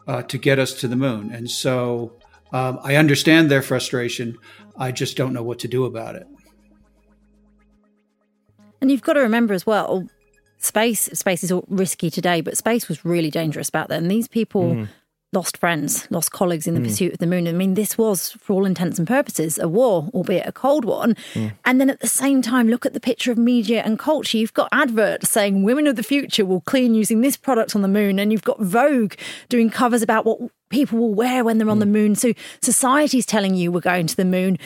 uh, 0.08 0.24
to 0.24 0.40
get 0.40 0.58
us 0.58 0.74
to 0.80 0.88
the 0.88 0.96
moon. 0.96 1.32
And 1.32 1.50
so 1.52 2.14
um, 2.52 2.80
I 2.82 2.96
understand 2.96 3.52
their 3.52 3.62
frustration. 3.62 4.40
I 4.76 4.92
just 4.92 5.16
don't 5.16 5.34
know 5.34 5.44
what 5.44 5.60
to 5.60 5.68
do 5.68 5.86
about 5.86 6.16
it. 6.16 6.28
And 8.82 8.92
you've 8.92 9.02
got 9.02 9.14
to 9.14 9.22
remember 9.22 9.54
as 9.54 9.66
well, 9.66 10.08
space 10.58 11.02
space 11.14 11.44
is 11.44 11.54
risky 11.68 12.10
today, 12.10 12.42
but 12.42 12.58
space 12.58 12.88
was 12.88 13.06
really 13.06 13.32
dangerous 13.32 13.70
back 13.70 13.88
then. 13.88 14.08
These 14.08 14.28
people 14.28 14.64
mm. 14.64 14.88
lost 15.34 15.58
friends, 15.58 16.08
lost 16.10 16.32
colleagues 16.32 16.68
in 16.68 16.74
the 16.74 16.80
mm. 16.80 16.86
pursuit 16.86 17.14
of 17.14 17.20
the 17.20 17.28
moon. 17.28 17.48
I 17.48 17.52
mean, 17.52 17.74
this 17.74 17.98
was, 17.98 18.32
for 18.32 18.54
all 18.54 18.66
intents 18.66 19.00
and 19.00 19.08
purposes, 19.08 19.58
a 19.58 19.68
war, 19.68 20.10
albeit 20.14 20.48
a 20.48 20.52
cold 20.52 20.86
one. 20.86 21.16
Mm. 21.34 21.54
And 21.66 21.82
then 21.82 21.90
at 21.90 22.00
the 22.00 22.08
same 22.08 22.42
time, 22.42 22.68
look 22.68 22.86
at 22.86 22.94
the 22.94 23.00
picture 23.00 23.32
of 23.32 23.38
media 23.38 23.82
and 23.84 24.00
culture. 24.00 24.38
You've 24.38 24.54
got 24.54 24.70
adverts 24.72 25.30
saying 25.30 25.64
women 25.64 25.88
of 25.88 25.96
the 25.96 26.04
future 26.04 26.46
will 26.46 26.62
clean 26.62 26.96
using 26.96 27.22
this 27.22 27.38
product 27.38 27.76
on 27.76 27.82
the 27.82 27.88
moon, 27.88 28.20
and 28.20 28.32
you've 28.32 28.44
got 28.44 28.60
Vogue 28.60 29.14
doing 29.50 29.70
covers 29.70 30.02
about 30.02 30.26
what 30.26 30.40
people 30.70 31.00
will 31.00 31.14
wear 31.14 31.44
when 31.44 31.58
they're 31.58 31.70
on 31.70 31.80
the 31.80 31.86
mm. 31.86 31.92
moon. 31.92 32.16
So 32.16 32.34
society's 32.62 33.26
telling 33.26 33.56
you 33.56 33.72
we're 33.72 33.80
going 33.80 34.08
to 34.08 34.16
the 34.16 34.26
moon 34.26 34.58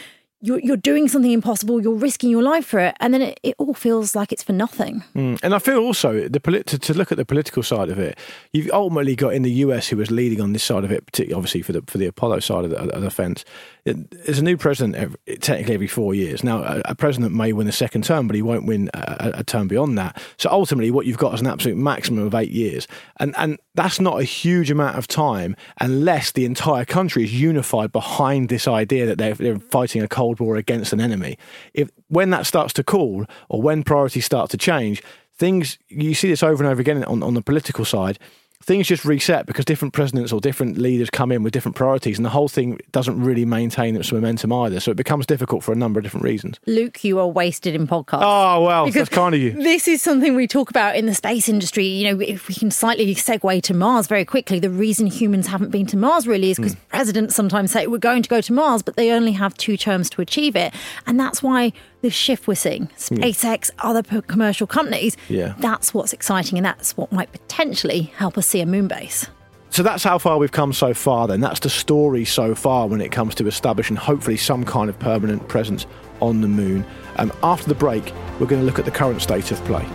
you're, 0.41 0.59
you're 0.59 0.77
doing 0.77 1.07
something 1.07 1.31
impossible, 1.31 1.81
you're 1.81 1.93
risking 1.93 2.29
your 2.29 2.41
life 2.41 2.65
for 2.65 2.79
it, 2.79 2.95
and 2.99 3.13
then 3.13 3.21
it, 3.21 3.39
it 3.43 3.55
all 3.57 3.73
feels 3.73 4.15
like 4.15 4.31
it's 4.31 4.43
for 4.43 4.53
nothing. 4.53 5.03
Mm. 5.15 5.39
And 5.43 5.53
I 5.53 5.59
feel 5.59 5.77
also 5.77 6.27
the 6.27 6.39
to, 6.39 6.79
to, 6.79 6.93
look 6.93 7.11
at 7.11 7.17
the 7.17 7.25
political 7.25 7.63
side 7.63 7.89
of 7.89 7.99
it, 7.99 8.17
you've 8.51 8.69
ultimately 8.71 9.15
got 9.15 9.33
in 9.33 9.43
the 9.43 9.51
US 9.51 9.87
who 9.87 9.97
was 9.97 10.09
leading 10.09 10.41
on 10.41 10.53
this 10.53 10.63
side 10.63 10.83
of 10.83 10.91
it, 10.91 11.05
particularly 11.05 11.37
obviously 11.37 11.61
for 11.61 11.73
the 11.73 11.83
for 11.87 11.97
the 11.97 12.07
Apollo 12.07 12.39
side 12.39 12.65
of 12.65 12.71
the, 12.71 12.77
of 12.77 13.01
the 13.01 13.11
fence. 13.11 13.45
There's 13.85 14.39
a 14.39 14.43
new 14.43 14.57
president 14.57 14.95
every, 14.95 15.37
technically 15.37 15.73
every 15.73 15.87
four 15.87 16.13
years. 16.13 16.43
Now, 16.43 16.63
a, 16.63 16.81
a, 16.85 16.95
president 16.95 17.33
may 17.33 17.51
win 17.51 17.67
a 17.67 17.71
second 17.71 18.03
term, 18.03 18.27
but 18.27 18.35
he 18.35 18.43
won't 18.43 18.65
win 18.65 18.91
a, 18.93 19.31
a, 19.35 19.43
term 19.43 19.67
beyond 19.67 19.97
that. 19.97 20.21
So 20.37 20.51
ultimately, 20.51 20.91
what 20.91 21.07
you've 21.07 21.17
got 21.17 21.33
is 21.33 21.41
an 21.41 21.47
absolute 21.47 21.77
maximum 21.77 22.25
of 22.25 22.35
eight 22.35 22.51
years, 22.51 22.87
and 23.17 23.33
and 23.37 23.59
that's 23.73 23.99
not 23.99 24.19
a 24.19 24.23
huge 24.23 24.69
amount 24.69 24.97
of 24.97 25.07
time 25.07 25.55
unless 25.79 26.31
the 26.31 26.45
entire 26.45 26.85
country 26.85 27.23
is 27.23 27.39
unified 27.39 27.91
behind 27.91 28.49
this 28.49 28.67
idea 28.67 29.05
that 29.05 29.17
they're, 29.17 29.33
they're 29.33 29.59
fighting 29.59 30.01
a 30.01 30.07
cold 30.07 30.39
war 30.39 30.57
against 30.57 30.91
an 30.91 30.99
enemy. 30.99 31.37
If 31.73 31.89
when 32.07 32.31
that 32.31 32.45
starts 32.45 32.73
to 32.73 32.83
cool, 32.83 33.25
or 33.49 33.61
when 33.61 33.83
priorities 33.83 34.25
start 34.25 34.49
to 34.51 34.57
change, 34.57 35.01
things 35.35 35.79
you 35.87 36.13
see 36.13 36.29
this 36.29 36.43
over 36.43 36.63
and 36.63 36.71
over 36.71 36.81
again 36.81 37.03
on, 37.05 37.23
on 37.23 37.33
the 37.33 37.41
political 37.41 37.85
side 37.85 38.19
things 38.61 38.87
just 38.87 39.05
reset 39.05 39.45
because 39.45 39.65
different 39.65 39.93
presidents 39.93 40.31
or 40.31 40.39
different 40.39 40.77
leaders 40.77 41.09
come 41.09 41.31
in 41.31 41.43
with 41.43 41.53
different 41.53 41.75
priorities, 41.75 42.17
and 42.17 42.25
the 42.25 42.29
whole 42.29 42.47
thing 42.47 42.79
doesn't 42.91 43.21
really 43.21 43.45
maintain 43.45 43.95
its 43.95 44.11
momentum 44.11 44.53
either. 44.53 44.79
So 44.79 44.91
it 44.91 44.97
becomes 44.97 45.25
difficult 45.25 45.63
for 45.63 45.71
a 45.71 45.75
number 45.75 45.99
of 45.99 46.03
different 46.03 46.23
reasons. 46.23 46.59
Luke, 46.67 47.03
you 47.03 47.19
are 47.19 47.27
wasted 47.27 47.75
in 47.75 47.87
podcasts. 47.87 48.21
Oh 48.23 48.63
well, 48.63 48.85
because 48.85 49.07
that's 49.07 49.15
kind 49.15 49.35
of 49.35 49.41
you. 49.41 49.51
This 49.51 49.87
is 49.87 50.01
something 50.01 50.35
we 50.35 50.47
talk 50.47 50.69
about 50.69 50.95
in 50.95 51.05
the 51.05 51.15
space 51.15 51.49
industry. 51.49 51.85
You 51.85 52.11
know, 52.11 52.21
if 52.21 52.47
we 52.47 52.55
can 52.55 52.71
slightly 52.71 53.13
segue 53.15 53.61
to 53.63 53.73
Mars 53.73 54.07
very 54.07 54.25
quickly, 54.25 54.59
the 54.59 54.69
reason 54.69 55.07
humans 55.07 55.47
haven't 55.47 55.69
been 55.69 55.85
to 55.87 55.97
Mars 55.97 56.27
really 56.27 56.51
is 56.51 56.57
because 56.57 56.75
mm. 56.75 56.87
presidents 56.89 57.35
sometimes 57.35 57.71
say 57.71 57.87
we're 57.87 57.97
going 57.97 58.23
to 58.23 58.29
go 58.29 58.41
to 58.41 58.53
Mars, 58.53 58.81
but 58.81 58.95
they 58.95 59.11
only 59.11 59.33
have 59.33 59.55
two 59.55 59.77
terms 59.77 60.09
to 60.11 60.21
achieve 60.21 60.55
it, 60.55 60.73
and 61.07 61.19
that's 61.19 61.41
why 61.43 61.73
the 62.01 62.09
shift 62.09 62.47
we're 62.47 62.55
seeing, 62.55 62.87
SpaceX, 62.97 63.69
yeah. 63.69 63.89
other 63.89 64.21
commercial 64.21 64.67
companies, 64.67 65.17
yeah. 65.29 65.55
that's 65.59 65.93
what's 65.93 66.13
exciting 66.13 66.57
and 66.57 66.65
that's 66.65 66.97
what 66.97 67.11
might 67.11 67.31
potentially 67.31 68.03
help 68.15 68.37
us 68.37 68.47
see 68.47 68.61
a 68.61 68.65
moon 68.65 68.87
base. 68.87 69.27
So 69.69 69.83
that's 69.83 70.03
how 70.03 70.17
far 70.17 70.37
we've 70.37 70.51
come 70.51 70.73
so 70.73 70.93
far, 70.93 71.27
then. 71.27 71.39
That's 71.39 71.61
the 71.61 71.69
story 71.69 72.25
so 72.25 72.53
far 72.55 72.87
when 72.87 72.99
it 72.99 73.11
comes 73.13 73.33
to 73.35 73.47
establishing 73.47 73.95
hopefully 73.95 74.35
some 74.35 74.65
kind 74.65 74.89
of 74.89 74.99
permanent 74.99 75.47
presence 75.47 75.85
on 76.19 76.41
the 76.41 76.49
moon. 76.49 76.85
Um, 77.15 77.31
after 77.41 77.69
the 77.69 77.75
break, 77.75 78.13
we're 78.39 78.47
going 78.47 78.61
to 78.61 78.65
look 78.65 78.79
at 78.79 78.85
the 78.85 78.91
current 78.91 79.21
state 79.21 79.49
of 79.49 79.63
play. 79.63 79.87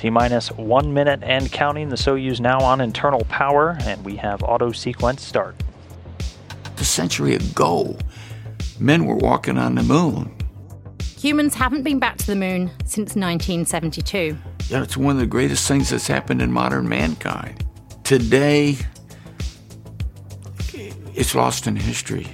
T 0.00 0.08
minus 0.08 0.50
one 0.52 0.94
minute 0.94 1.20
and 1.22 1.52
counting. 1.52 1.90
The 1.90 1.96
Soyuz 1.96 2.40
now 2.40 2.58
on 2.60 2.80
internal 2.80 3.22
power, 3.26 3.76
and 3.82 4.02
we 4.02 4.16
have 4.16 4.42
auto 4.42 4.72
sequence 4.72 5.22
start. 5.22 5.54
A 6.78 6.84
century 6.84 7.34
ago, 7.34 7.98
men 8.78 9.04
were 9.04 9.16
walking 9.16 9.58
on 9.58 9.74
the 9.74 9.82
moon. 9.82 10.34
Humans 11.18 11.54
haven't 11.54 11.82
been 11.82 11.98
back 11.98 12.16
to 12.16 12.26
the 12.26 12.34
moon 12.34 12.70
since 12.86 13.14
1972. 13.14 14.38
Yeah, 14.70 14.82
it's 14.82 14.96
one 14.96 15.16
of 15.16 15.20
the 15.20 15.26
greatest 15.26 15.68
things 15.68 15.90
that's 15.90 16.06
happened 16.06 16.40
in 16.40 16.50
modern 16.50 16.88
mankind. 16.88 17.62
Today, 18.02 18.78
it's 21.14 21.34
lost 21.34 21.66
in 21.66 21.76
history. 21.76 22.26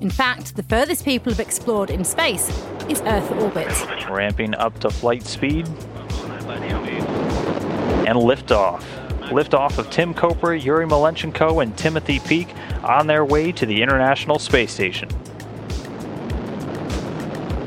In 0.00 0.10
fact, 0.10 0.54
the 0.54 0.62
furthest 0.62 1.04
people 1.04 1.32
have 1.32 1.40
explored 1.40 1.90
in 1.90 2.04
space 2.04 2.56
is 2.88 3.00
Earth 3.00 3.32
orbit. 3.32 3.66
Ramping 4.08 4.54
up 4.54 4.78
to 4.78 4.90
flight 4.90 5.24
speed 5.24 5.68
and 8.10 8.18
liftoff. 8.18 8.82
Liftoff 9.30 9.78
of 9.78 9.88
Tim 9.90 10.12
Kopra, 10.12 10.60
Yuri 10.60 10.84
Malenchenko, 10.84 11.62
and 11.62 11.76
Timothy 11.78 12.18
Peake 12.18 12.52
on 12.82 13.06
their 13.06 13.24
way 13.24 13.52
to 13.52 13.64
the 13.64 13.82
International 13.82 14.40
Space 14.40 14.72
Station. 14.72 15.08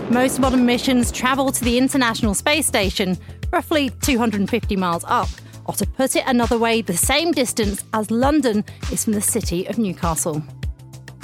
Most 0.09 0.39
modern 0.39 0.65
missions 0.65 1.13
travel 1.13 1.53
to 1.53 1.63
the 1.63 1.77
International 1.77 2.33
Space 2.33 2.67
Station, 2.67 3.17
roughly 3.53 3.89
250 4.01 4.75
miles 4.75 5.05
up, 5.07 5.29
or 5.63 5.73
to 5.75 5.87
put 5.87 6.17
it 6.17 6.25
another 6.27 6.57
way, 6.57 6.81
the 6.81 6.97
same 6.97 7.31
distance 7.31 7.85
as 7.93 8.11
London 8.11 8.65
is 8.91 9.05
from 9.05 9.13
the 9.13 9.21
city 9.21 9.65
of 9.67 9.77
Newcastle. 9.77 10.43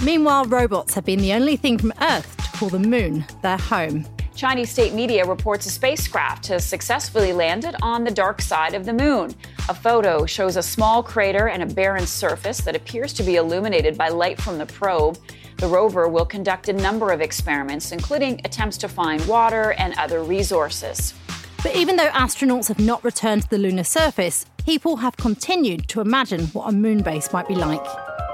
Meanwhile, 0.02 0.46
robots 0.46 0.94
have 0.94 1.04
been 1.04 1.20
the 1.20 1.34
only 1.34 1.58
thing 1.58 1.78
from 1.78 1.92
Earth 2.00 2.38
to 2.38 2.58
call 2.58 2.70
the 2.70 2.80
moon 2.80 3.26
their 3.42 3.58
home. 3.58 4.06
Chinese 4.40 4.70
state 4.70 4.94
media 4.94 5.26
reports 5.26 5.66
a 5.66 5.70
spacecraft 5.70 6.48
has 6.48 6.66
successfully 6.66 7.34
landed 7.34 7.76
on 7.82 8.06
the 8.06 8.10
dark 8.10 8.42
side 8.42 8.74
of 8.74 8.86
the 8.86 8.94
moon. 8.94 9.36
A 9.68 9.74
photo 9.74 10.26
shows 10.26 10.56
a 10.56 10.64
small 10.64 11.04
crater 11.04 11.50
and 11.50 11.62
a 11.62 11.66
barren 11.66 12.08
surface 12.08 12.62
that 12.62 12.74
appears 12.74 13.12
to 13.16 13.24
be 13.24 13.36
illuminated 13.36 13.98
by 13.98 14.08
light 14.08 14.40
from 14.40 14.58
the 14.58 14.66
probe. 14.66 15.18
The 15.58 15.68
rover 15.68 16.08
will 16.08 16.26
conduct 16.26 16.70
a 16.70 16.74
number 16.74 17.12
of 17.12 17.20
experiments, 17.20 17.92
including 17.92 18.40
attempts 18.46 18.78
to 18.78 18.88
find 18.88 19.22
water 19.28 19.74
and 19.74 19.94
other 20.00 20.24
resources. 20.24 21.14
But 21.62 21.76
even 21.76 21.98
though 21.98 22.08
astronauts 22.08 22.70
have 22.70 22.80
not 22.80 23.04
returned 23.04 23.42
to 23.42 23.50
the 23.50 23.58
lunar 23.58 23.84
surface, 23.84 24.46
people 24.66 24.96
have 24.96 25.18
continued 25.18 25.90
to 25.90 26.00
imagine 26.00 26.46
what 26.54 26.70
a 26.70 26.72
moon 26.72 27.04
base 27.04 27.34
might 27.34 27.50
be 27.50 27.56
like. 27.56 27.86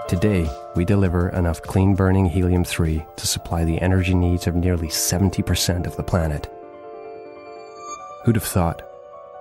Today, 0.07 0.47
we 0.75 0.85
deliver 0.85 1.29
enough 1.29 1.63
clean 1.63 1.95
burning 1.95 2.27
helium 2.27 2.63
3 2.63 3.03
to 3.15 3.25
supply 3.25 3.65
the 3.65 3.81
energy 3.81 4.13
needs 4.13 4.45
of 4.45 4.53
nearly 4.53 4.87
70% 4.87 5.87
of 5.87 5.95
the 5.95 6.03
planet. 6.03 6.47
Who'd 8.23 8.35
have 8.35 8.43
thought? 8.43 8.83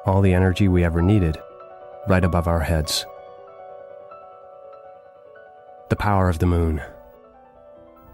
All 0.06 0.22
the 0.22 0.32
energy 0.32 0.68
we 0.68 0.82
ever 0.82 1.02
needed, 1.02 1.36
right 2.08 2.24
above 2.24 2.48
our 2.48 2.60
heads. 2.60 3.04
The 5.90 5.96
power 5.96 6.30
of 6.30 6.38
the 6.38 6.46
moon. 6.46 6.80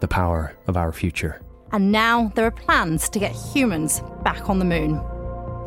The 0.00 0.08
power 0.08 0.56
of 0.66 0.76
our 0.76 0.90
future. 0.90 1.40
And 1.70 1.92
now 1.92 2.32
there 2.34 2.46
are 2.46 2.50
plans 2.50 3.08
to 3.10 3.20
get 3.20 3.30
humans 3.30 4.02
back 4.24 4.50
on 4.50 4.58
the 4.58 4.64
moon. 4.64 4.96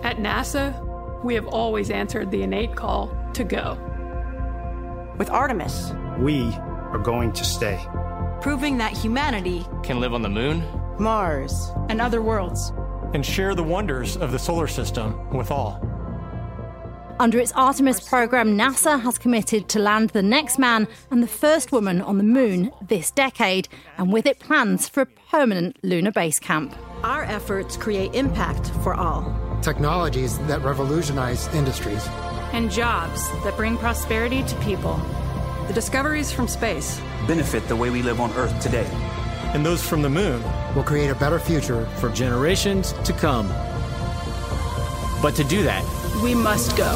At 0.04 0.18
NASA, 0.18 1.24
we 1.24 1.34
have 1.36 1.48
always 1.48 1.90
answered 1.90 2.30
the 2.30 2.44
innate 2.44 2.76
call 2.76 3.10
to 3.36 3.46
go. 3.46 3.78
With 5.18 5.30
Artemis, 5.30 5.94
we 6.20 6.54
are 6.94 7.00
going 7.00 7.34
to 7.34 7.44
stay. 7.44 7.84
Proving 8.42 8.78
that 8.78 8.94
humanity 8.94 9.66
can 9.84 10.00
live 10.00 10.14
on 10.14 10.22
the 10.22 10.30
moon, 10.30 10.64
Mars, 11.00 11.72
and 11.90 12.00
other 12.00 12.22
worlds, 12.22 12.72
and 13.14 13.26
share 13.26 13.56
the 13.56 13.64
wonders 13.64 14.16
of 14.16 14.32
the 14.32 14.40
solar 14.40 14.68
system 14.68 15.30
with 15.32 15.52
all. 15.52 15.82
Under 17.20 17.40
its 17.40 17.52
Artemis 17.54 18.02
program, 18.02 18.58
NASA 18.58 19.00
has 19.02 19.18
committed 19.18 19.70
to 19.70 19.80
land 19.80 20.10
the 20.10 20.24
next 20.24 20.58
man 20.58 20.88
and 21.12 21.22
the 21.22 21.28
first 21.28 21.72
woman 21.72 22.02
on 22.02 22.18
the 22.18 22.24
moon 22.24 22.72
this 22.82 23.12
decade, 23.12 23.68
and 23.98 24.12
with 24.12 24.26
it 24.26 24.40
plans 24.40 24.90
for 24.90 25.02
a 25.02 25.06
permanent 25.06 25.78
lunar 25.84 26.12
base 26.12 26.40
camp. 26.40 26.76
Our 27.04 27.24
efforts 27.24 27.78
create 27.78 28.16
impact 28.16 28.72
for 28.84 28.94
all. 28.94 29.34
Technologies 29.62 30.40
that 30.48 30.62
revolutionize 30.64 31.48
industries. 31.54 32.06
And 32.52 32.72
jobs 32.72 33.30
that 33.44 33.56
bring 33.56 33.78
prosperity 33.78 34.44
to 34.44 34.56
people. 34.58 35.00
The 35.68 35.74
discoveries 35.74 36.30
from 36.30 36.50
space 36.50 37.00
benefit 37.26 37.66
the 37.70 37.76
way 37.76 37.90
we 37.90 38.02
live 38.02 38.20
on 38.20 38.34
Earth 38.34 38.60
today. 38.62 38.88
And 39.54 39.66
those 39.66 39.82
from 39.82 40.02
the 40.02 40.10
moon 40.10 40.44
will 40.76 40.84
create 40.84 41.10
a 41.10 41.16
better 41.16 41.40
future 41.40 41.86
for 42.00 42.10
generations 42.10 42.92
to 43.04 43.14
come. 43.14 43.48
But 45.22 45.36
to 45.36 45.44
do 45.46 45.64
that, 45.64 45.84
we 46.22 46.36
must 46.36 46.76
go. 46.76 46.94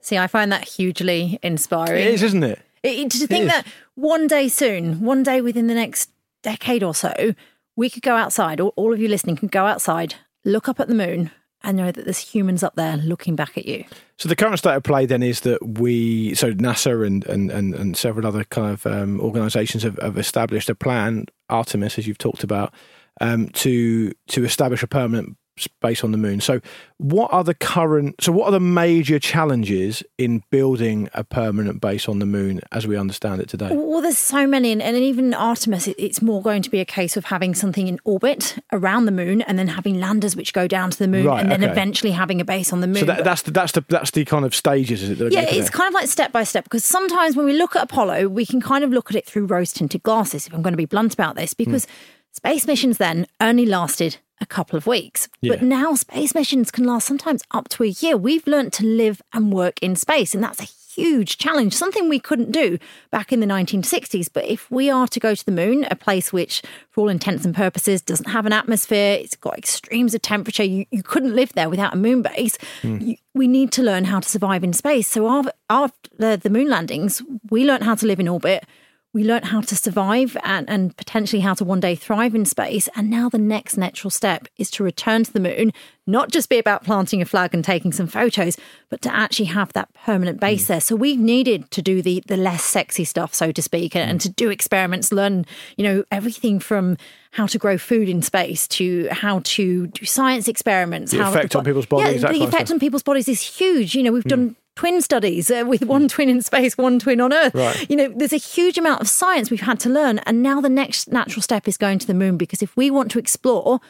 See, 0.00 0.16
I 0.16 0.26
find 0.26 0.50
that 0.52 0.66
hugely 0.66 1.38
inspiring. 1.42 2.02
It 2.02 2.14
is, 2.14 2.22
isn't 2.22 2.42
it? 2.42 2.58
it 2.82 3.10
to 3.10 3.26
think 3.26 3.50
that 3.50 3.66
one 3.96 4.26
day 4.26 4.48
soon, 4.48 5.02
one 5.02 5.22
day 5.22 5.42
within 5.42 5.66
the 5.66 5.74
next 5.74 6.10
decade 6.42 6.82
or 6.82 6.94
so, 6.94 7.34
we 7.76 7.90
could 7.90 8.02
go 8.02 8.16
outside, 8.16 8.58
or 8.58 8.72
all 8.74 8.94
of 8.94 8.98
you 8.98 9.08
listening 9.08 9.36
can 9.36 9.48
go 9.48 9.66
outside, 9.66 10.14
look 10.46 10.66
up 10.66 10.80
at 10.80 10.88
the 10.88 10.94
moon, 10.94 11.30
and 11.62 11.76
know 11.76 11.92
that 11.92 12.04
there's 12.04 12.18
humans 12.18 12.62
up 12.62 12.74
there 12.74 12.96
looking 12.96 13.36
back 13.36 13.58
at 13.58 13.66
you. 13.66 13.84
So 14.16 14.28
the 14.28 14.36
current 14.36 14.58
state 14.58 14.74
of 14.74 14.82
play 14.82 15.06
then 15.06 15.22
is 15.22 15.40
that 15.40 15.66
we, 15.66 16.34
so 16.34 16.52
NASA 16.52 17.06
and 17.06 17.24
and, 17.26 17.50
and, 17.50 17.74
and 17.74 17.96
several 17.96 18.26
other 18.26 18.44
kind 18.44 18.72
of 18.72 18.86
um, 18.86 19.20
organisations 19.20 19.82
have, 19.82 19.98
have, 19.98 20.18
established 20.18 20.70
a 20.70 20.74
plan, 20.74 21.26
Artemis, 21.48 21.98
as 21.98 22.06
you've 22.06 22.18
talked 22.18 22.44
about, 22.44 22.72
um, 23.20 23.48
to 23.50 24.12
to 24.28 24.44
establish 24.44 24.82
a 24.82 24.86
permanent 24.86 25.36
base 25.80 26.04
on 26.04 26.12
the 26.12 26.18
moon. 26.18 26.40
So, 26.40 26.60
what 26.98 27.32
are 27.32 27.44
the 27.44 27.54
current? 27.54 28.16
So, 28.20 28.32
what 28.32 28.46
are 28.46 28.52
the 28.52 28.60
major 28.60 29.18
challenges 29.18 30.02
in 30.18 30.42
building 30.50 31.08
a 31.14 31.24
permanent 31.24 31.80
base 31.80 32.08
on 32.08 32.18
the 32.18 32.26
moon 32.26 32.60
as 32.72 32.86
we 32.86 32.96
understand 32.96 33.40
it 33.40 33.48
today? 33.48 33.70
Well, 33.72 34.00
there's 34.00 34.18
so 34.18 34.46
many, 34.46 34.72
and, 34.72 34.82
and 34.82 34.96
even 34.96 35.34
Artemis, 35.34 35.88
it's 35.88 36.22
more 36.22 36.42
going 36.42 36.62
to 36.62 36.70
be 36.70 36.80
a 36.80 36.84
case 36.84 37.16
of 37.16 37.26
having 37.26 37.54
something 37.54 37.86
in 37.86 37.98
orbit 38.04 38.58
around 38.72 39.06
the 39.06 39.12
moon, 39.12 39.42
and 39.42 39.58
then 39.58 39.68
having 39.68 39.98
landers 39.98 40.36
which 40.36 40.52
go 40.52 40.66
down 40.66 40.90
to 40.90 40.98
the 40.98 41.08
moon, 41.08 41.26
right, 41.26 41.40
and 41.40 41.50
then 41.50 41.62
okay. 41.62 41.72
eventually 41.72 42.12
having 42.12 42.40
a 42.40 42.44
base 42.44 42.72
on 42.72 42.80
the 42.80 42.86
moon. 42.86 42.96
So 42.96 43.06
that, 43.06 43.24
that's 43.24 43.42
the 43.42 43.50
that's 43.50 43.72
the 43.72 43.84
that's 43.88 44.10
the 44.10 44.24
kind 44.24 44.44
of 44.44 44.54
stages, 44.54 45.02
is 45.02 45.20
it? 45.20 45.32
Yeah, 45.32 45.42
it's 45.42 45.52
there? 45.52 45.68
kind 45.70 45.88
of 45.88 45.94
like 45.94 46.08
step 46.08 46.32
by 46.32 46.44
step. 46.44 46.64
Because 46.64 46.84
sometimes 46.84 47.36
when 47.36 47.46
we 47.46 47.54
look 47.54 47.76
at 47.76 47.84
Apollo, 47.84 48.28
we 48.28 48.46
can 48.46 48.60
kind 48.60 48.84
of 48.84 48.90
look 48.90 49.10
at 49.10 49.16
it 49.16 49.26
through 49.26 49.46
rose 49.46 49.72
tinted 49.72 50.02
glasses. 50.02 50.46
If 50.46 50.54
I'm 50.54 50.62
going 50.62 50.72
to 50.72 50.78
be 50.78 50.86
blunt 50.86 51.14
about 51.14 51.36
this, 51.36 51.54
because 51.54 51.86
mm. 51.86 51.90
Space 52.32 52.66
missions 52.66 52.98
then 52.98 53.26
only 53.40 53.66
lasted 53.66 54.18
a 54.40 54.46
couple 54.46 54.76
of 54.76 54.86
weeks. 54.86 55.28
Yeah. 55.40 55.54
But 55.54 55.62
now 55.62 55.94
space 55.94 56.34
missions 56.34 56.70
can 56.70 56.84
last 56.84 57.06
sometimes 57.06 57.42
up 57.50 57.68
to 57.70 57.84
a 57.84 57.88
year. 57.88 58.16
We've 58.16 58.46
learned 58.46 58.72
to 58.74 58.86
live 58.86 59.20
and 59.32 59.52
work 59.52 59.78
in 59.82 59.96
space, 59.96 60.34
and 60.34 60.42
that's 60.42 60.60
a 60.60 60.64
huge 60.64 61.38
challenge, 61.38 61.72
something 61.74 62.08
we 62.08 62.18
couldn't 62.18 62.50
do 62.50 62.78
back 63.10 63.32
in 63.32 63.40
the 63.40 63.46
1960s. 63.46 64.28
But 64.32 64.44
if 64.46 64.70
we 64.70 64.90
are 64.90 65.06
to 65.08 65.20
go 65.20 65.34
to 65.34 65.44
the 65.44 65.52
moon, 65.52 65.86
a 65.90 65.96
place 65.96 66.32
which, 66.32 66.62
for 66.90 67.02
all 67.02 67.08
intents 67.08 67.44
and 67.44 67.54
purposes, 67.54 68.02
doesn't 68.02 68.30
have 68.30 68.46
an 68.46 68.52
atmosphere, 68.52 69.18
it's 69.20 69.36
got 69.36 69.56
extremes 69.56 70.14
of 70.14 70.22
temperature, 70.22 70.64
you, 70.64 70.86
you 70.90 71.02
couldn't 71.02 71.34
live 71.34 71.52
there 71.52 71.70
without 71.70 71.94
a 71.94 71.96
moon 71.96 72.22
base. 72.22 72.58
Mm. 72.82 73.06
You, 73.06 73.16
we 73.34 73.46
need 73.46 73.72
to 73.72 73.82
learn 73.82 74.04
how 74.04 74.20
to 74.20 74.28
survive 74.28 74.64
in 74.64 74.72
space. 74.72 75.06
So 75.06 75.50
after 75.68 76.36
the 76.36 76.50
moon 76.50 76.68
landings, 76.68 77.22
we 77.50 77.64
learned 77.64 77.84
how 77.84 77.94
to 77.94 78.06
live 78.06 78.20
in 78.20 78.28
orbit 78.28 78.64
we 79.12 79.24
learned 79.24 79.46
how 79.46 79.60
to 79.60 79.74
survive 79.74 80.36
and, 80.44 80.70
and 80.70 80.96
potentially 80.96 81.40
how 81.40 81.54
to 81.54 81.64
one 81.64 81.80
day 81.80 81.96
thrive 81.96 82.34
in 82.34 82.44
space. 82.44 82.88
And 82.94 83.10
now 83.10 83.28
the 83.28 83.38
next 83.38 83.76
natural 83.76 84.10
step 84.10 84.46
is 84.56 84.70
to 84.72 84.84
return 84.84 85.24
to 85.24 85.32
the 85.32 85.40
moon, 85.40 85.72
not 86.06 86.30
just 86.30 86.48
be 86.48 86.58
about 86.58 86.84
planting 86.84 87.20
a 87.20 87.24
flag 87.24 87.52
and 87.52 87.64
taking 87.64 87.90
some 87.92 88.06
photos, 88.06 88.56
but 88.88 89.02
to 89.02 89.12
actually 89.12 89.46
have 89.46 89.72
that 89.72 89.92
permanent 89.94 90.38
base 90.38 90.64
mm. 90.64 90.68
there. 90.68 90.80
So 90.80 90.94
we 90.94 91.16
needed 91.16 91.70
to 91.72 91.82
do 91.82 92.02
the 92.02 92.22
the 92.26 92.36
less 92.36 92.62
sexy 92.62 93.04
stuff, 93.04 93.34
so 93.34 93.50
to 93.50 93.62
speak, 93.62 93.96
and, 93.96 94.06
mm. 94.06 94.10
and 94.10 94.20
to 94.20 94.28
do 94.28 94.48
experiments, 94.48 95.10
learn, 95.10 95.44
you 95.76 95.82
know, 95.82 96.04
everything 96.12 96.60
from 96.60 96.96
how 97.32 97.46
to 97.46 97.58
grow 97.58 97.78
food 97.78 98.08
in 98.08 98.22
space 98.22 98.68
to 98.68 99.08
how 99.10 99.40
to 99.44 99.88
do 99.88 100.04
science 100.04 100.46
experiments. 100.46 101.10
The 101.10 101.18
how 101.18 101.30
effect 101.30 101.56
on 101.56 101.64
people's 101.64 101.86
bodies. 101.86 102.22
Yeah, 102.22 102.32
the 102.32 102.44
effect 102.44 102.70
on 102.70 102.78
people's 102.78 103.02
bodies 103.02 103.28
is 103.28 103.40
huge. 103.40 103.94
You 103.96 104.04
know, 104.04 104.12
we've 104.12 104.24
mm. 104.24 104.30
done 104.30 104.56
twin 104.80 105.02
studies 105.02 105.50
uh, 105.50 105.62
with 105.66 105.84
one 105.84 106.08
twin 106.08 106.30
in 106.30 106.40
space, 106.40 106.78
one 106.78 106.98
twin 106.98 107.20
on 107.20 107.34
Earth. 107.34 107.54
Right. 107.54 107.90
You 107.90 107.96
know, 107.96 108.08
there's 108.16 108.32
a 108.32 108.38
huge 108.38 108.78
amount 108.78 109.02
of 109.02 109.10
science 109.10 109.50
we've 109.50 109.60
had 109.60 109.78
to 109.80 109.90
learn. 109.90 110.20
And 110.20 110.42
now 110.42 110.62
the 110.62 110.70
next 110.70 111.12
natural 111.12 111.42
step 111.42 111.68
is 111.68 111.76
going 111.76 111.98
to 111.98 112.06
the 112.06 112.14
moon 112.14 112.38
because 112.38 112.62
if 112.62 112.74
we 112.78 112.90
want 112.90 113.10
to 113.10 113.18
explore 113.18 113.80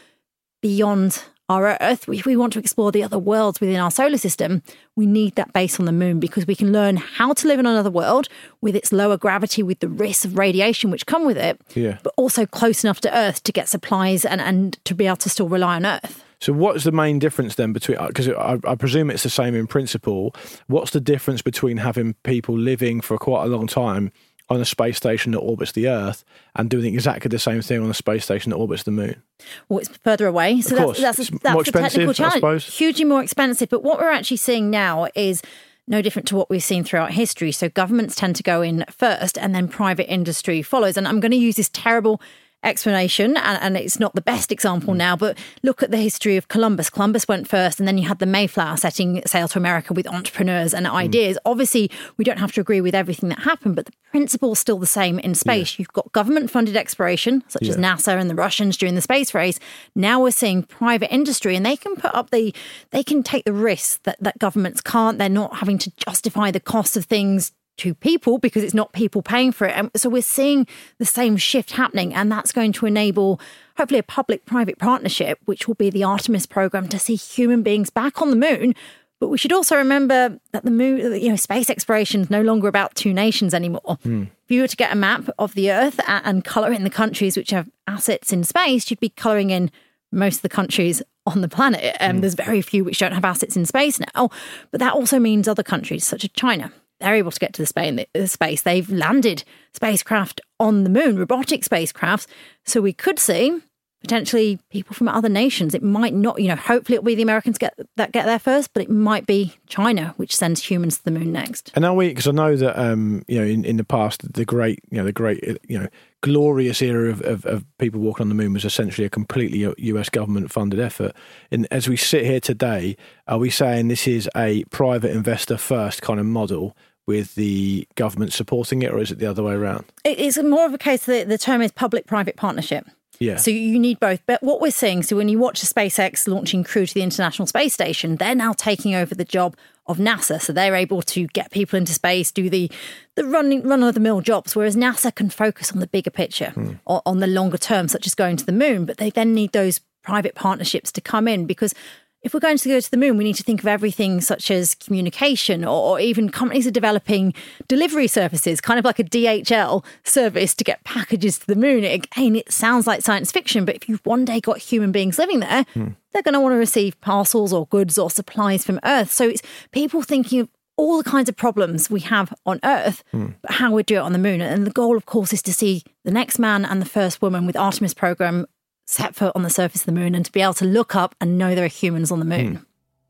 beyond 0.61 1.23
our 1.49 1.79
Earth, 1.81 2.09
if 2.09 2.27
we 2.27 2.37
want 2.37 2.53
to 2.55 2.59
explore 2.59 2.91
the 2.91 3.05
other 3.05 3.21
worlds 3.21 3.61
within 3.61 3.77
our 3.77 3.93
solar 3.93 4.19
system, 4.19 4.65
we 4.97 5.07
need 5.07 5.37
that 5.37 5.53
base 5.53 5.79
on 5.79 5.87
the 5.87 5.93
moon 5.93 6.19
because 6.19 6.45
we 6.45 6.57
can 6.57 6.73
learn 6.73 6.97
how 6.97 7.35
to 7.35 7.47
live 7.47 7.61
in 7.61 7.67
another 7.67 7.91
world 7.91 8.29
with 8.61 8.75
its 8.75 8.91
lower 8.91 9.17
gravity, 9.17 9.63
with 9.63 9.79
the 9.79 9.89
risks 9.89 10.25
of 10.25 10.37
radiation 10.37 10.91
which 10.91 11.07
come 11.07 11.25
with 11.25 11.39
it, 11.39 11.61
yeah. 11.73 11.99
but 12.03 12.13
also 12.17 12.45
close 12.45 12.83
enough 12.83 13.01
to 13.01 13.17
Earth 13.17 13.45
to 13.45 13.53
get 13.53 13.69
supplies 13.69 14.25
and, 14.25 14.41
and 14.41 14.85
to 14.85 14.97
be 14.97 15.07
able 15.07 15.19
to 15.19 15.31
still 15.31 15.49
rely 15.49 15.77
on 15.77 15.87
Earth. 15.87 16.25
So, 16.41 16.55
what's 16.55 16.85
the 16.85 16.93
main 16.93 17.19
difference 17.19 17.57
then 17.57 17.73
between? 17.73 17.99
Uh, 17.99 18.09
because 18.09 18.29
I, 18.29 18.59
I, 18.67 18.75
presume 18.75 19.11
it's 19.11 19.23
the 19.23 19.31
same 19.31 19.55
in 19.55 19.67
principle. 19.67 20.35
What's 20.69 20.93
the 20.93 21.01
difference 21.01 21.43
between 21.43 21.77
having 21.79 22.15
people 22.23 22.57
living 22.57 23.01
for 23.03 23.19
quite 23.19 23.45
a 23.45 23.49
long 23.49 23.67
time 23.67 24.11
on 24.49 24.61
a 24.61 24.65
space 24.65 24.97
station 24.97 25.33
that 25.33 25.39
orbits 25.39 25.73
the 25.73 25.89
Earth 25.89 26.25
and 26.57 26.69
doing 26.69 26.95
exactly 26.95 27.29
the 27.29 27.39
same 27.39 27.61
thing 27.61 27.83
on 27.83 27.91
a 27.91 27.95
space 27.95 28.25
station 28.25 28.51
that 28.51 28.57
orbits 28.57 28.83
the 28.83 28.91
Moon? 28.91 29.23
Well, 29.69 29.81
it's 29.81 29.89
further 29.99 30.27
away, 30.27 30.61
so 30.63 30.75
that's, 30.75 31.01
that's, 31.01 31.31
that's 31.43 31.65
the 31.71 31.73
technical 31.73 32.15
challenge. 32.15 32.75
Hugely 32.75 33.05
more 33.05 33.23
expensive. 33.23 33.69
But 33.69 33.83
what 33.83 33.99
we're 33.99 34.11
actually 34.11 34.39
seeing 34.39 34.71
now 34.71 35.09
is 35.15 35.43
no 35.87 36.01
different 36.01 36.27
to 36.29 36.37
what 36.37 36.49
we've 36.49 36.63
seen 36.63 36.85
throughout 36.85 37.13
history. 37.13 37.53
So 37.53 37.69
governments 37.69 38.15
tend 38.15 38.37
to 38.37 38.43
go 38.43 38.63
in 38.63 38.85
first 38.91 39.37
and 39.37 39.55
then 39.55 39.69
private 39.69 40.11
industry 40.11 40.63
follows. 40.63 40.97
And 40.97 41.07
I'm 41.07 41.21
going 41.21 41.33
to 41.33 41.37
use 41.37 41.57
this 41.57 41.69
terrible 41.73 42.21
explanation, 42.63 43.37
and, 43.37 43.59
and, 43.63 43.77
it's 43.77 43.99
not 43.99 44.15
the 44.15 44.21
best 44.21 44.53
example 44.53 44.93
now, 44.93 45.17
but 45.17 45.39
look 45.63 45.83
at 45.83 45.91
the 45.91 45.97
history 45.97 46.37
of 46.37 46.49
Columbus. 46.49 46.91
Columbus 46.91 47.27
went 47.27 47.49
first, 47.49 47.79
and 47.79 47.89
then 47.89 47.97
you 47.97 48.07
had 48.07 48.19
the 48.19 48.27
Mayflower 48.27 48.77
setting 48.77 49.23
sail 49.27 49.49
to 49.49 49.59
America 49.59 49.95
with 49.95 50.07
entrepreneurs 50.07 50.75
and 50.75 50.87
ideas. 50.87 51.37
Mm. 51.37 51.51
Obviously, 51.51 51.91
we 52.19 52.25
don't 52.25 52.39
have 52.39 52.53
to 52.53 52.61
agree 52.61 52.81
with 52.81 52.95
everything 52.95 53.31
that 53.31 53.41
happened, 53.41 53.77
but 53.77 53.87
the 53.87 53.93
principle 54.11 54.53
is 54.53 54.59
still 54.59 54.79
the 54.79 54.87
same 54.87 55.19
in 55.19 55.35
space. 55.35 55.73
Yeah. 55.75 55.77
You've 55.83 55.93
got 55.93 56.13
government 56.13 56.51
funded 56.51 56.77
exploration, 56.77 57.43
such 57.49 57.63
yeah. 57.63 57.71
as 57.71 57.77
NASA 57.77 58.21
and 58.21 58.29
the 58.29 58.35
Russians 58.35 58.77
during 58.77 58.95
the 58.95 59.01
space 59.01 59.35
race. 59.35 59.59
Now 59.95 60.23
we're 60.23 60.31
seeing 60.31 60.63
private 60.63 61.13
industry, 61.13 61.57
and 61.57 61.65
they 61.65 61.77
can 61.77 61.97
put 61.97 62.15
up 62.15 62.31
the, 62.31 62.55
they 62.91 63.03
can 63.03 63.23
take 63.23 63.45
the 63.45 63.53
risks 63.53 64.01
that, 64.05 64.19
that 64.21 64.39
governments 64.39 64.81
can't. 64.83 65.19
They're 65.19 65.29
not 65.29 65.57
having 65.57 65.79
to 65.79 65.91
justify 65.97 66.51
the 66.51 66.61
cost 66.61 66.97
of 66.97 67.07
things 67.07 67.53
to 67.81 67.95
people 67.95 68.39
because 68.39 68.63
it's 68.63 68.75
not 68.75 68.93
people 68.93 69.23
paying 69.23 69.53
for 69.53 69.67
it. 69.67 69.77
And 69.77 69.91
so 69.97 70.09
we're 70.09 70.23
seeing 70.23 70.67
the 70.99 71.05
same 71.05 71.37
shift 71.37 71.73
happening, 71.73 72.15
and 72.15 72.31
that's 72.31 72.53
going 72.53 72.73
to 72.73 72.87
enable 72.87 73.41
hopefully 73.77 73.99
a 73.99 74.05
public 74.05 74.45
private 74.47 74.79
partnership, 74.79 75.39
which 75.47 75.67
will 75.67 75.75
be 75.75 75.91
the 75.91 76.05
Artemis 76.05 76.47
program 76.47 76.89
to 76.89 76.99
see 76.99 77.17
human 77.17 77.63
beings 77.63 77.91
back 77.91 78.21
on 78.21 78.31
the 78.31 78.37
moon. 78.37 78.75
But 79.21 79.29
we 79.29 79.37
should 79.37 79.53
also 79.53 79.77
remember 79.77 80.41
that 80.53 80.65
the 80.65 80.71
moon, 80.71 81.21
you 81.21 81.29
know, 81.29 81.37
space 81.37 81.69
exploration 81.69 82.23
is 82.23 82.31
no 82.31 82.41
longer 82.41 82.69
about 82.69 82.95
two 82.95 83.13
nations 83.13 83.53
anymore. 83.53 83.99
Hmm. 84.03 84.23
If 84.45 84.51
you 84.51 84.63
were 84.63 84.69
to 84.69 84.77
get 84.77 84.93
a 84.93 84.97
map 84.97 85.29
of 85.39 85.55
the 85.55 85.71
Earth 85.71 86.01
and, 86.09 86.43
colour 86.43 86.73
in 86.73 86.85
the 86.85 86.91
countries 86.91 87.37
which 87.37 87.51
have 87.51 87.69
assets 87.87 88.33
in 88.33 88.45
space, 88.45 88.91
you'd 88.91 88.99
be 88.99 89.11
colouring 89.11 89.51
in 89.51 89.71
most 90.11 90.37
of 90.37 90.43
the 90.43 90.49
countries 90.49 91.03
on 91.27 91.43
the 91.43 91.49
planet. 91.49 91.97
Um, 92.01 92.21
There's 92.21 92.35
very 92.35 92.63
few 92.63 92.83
which 92.83 92.99
don't 92.99 93.13
have 93.13 93.25
assets 93.25 93.57
in 93.57 93.67
space 93.67 94.01
now. 94.01 94.31
But 94.71 94.81
that 94.81 94.95
also 94.95 95.19
means 95.19 95.47
other 95.47 95.63
countries, 95.63 96.05
such 96.07 96.25
as 96.25 96.31
China, 96.31 96.73
they're 97.01 97.15
able 97.15 97.31
to 97.31 97.41
get 97.41 97.53
to 97.55 97.63
the 97.63 97.67
space. 97.67 98.07
The 98.15 98.29
space. 98.29 98.63
They've 98.63 98.89
landed 98.91 99.45
spacecraft 99.73 100.41
on 100.59 100.85
the 100.85 100.91
moon, 100.91 101.19
robotic 101.19 101.63
spacecrafts. 101.63 102.27
So 102.65 102.81
we 102.81 102.93
could 102.93 103.19
see 103.19 103.61
potentially 104.01 104.59
people 104.71 104.95
from 104.95 105.09
other 105.09 105.29
nations. 105.29 105.75
It 105.75 105.83
might 105.83 106.15
not, 106.15 106.41
you 106.41 106.49
know, 106.49 106.57
hopefully 106.57 106.97
it'll 106.97 107.05
be 107.05 107.15
the 107.15 107.23
Americans 107.23 107.59
get 107.59 107.75
that 107.97 108.13
get 108.13 108.27
there 108.27 108.39
first, 108.39 108.73
but 108.73 108.83
it 108.83 108.91
might 108.91 109.27
be 109.27 109.55
China 109.67 110.15
which 110.17 110.35
sends 110.35 110.65
humans 110.65 110.99
to 110.99 111.05
the 111.05 111.11
moon 111.11 111.33
next. 111.33 111.71
And 111.75 111.85
are 111.85 111.95
we? 111.95 112.09
Because 112.09 112.27
I 112.27 112.33
know 112.33 112.57
that 112.57 112.81
um, 112.81 113.23
you 113.29 113.39
know 113.39 113.47
in, 113.47 113.65
in 113.65 113.77
the 113.77 113.85
past 113.85 114.33
the 114.33 114.45
great 114.45 114.81
you 114.91 114.99
know 114.99 115.05
the 115.05 115.13
great 115.13 115.45
you 115.69 115.79
know 115.79 115.89
glorious 116.23 116.83
era 116.83 117.11
of, 117.11 117.23
of, 117.23 117.47
of 117.47 117.65
people 117.79 118.01
walking 118.01 118.25
on 118.25 118.29
the 118.29 118.35
moon 118.35 118.53
was 118.53 118.65
essentially 118.65 119.07
a 119.07 119.11
completely 119.11 119.73
U.S. 119.79 120.09
government 120.11 120.51
funded 120.51 120.81
effort. 120.81 121.15
And 121.51 121.67
as 121.71 121.89
we 121.89 121.97
sit 121.97 122.25
here 122.25 122.41
today, 122.41 122.97
are 123.27 123.39
we 123.39 123.49
saying 123.49 123.89
this 123.89 124.07
is 124.07 124.29
a 124.37 124.65
private 124.65 125.13
investor 125.13 125.57
first 125.57 126.03
kind 126.03 126.21
of 126.21 126.27
model? 126.27 126.77
With 127.11 127.35
the 127.35 127.89
government 127.97 128.33
supporting 128.33 128.83
it, 128.83 128.93
or 128.93 129.01
is 129.01 129.11
it 129.11 129.19
the 129.19 129.27
other 129.27 129.43
way 129.43 129.55
around? 129.55 129.85
It 130.05 130.21
is 130.21 130.39
more 130.39 130.65
of 130.65 130.73
a 130.73 130.79
case 130.79 131.07
that 131.07 131.29
the 131.29 131.39
term 131.39 131.61
is 131.61 131.73
public 131.73 132.07
private 132.07 132.37
partnership. 132.37 132.87
Yeah. 133.19 133.35
So 133.35 133.51
you 133.51 133.81
need 133.81 133.99
both. 133.99 134.21
But 134.27 134.41
what 134.45 134.61
we're 134.61 134.71
seeing, 134.71 135.03
so 135.03 135.17
when 135.17 135.29
you 135.29 135.37
watch 135.37 135.61
SpaceX 135.61 136.29
launching 136.29 136.63
crew 136.63 136.87
to 136.87 136.95
the 136.95 137.03
International 137.03 137.49
Space 137.49 137.75
Station, 137.75 138.15
they're 138.15 138.37
now 138.37 138.53
taking 138.53 138.95
over 138.95 139.13
the 139.13 139.25
job 139.25 139.57
of 139.87 139.99
NASA. 139.99 140.41
So 140.41 140.53
they're 140.53 140.77
able 140.77 141.03
to 141.03 141.27
get 141.27 141.51
people 141.51 141.77
into 141.77 141.93
space, 141.93 142.31
do 142.31 142.49
the 142.49 142.71
the 143.17 143.25
running 143.25 143.67
run 143.67 143.83
of 143.83 143.95
the 143.95 144.01
mill 144.01 144.21
jobs, 144.21 144.55
whereas 144.55 144.77
NASA 144.77 145.13
can 145.13 145.31
focus 145.31 145.73
on 145.73 145.81
the 145.81 145.89
bigger 145.89 146.13
picture, 146.13 146.51
hmm. 146.51 146.75
or 146.87 147.03
on 147.05 147.19
the 147.19 147.27
longer 147.27 147.59
term, 147.59 147.89
such 147.89 148.07
as 148.07 148.15
going 148.15 148.37
to 148.37 148.47
the 148.47 148.53
moon. 148.53 148.85
But 148.85 148.99
they 148.99 149.11
then 149.11 149.35
need 149.35 149.51
those 149.51 149.81
private 150.03 150.37
partnerships 150.37 150.93
to 150.93 151.01
come 151.01 151.27
in 151.27 151.47
because 151.47 151.75
if 152.23 152.35
we're 152.35 152.41
going 152.41 152.59
to 152.59 152.69
go 152.69 152.81
to 152.81 152.91
the 152.91 152.97
moon, 152.97 153.17
we 153.17 153.25
need 153.25 153.37
to 153.37 153.43
think 153.43 153.61
of 153.61 153.67
everything 153.67 154.21
such 154.21 154.51
as 154.51 154.75
communication, 154.75 155.65
or, 155.65 155.93
or, 155.93 156.01
even 156.01 156.29
companies 156.29 156.67
are 156.67 156.71
developing 156.71 157.33
delivery 157.67 158.07
services, 158.07 158.61
kind 158.61 158.79
of 158.79 158.85
like 158.85 158.99
a 158.99 159.05
DHL 159.05 159.85
service 160.05 160.55
to 160.55 160.65
get 160.65 160.85
packages 160.85 161.39
to 161.39 161.47
the 161.47 161.57
moon. 161.57 161.85
Again, 161.85 162.37
it 162.37 162.53
sounds 162.53 162.87
like 162.87 163.03
science 163.03 163.33
fiction, 163.33 163.65
but 163.65 163.75
if 163.75 163.89
you've 163.89 164.05
one 164.05 164.25
day 164.25 164.41
got 164.41 164.59
human 164.59 164.93
beings 164.93 165.19
living 165.19 165.41
there, 165.41 165.65
hmm. 165.73 165.89
they're 166.13 166.23
going 166.23 166.35
to 166.35 166.41
want 166.41 166.53
to 166.53 166.59
receive 166.59 167.01
parcels 167.01 167.53
or 167.53 167.67
goods 167.67 167.99
or 167.99 168.11
supplies 168.11 168.65
from 168.65 168.81
Earth. 168.85 169.11
So 169.11 169.29
it's 169.29 169.43
people 169.73 170.03
thinking 170.03 170.41
of 170.41 170.49
all 170.77 171.03
the 171.03 171.11
kinds 171.11 171.29
of 171.29 171.37
problems 171.37 171.91
we 171.91 172.01
have 172.01 172.35
on 172.45 172.61
Earth, 172.65 173.03
hmm. 173.13 173.29
but 173.41 173.53
how 173.53 173.73
we 173.73 173.83
do 173.83 173.97
it 173.97 173.99
on 173.99 174.13
the 174.13 174.19
moon. 174.19 174.43
And 174.43 174.67
the 174.67 174.71
goal, 174.71 174.97
of 174.97 175.07
course, 175.07 175.33
is 175.33 175.43
to 175.43 175.55
see 175.55 175.85
the 176.05 176.11
next 176.11 176.39
man 176.39 176.67
and 176.67 176.83
the 176.83 176.87
first 176.87 177.23
woman 177.23 177.47
with 177.47 177.57
Artemis 177.57 177.95
program 177.95 178.47
set 178.91 179.15
foot 179.15 179.33
on 179.35 179.43
the 179.43 179.51
surface 179.51 179.83
of 179.83 179.87
the 179.87 179.93
moon 179.93 180.15
and 180.15 180.25
to 180.25 180.33
be 180.33 180.41
able 180.41 180.55
to 180.55 180.65
look 180.65 180.97
up 180.97 181.15
and 181.21 181.39
know 181.39 181.55
there 181.55 181.65
are 181.65 181.69
humans 181.69 182.11
on 182.11 182.19
the 182.19 182.25
moon. 182.25 182.57
Hmm. 182.57 182.63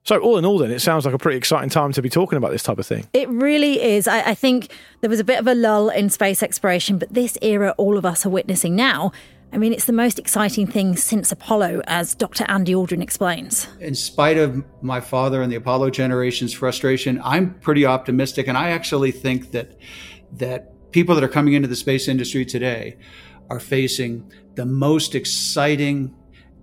So 0.02 0.18
all 0.18 0.38
in 0.38 0.44
all, 0.44 0.58
then 0.58 0.70
it 0.70 0.80
sounds 0.80 1.04
like 1.04 1.14
a 1.14 1.18
pretty 1.18 1.36
exciting 1.36 1.70
time 1.70 1.92
to 1.92 2.02
be 2.02 2.08
talking 2.08 2.36
about 2.36 2.52
this 2.52 2.62
type 2.62 2.78
of 2.78 2.86
thing. 2.86 3.06
It 3.12 3.28
really 3.28 3.80
is. 3.82 4.08
I, 4.08 4.30
I 4.30 4.34
think 4.34 4.72
there 5.00 5.10
was 5.10 5.20
a 5.20 5.24
bit 5.24 5.38
of 5.38 5.46
a 5.46 5.54
lull 5.54 5.90
in 5.90 6.08
space 6.08 6.42
exploration, 6.42 6.98
but 6.98 7.12
this 7.12 7.36
era 7.42 7.74
all 7.76 7.98
of 7.98 8.06
us 8.06 8.24
are 8.24 8.30
witnessing 8.30 8.74
now. 8.74 9.12
I 9.52 9.58
mean, 9.58 9.72
it's 9.72 9.86
the 9.86 9.92
most 9.92 10.18
exciting 10.18 10.66
thing 10.66 10.96
since 10.96 11.32
Apollo, 11.32 11.82
as 11.86 12.14
Dr. 12.14 12.44
Andy 12.48 12.72
Aldrin 12.72 13.02
explains. 13.02 13.66
In 13.80 13.94
spite 13.94 14.38
of 14.38 14.64
my 14.80 15.00
father 15.00 15.42
and 15.42 15.50
the 15.50 15.56
Apollo 15.56 15.90
generation's 15.90 16.52
frustration, 16.52 17.20
I'm 17.24 17.54
pretty 17.54 17.84
optimistic, 17.84 18.46
and 18.46 18.56
I 18.56 18.70
actually 18.70 19.10
think 19.10 19.50
that 19.52 19.76
that 20.32 20.92
people 20.92 21.14
that 21.14 21.24
are 21.24 21.28
coming 21.28 21.54
into 21.54 21.68
the 21.68 21.76
space 21.76 22.08
industry 22.08 22.44
today 22.44 22.96
are 23.50 23.60
facing 23.60 24.30
the 24.54 24.64
most 24.64 25.14
exciting 25.14 26.14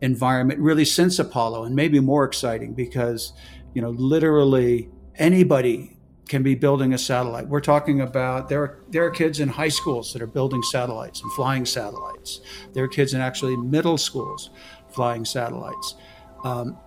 environment 0.01 0.59
really 0.59 0.85
since 0.85 1.19
Apollo, 1.19 1.65
and 1.65 1.75
maybe 1.75 1.99
more 1.99 2.23
exciting 2.23 2.73
because 2.73 3.33
you 3.73 3.81
know 3.81 3.91
literally 3.91 4.89
anybody 5.15 5.97
can 6.27 6.43
be 6.43 6.55
building 6.55 6.93
a 6.93 6.97
satellite. 6.97 7.47
We're 7.47 7.61
talking 7.61 8.01
about 8.01 8.49
there 8.49 8.61
are 8.61 8.83
there 8.89 9.05
are 9.05 9.11
kids 9.11 9.39
in 9.39 9.49
high 9.49 9.69
schools 9.69 10.13
that 10.13 10.21
are 10.21 10.27
building 10.27 10.61
satellites 10.63 11.21
and 11.21 11.31
flying 11.33 11.65
satellites. 11.65 12.41
There 12.73 12.83
are 12.83 12.87
kids 12.87 13.13
in 13.13 13.21
actually 13.21 13.55
middle 13.57 13.97
schools 13.97 14.49
flying 14.89 15.25
satellites. 15.25 15.95
Um, 16.43 16.77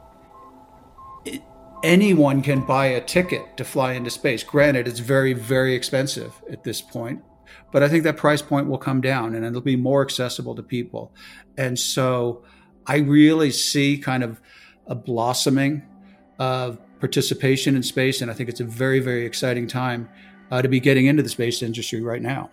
it, 1.25 1.43
anyone 1.83 2.43
can 2.43 2.65
buy 2.65 2.87
a 2.87 3.01
ticket 3.01 3.57
to 3.57 3.65
fly 3.65 3.95
into 3.95 4.11
space. 4.11 4.43
Granted, 4.43 4.87
it's 4.87 5.01
very 5.01 5.33
very 5.33 5.75
expensive 5.75 6.33
at 6.51 6.65
this 6.65 6.81
point, 6.81 7.23
but 7.73 7.83
I 7.83 7.89
think 7.89 8.05
that 8.05 8.17
price 8.17 8.43
point 8.43 8.69
will 8.69 8.79
come 8.79 9.01
down 9.01 9.35
and 9.35 9.45
it'll 9.45 9.61
be 9.61 9.77
more 9.77 10.03
accessible 10.03 10.55
to 10.57 10.63
people. 10.63 11.13
And 11.57 11.79
so 11.79 12.43
I 12.87 12.99
really 12.99 13.51
see 13.51 13.99
kind 13.99 14.23
of 14.23 14.41
a 14.87 14.95
blossoming 14.95 15.83
of 16.39 16.79
participation 16.99 17.77
in 17.77 17.83
space. 17.83 18.21
And 18.21 18.31
I 18.31 18.35
think 18.35 18.49
it's 18.49 18.61
a 18.61 18.65
very, 18.65 19.01
very 19.01 19.25
exciting 19.25 19.67
time 19.67 20.09
uh, 20.51 20.63
to 20.63 20.69
be 20.69 20.81
getting 20.81 21.07
into 21.07 21.23
the 21.23 21.29
space 21.29 21.63
industry 21.63 22.03
right 22.03 22.23
now. 22.23 22.51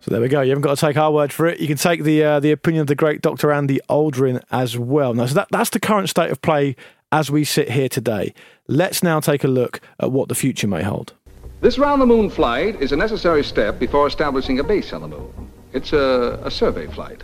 So 0.00 0.10
there 0.10 0.20
we 0.20 0.28
go. 0.28 0.40
You 0.40 0.50
haven't 0.50 0.62
got 0.62 0.78
to 0.78 0.86
take 0.86 0.96
our 0.96 1.12
word 1.12 1.32
for 1.32 1.46
it. 1.46 1.60
You 1.60 1.66
can 1.66 1.76
take 1.76 2.04
the 2.04 2.24
uh, 2.24 2.40
the 2.40 2.52
opinion 2.52 2.80
of 2.80 2.86
the 2.86 2.94
great 2.94 3.20
Dr. 3.20 3.52
Andy 3.52 3.80
Aldrin 3.90 4.42
as 4.50 4.78
well. 4.78 5.12
Now, 5.12 5.26
so 5.26 5.34
that, 5.34 5.48
that's 5.50 5.70
the 5.70 5.80
current 5.80 6.08
state 6.08 6.30
of 6.30 6.40
play 6.40 6.74
as 7.12 7.30
we 7.30 7.44
sit 7.44 7.70
here 7.70 7.88
today. 7.88 8.32
Let's 8.66 9.02
now 9.02 9.20
take 9.20 9.44
a 9.44 9.48
look 9.48 9.80
at 9.98 10.10
what 10.10 10.30
the 10.30 10.34
future 10.34 10.66
may 10.66 10.82
hold. 10.82 11.12
This 11.60 11.76
round 11.76 12.00
the 12.00 12.06
moon 12.06 12.30
flight 12.30 12.80
is 12.80 12.92
a 12.92 12.96
necessary 12.96 13.44
step 13.44 13.78
before 13.78 14.06
establishing 14.06 14.60
a 14.60 14.64
base 14.64 14.94
on 14.94 15.02
the 15.02 15.08
moon. 15.08 15.30
It's 15.74 15.92
a, 15.92 16.40
a 16.42 16.50
survey 16.50 16.86
flight. 16.86 17.22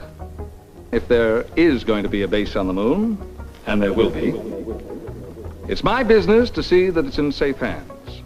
If 0.93 1.09
there 1.09 1.47
is 1.57 1.85
going 1.85 2.03
to 2.03 2.11
be 2.11 2.21
a 2.21 2.29
base 2.29 2.55
on 2.55 2.67
the 2.67 2.75
moon, 2.75 3.17
and 3.67 3.81
there 3.81 3.95
will 3.95 4.11
be, 4.11 4.35
it's 5.73 5.83
my 5.83 6.03
business 6.03 6.51
to 6.51 6.63
see 6.63 6.91
that 6.91 7.07
it's 7.07 7.17
in 7.17 7.33
safe 7.33 7.57
hands. 7.57 8.23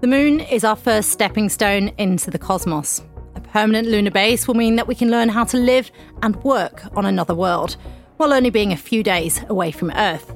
The 0.00 0.08
moon 0.08 0.40
is 0.40 0.64
our 0.64 0.76
first 0.76 1.10
stepping 1.10 1.48
stone 1.48 1.92
into 1.96 2.28
the 2.28 2.38
cosmos. 2.38 3.00
A 3.36 3.40
permanent 3.40 3.86
lunar 3.86 4.10
base 4.10 4.48
will 4.48 4.56
mean 4.56 4.74
that 4.74 4.88
we 4.88 4.96
can 4.96 5.08
learn 5.08 5.28
how 5.28 5.44
to 5.44 5.56
live 5.56 5.92
and 6.22 6.34
work 6.42 6.82
on 6.96 7.06
another 7.06 7.34
world, 7.34 7.76
while 8.16 8.32
only 8.32 8.50
being 8.50 8.72
a 8.72 8.76
few 8.76 9.04
days 9.04 9.40
away 9.48 9.70
from 9.70 9.92
Earth. 9.92 10.34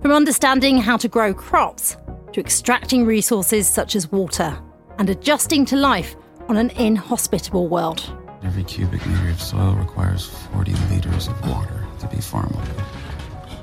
From 0.00 0.12
understanding 0.12 0.78
how 0.78 0.96
to 0.96 1.08
grow 1.08 1.34
crops, 1.34 1.96
to 2.34 2.40
extracting 2.40 3.06
resources 3.06 3.68
such 3.68 3.94
as 3.94 4.10
water, 4.10 4.60
and 4.98 5.08
adjusting 5.08 5.64
to 5.64 5.76
life 5.76 6.16
on 6.48 6.56
an 6.56 6.70
inhospitable 6.70 7.68
world. 7.68 8.12
Every 8.42 8.64
cubic 8.64 9.06
meter 9.06 9.30
of 9.30 9.40
soil 9.40 9.74
requires 9.74 10.26
40 10.52 10.72
liters 10.90 11.28
of 11.28 11.48
water 11.48 11.86
to 12.00 12.08
be 12.08 12.16
farmable. 12.16 12.82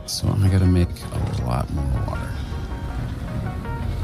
So 0.05 0.29
I'm 0.29 0.39
going 0.47 0.61
to 0.61 0.65
make 0.65 0.87
a 0.87 1.43
lot 1.45 1.69
more 1.71 1.83
water. 2.07 2.29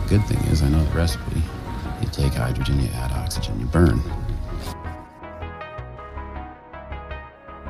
Good 0.10 0.26
thing 0.26 0.40
is, 0.52 0.62
I 0.62 0.68
know 0.68 0.84
the 0.84 0.98
recipe. 0.98 1.42
You 2.02 2.10
take 2.12 2.34
hydrogen, 2.34 2.82
you 2.82 2.90
add 2.90 3.14
oxygen, 3.14 3.58
you 3.62 3.68
burn. 3.68 4.02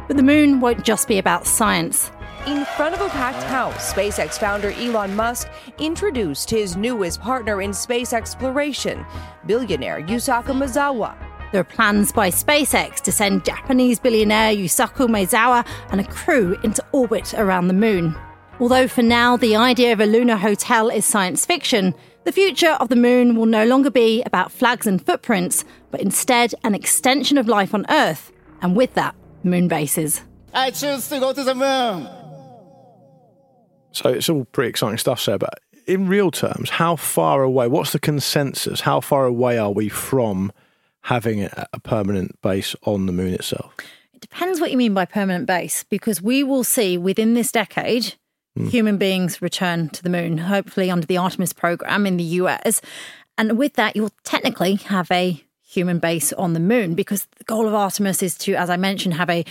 But 0.07 0.17
the 0.17 0.23
moon 0.23 0.61
won't 0.61 0.83
just 0.83 1.07
be 1.07 1.19
about 1.19 1.45
science. 1.45 2.09
In 2.47 2.63
front 2.63 2.95
of 2.95 3.01
a 3.01 3.09
packed 3.09 3.43
house, 3.43 3.91
SpaceX 3.91 4.39
founder 4.39 4.71
Elon 4.71 5.13
Musk 5.17 5.49
introduced 5.79 6.49
his 6.49 6.77
newest 6.77 7.19
partner 7.19 7.61
in 7.61 7.73
space 7.73 8.13
exploration, 8.13 9.05
billionaire 9.45 10.01
Yusaku 10.01 10.55
Maezawa. 10.55 11.13
There 11.51 11.59
are 11.59 11.65
plans 11.65 12.13
by 12.13 12.29
SpaceX 12.29 13.01
to 13.01 13.11
send 13.11 13.43
Japanese 13.43 13.99
billionaire 13.99 14.55
Yusaku 14.55 15.09
Maezawa 15.09 15.67
and 15.91 15.99
a 15.99 16.05
crew 16.05 16.57
into 16.63 16.81
orbit 16.93 17.33
around 17.33 17.67
the 17.67 17.73
moon. 17.73 18.15
Although 18.61 18.87
for 18.87 19.03
now 19.03 19.35
the 19.35 19.57
idea 19.57 19.91
of 19.91 19.99
a 19.99 20.05
lunar 20.05 20.37
hotel 20.37 20.87
is 20.87 21.03
science 21.03 21.45
fiction, 21.45 21.93
the 22.23 22.31
future 22.31 22.77
of 22.79 22.87
the 22.87 22.95
moon 22.95 23.35
will 23.35 23.45
no 23.45 23.65
longer 23.65 23.91
be 23.91 24.23
about 24.23 24.53
flags 24.53 24.87
and 24.87 25.05
footprints, 25.05 25.65
but 25.91 25.99
instead 25.99 26.55
an 26.63 26.73
extension 26.73 27.37
of 27.37 27.49
life 27.49 27.73
on 27.73 27.85
Earth, 27.89 28.31
and 28.61 28.73
with 28.73 28.93
that, 28.93 29.15
moon 29.43 29.67
bases. 29.67 30.21
I 30.53 30.71
choose 30.71 31.09
to 31.09 31.19
go 31.19 31.33
to 31.33 31.43
the 31.43 31.53
moon. 31.53 32.16
So 33.97 34.09
it's 34.09 34.29
all 34.29 34.45
pretty 34.45 34.69
exciting 34.69 34.97
stuff, 34.97 35.19
Sir. 35.19 35.37
But 35.37 35.59
in 35.85 36.07
real 36.07 36.31
terms, 36.31 36.69
how 36.69 36.95
far 36.95 37.43
away? 37.43 37.67
What's 37.67 37.91
the 37.91 37.99
consensus? 37.99 38.81
How 38.81 38.99
far 38.99 39.25
away 39.25 39.57
are 39.57 39.71
we 39.71 39.89
from 39.89 40.51
having 41.01 41.43
a, 41.43 41.67
a 41.73 41.79
permanent 41.79 42.39
base 42.41 42.75
on 42.83 43.05
the 43.05 43.11
moon 43.11 43.33
itself? 43.33 43.73
It 44.13 44.21
depends 44.21 44.59
what 44.59 44.71
you 44.71 44.77
mean 44.77 44.93
by 44.93 45.05
permanent 45.05 45.45
base, 45.45 45.83
because 45.83 46.21
we 46.21 46.43
will 46.43 46.63
see 46.63 46.97
within 46.97 47.33
this 47.33 47.51
decade 47.51 48.15
hmm. 48.55 48.67
human 48.67 48.97
beings 48.97 49.41
return 49.41 49.89
to 49.89 50.03
the 50.03 50.09
moon, 50.09 50.37
hopefully 50.37 50.91
under 50.91 51.07
the 51.07 51.17
Artemis 51.17 51.53
program 51.53 52.05
in 52.05 52.17
the 52.17 52.23
US. 52.23 52.81
And 53.37 53.57
with 53.57 53.73
that, 53.73 53.95
you'll 53.95 54.11
technically 54.23 54.75
have 54.75 55.09
a 55.11 55.43
human 55.63 55.99
base 55.99 56.33
on 56.33 56.53
the 56.53 56.59
moon 56.59 56.95
because 56.95 57.27
the 57.37 57.43
goal 57.43 57.67
of 57.67 57.73
Artemis 57.73 58.23
is 58.23 58.37
to, 58.39 58.55
as 58.55 58.69
I 58.69 58.77
mentioned, 58.77 59.15
have 59.15 59.29
a 59.29 59.45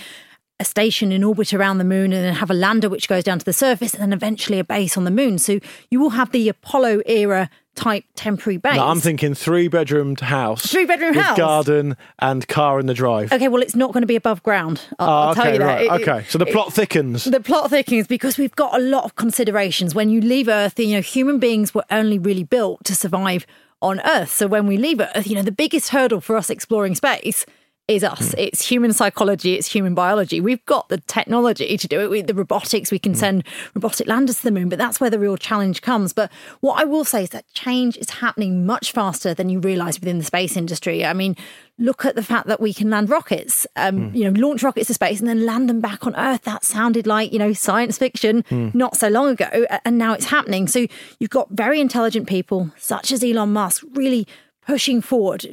a 0.59 0.65
station 0.65 1.11
in 1.11 1.23
orbit 1.23 1.53
around 1.53 1.77
the 1.77 1.83
moon 1.83 2.11
and 2.13 2.25
then 2.25 2.33
have 2.33 2.49
a 2.49 2.53
lander 2.53 2.89
which 2.89 3.07
goes 3.07 3.23
down 3.23 3.37
to 3.39 3.45
the 3.45 3.53
surface 3.53 3.93
and 3.93 4.01
then 4.01 4.13
eventually 4.13 4.57
a 4.59 4.63
base 4.63 4.97
on 4.97 5.03
the 5.03 5.11
moon. 5.11 5.37
So 5.37 5.59
you 5.91 5.99
will 5.99 6.09
have 6.11 6.31
the 6.31 6.49
Apollo 6.49 7.01
era 7.05 7.49
type 7.75 8.05
temporary 8.15 8.57
base. 8.57 8.75
No, 8.75 8.87
I'm 8.87 8.99
thinking 8.99 9.35
three 9.35 9.67
bedroomed 9.67 10.19
house. 10.21 10.65
Three 10.65 10.85
bedroom 10.85 11.13
house. 11.13 11.37
garden 11.37 11.95
and 12.17 12.47
car 12.47 12.79
in 12.79 12.87
the 12.87 12.95
drive. 12.95 13.31
Okay, 13.31 13.47
well, 13.49 13.61
it's 13.61 13.75
not 13.75 13.93
going 13.93 14.01
to 14.01 14.07
be 14.07 14.15
above 14.15 14.41
ground. 14.41 14.81
I'll, 14.97 15.07
I'll 15.09 15.29
Oh, 15.29 15.33
tell 15.35 15.43
okay, 15.43 15.53
you 15.53 15.59
that. 15.59 15.65
right. 15.65 16.01
It- 16.01 16.07
okay. 16.09 16.25
So 16.27 16.39
the 16.39 16.47
it- 16.47 16.53
plot 16.53 16.73
thickens. 16.73 17.25
The 17.25 17.39
plot 17.39 17.69
thickens 17.69 18.07
because 18.07 18.39
we've 18.39 18.55
got 18.55 18.75
a 18.75 18.81
lot 18.81 19.03
of 19.03 19.15
considerations. 19.15 19.93
When 19.93 20.09
you 20.09 20.21
leave 20.21 20.47
Earth, 20.47 20.79
you 20.79 20.95
know, 20.95 21.01
human 21.01 21.37
beings 21.37 21.75
were 21.75 21.85
only 21.91 22.17
really 22.17 22.43
built 22.43 22.83
to 22.85 22.95
survive 22.95 23.45
on 23.79 23.99
Earth. 23.99 24.31
So 24.31 24.47
when 24.47 24.65
we 24.65 24.77
leave 24.77 24.99
Earth, 24.99 25.27
you 25.27 25.35
know, 25.35 25.43
the 25.43 25.51
biggest 25.51 25.89
hurdle 25.89 26.19
for 26.19 26.35
us 26.35 26.49
exploring 26.49 26.95
space 26.95 27.45
is 27.87 28.03
us. 28.03 28.35
It's 28.37 28.67
human 28.67 28.91
psychology, 28.91 29.53
it's 29.55 29.71
human 29.71 29.95
biology. 29.95 30.41
We've 30.41 30.65
got 30.65 30.89
the 30.89 30.97
technology 30.97 31.77
to 31.77 31.87
do 31.87 32.01
it. 32.01 32.09
With 32.09 32.27
the 32.27 32.33
robotics, 32.33 32.91
we 32.91 32.99
can 32.99 33.15
send 33.15 33.45
robotic 33.75 34.07
landers 34.07 34.37
to 34.37 34.43
the 34.43 34.51
moon, 34.51 34.67
but 34.67 34.77
that's 34.77 34.99
where 34.99 35.09
the 35.09 35.19
real 35.19 35.37
challenge 35.37 35.81
comes. 35.81 36.11
But 36.11 36.29
what 36.59 36.79
I 36.81 36.83
will 36.83 37.05
say 37.05 37.23
is 37.23 37.29
that 37.29 37.51
change 37.53 37.95
is 37.97 38.09
happening 38.09 38.65
much 38.65 38.91
faster 38.91 39.33
than 39.33 39.49
you 39.49 39.59
realize 39.59 39.99
within 40.01 40.17
the 40.17 40.25
space 40.25 40.57
industry. 40.57 41.05
I 41.05 41.13
mean, 41.13 41.37
look 41.77 42.03
at 42.05 42.15
the 42.15 42.23
fact 42.23 42.47
that 42.47 42.59
we 42.59 42.73
can 42.73 42.89
land 42.89 43.09
rockets, 43.09 43.65
um, 43.77 44.13
you 44.13 44.29
know, 44.29 44.37
launch 44.37 44.63
rockets 44.63 44.87
to 44.87 44.93
space 44.93 45.19
and 45.19 45.29
then 45.29 45.45
land 45.45 45.69
them 45.69 45.79
back 45.79 46.05
on 46.05 46.13
Earth. 46.17 46.41
That 46.41 46.65
sounded 46.65 47.07
like, 47.07 47.31
you 47.31 47.39
know, 47.39 47.53
science 47.53 47.97
fiction 47.97 48.43
Hmm. 48.49 48.69
not 48.73 48.97
so 48.97 49.07
long 49.07 49.29
ago. 49.29 49.65
And 49.85 49.97
now 49.97 50.13
it's 50.13 50.25
happening. 50.25 50.67
So 50.67 50.87
you've 51.19 51.29
got 51.29 51.49
very 51.51 51.79
intelligent 51.79 52.27
people, 52.27 52.71
such 52.77 53.11
as 53.13 53.23
Elon 53.23 53.53
Musk, 53.53 53.83
really 53.93 54.27
pushing 54.65 55.01
forward. 55.01 55.45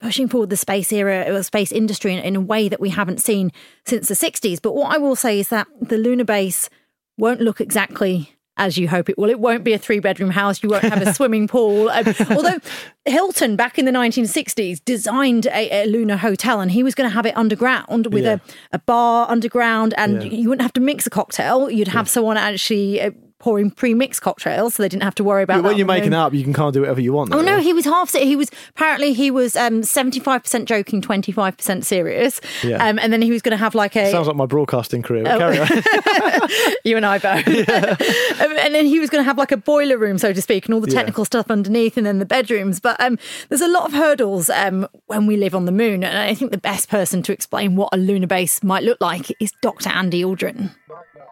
Pushing 0.00 0.28
forward 0.28 0.50
the 0.50 0.56
space 0.56 0.90
era 0.92 1.24
or 1.28 1.42
space 1.42 1.70
industry 1.72 2.14
in, 2.14 2.20
in 2.20 2.36
a 2.36 2.40
way 2.40 2.68
that 2.68 2.80
we 2.80 2.88
haven't 2.90 3.20
seen 3.20 3.52
since 3.84 4.08
the 4.08 4.14
60s. 4.14 4.60
But 4.62 4.74
what 4.74 4.94
I 4.94 4.98
will 4.98 5.16
say 5.16 5.38
is 5.40 5.48
that 5.48 5.66
the 5.80 5.98
lunar 5.98 6.24
base 6.24 6.70
won't 7.18 7.40
look 7.42 7.60
exactly 7.60 8.34
as 8.56 8.76
you 8.78 8.88
hope 8.88 9.08
it 9.08 9.16
will. 9.18 9.30
It 9.30 9.40
won't 9.40 9.62
be 9.64 9.72
a 9.74 9.78
three 9.78 10.00
bedroom 10.00 10.30
house. 10.30 10.62
You 10.62 10.68
won't 10.70 10.84
have 10.84 11.00
a 11.00 11.12
swimming 11.14 11.48
pool. 11.48 11.88
Um, 11.90 12.14
although 12.30 12.58
Hilton, 13.06 13.56
back 13.56 13.78
in 13.78 13.84
the 13.84 13.92
1960s, 13.92 14.82
designed 14.84 15.46
a, 15.46 15.82
a 15.84 15.86
lunar 15.86 16.16
hotel 16.16 16.60
and 16.60 16.70
he 16.70 16.82
was 16.82 16.94
going 16.94 17.08
to 17.08 17.14
have 17.14 17.26
it 17.26 17.36
underground 17.36 18.12
with 18.12 18.24
Yeah. 18.24 18.36
a, 18.72 18.76
a 18.76 18.78
bar 18.78 19.30
underground 19.30 19.94
and 19.98 20.22
Yeah. 20.22 20.30
you 20.30 20.48
wouldn't 20.48 20.62
have 20.62 20.72
to 20.74 20.80
mix 20.80 21.06
a 21.06 21.10
cocktail. 21.10 21.70
You'd 21.70 21.88
have 21.88 22.08
someone 22.08 22.36
actually 22.36 23.00
uh, 23.00 23.10
pouring 23.40 23.70
pre 23.70 23.94
mixed 23.94 24.22
cocktails 24.22 24.74
so 24.74 24.82
they 24.82 24.88
didn't 24.88 25.02
have 25.02 25.14
to 25.16 25.24
worry 25.24 25.42
about 25.42 25.54
Yeah, 25.56 25.62
that 25.62 25.68
when 25.68 25.76
you're 25.78 25.86
making 25.86 26.14
up, 26.14 26.32
you 26.32 26.44
can 26.44 26.52
kind 26.52 26.68
of 26.68 26.74
do 26.74 26.80
whatever 26.82 27.00
you 27.00 27.12
want. 27.12 27.34
Oh 27.34 27.40
no, 27.40 27.58
he 27.58 27.72
was 27.72 27.84
half. 27.84 28.12
He 28.12 28.36
was 28.36 28.50
apparently 28.70 29.12
he 29.12 29.30
was 29.30 29.56
um 29.56 29.82
seventy 29.82 30.20
five 30.20 30.42
percent 30.44 30.68
joking, 30.68 31.00
twenty 31.00 31.32
five 31.32 31.56
percent 31.56 31.84
serious. 31.84 32.40
Yeah. 32.62 32.86
Um, 32.86 32.98
and 32.98 33.12
then 33.12 33.22
he 33.22 33.30
was 33.32 33.42
going 33.42 33.52
to 33.52 33.56
have 33.56 33.74
like 33.74 33.96
a 33.96 34.10
Sounds 34.10 34.28
like 34.28 34.36
my 34.36 34.46
broadcasting 34.46 35.02
career. 35.02 35.24
Oh. 35.26 35.38
Carry 35.38 35.58
on. 35.58 35.68
you 36.84 36.96
and 36.96 37.06
I 37.06 37.18
both. 37.18 37.46
Um, 38.40 38.56
and 38.58 38.74
then 38.74 38.86
he 38.86 38.98
was 38.98 39.10
going 39.10 39.22
to 39.22 39.26
have 39.26 39.36
like 39.38 39.52
a 39.52 39.56
boiler 39.56 39.98
room, 39.98 40.16
so 40.18 40.32
to 40.32 40.40
speak, 40.40 40.66
and 40.66 40.74
all 40.74 40.80
the 40.80 40.88
Yeah. 40.90 40.98
technical 40.98 41.24
stuff 41.24 41.50
underneath, 41.50 41.96
and 41.96 42.06
then 42.06 42.18
the 42.18 42.24
bedrooms. 42.24 42.80
But 42.80 42.98
um, 43.00 43.18
there's 43.48 43.60
a 43.60 43.68
lot 43.68 43.84
of 43.86 43.92
hurdles 43.92 44.48
um, 44.50 44.86
when 45.06 45.26
we 45.26 45.36
live 45.36 45.54
on 45.54 45.64
the 45.66 45.72
moon, 45.72 46.02
and 46.04 46.16
I 46.18 46.34
think 46.34 46.50
the 46.52 46.58
best 46.58 46.88
person 46.88 47.22
to 47.24 47.32
explain 47.32 47.76
what 47.76 47.90
a 47.92 47.96
lunar 47.96 48.26
base 48.26 48.62
might 48.62 48.82
look 48.82 49.00
like 49.00 49.30
is 49.40 49.52
Dr. 49.62 49.90
Andy 49.90 50.22
Aldrin. 50.22 50.74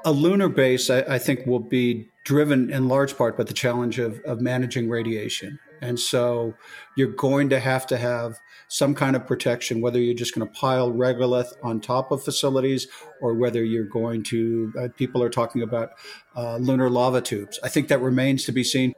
A 0.04 0.12
lunar 0.12 0.48
base, 0.48 0.90
I, 0.90 1.00
I 1.00 1.18
think, 1.18 1.46
will 1.46 1.60
be 1.60 2.08
driven 2.24 2.70
in 2.70 2.88
large 2.88 3.16
part 3.16 3.36
by 3.36 3.44
the 3.44 3.52
challenge 3.52 3.98
of, 3.98 4.20
of 4.20 4.40
managing 4.40 4.88
radiation. 4.88 5.58
And 5.80 5.98
so 5.98 6.54
you're 6.96 7.12
going 7.12 7.50
to 7.50 7.60
have 7.60 7.86
to 7.88 7.96
have 7.96 8.38
some 8.68 8.94
kind 8.94 9.16
of 9.16 9.26
protection, 9.26 9.80
whether 9.80 9.98
you're 10.00 10.14
just 10.14 10.34
going 10.34 10.46
to 10.46 10.52
pile 10.52 10.90
regolith 10.92 11.52
on 11.62 11.80
top 11.80 12.10
of 12.10 12.22
facilities 12.22 12.88
or 13.20 13.34
whether 13.34 13.64
you're 13.64 13.84
going 13.84 14.22
to, 14.24 14.72
uh, 14.78 14.88
people 14.96 15.22
are 15.22 15.30
talking 15.30 15.62
about 15.62 15.90
uh, 16.36 16.56
lunar 16.56 16.90
lava 16.90 17.20
tubes. 17.20 17.58
I 17.62 17.68
think 17.68 17.88
that 17.88 18.00
remains 18.00 18.44
to 18.44 18.52
be 18.52 18.64
seen. 18.64 18.92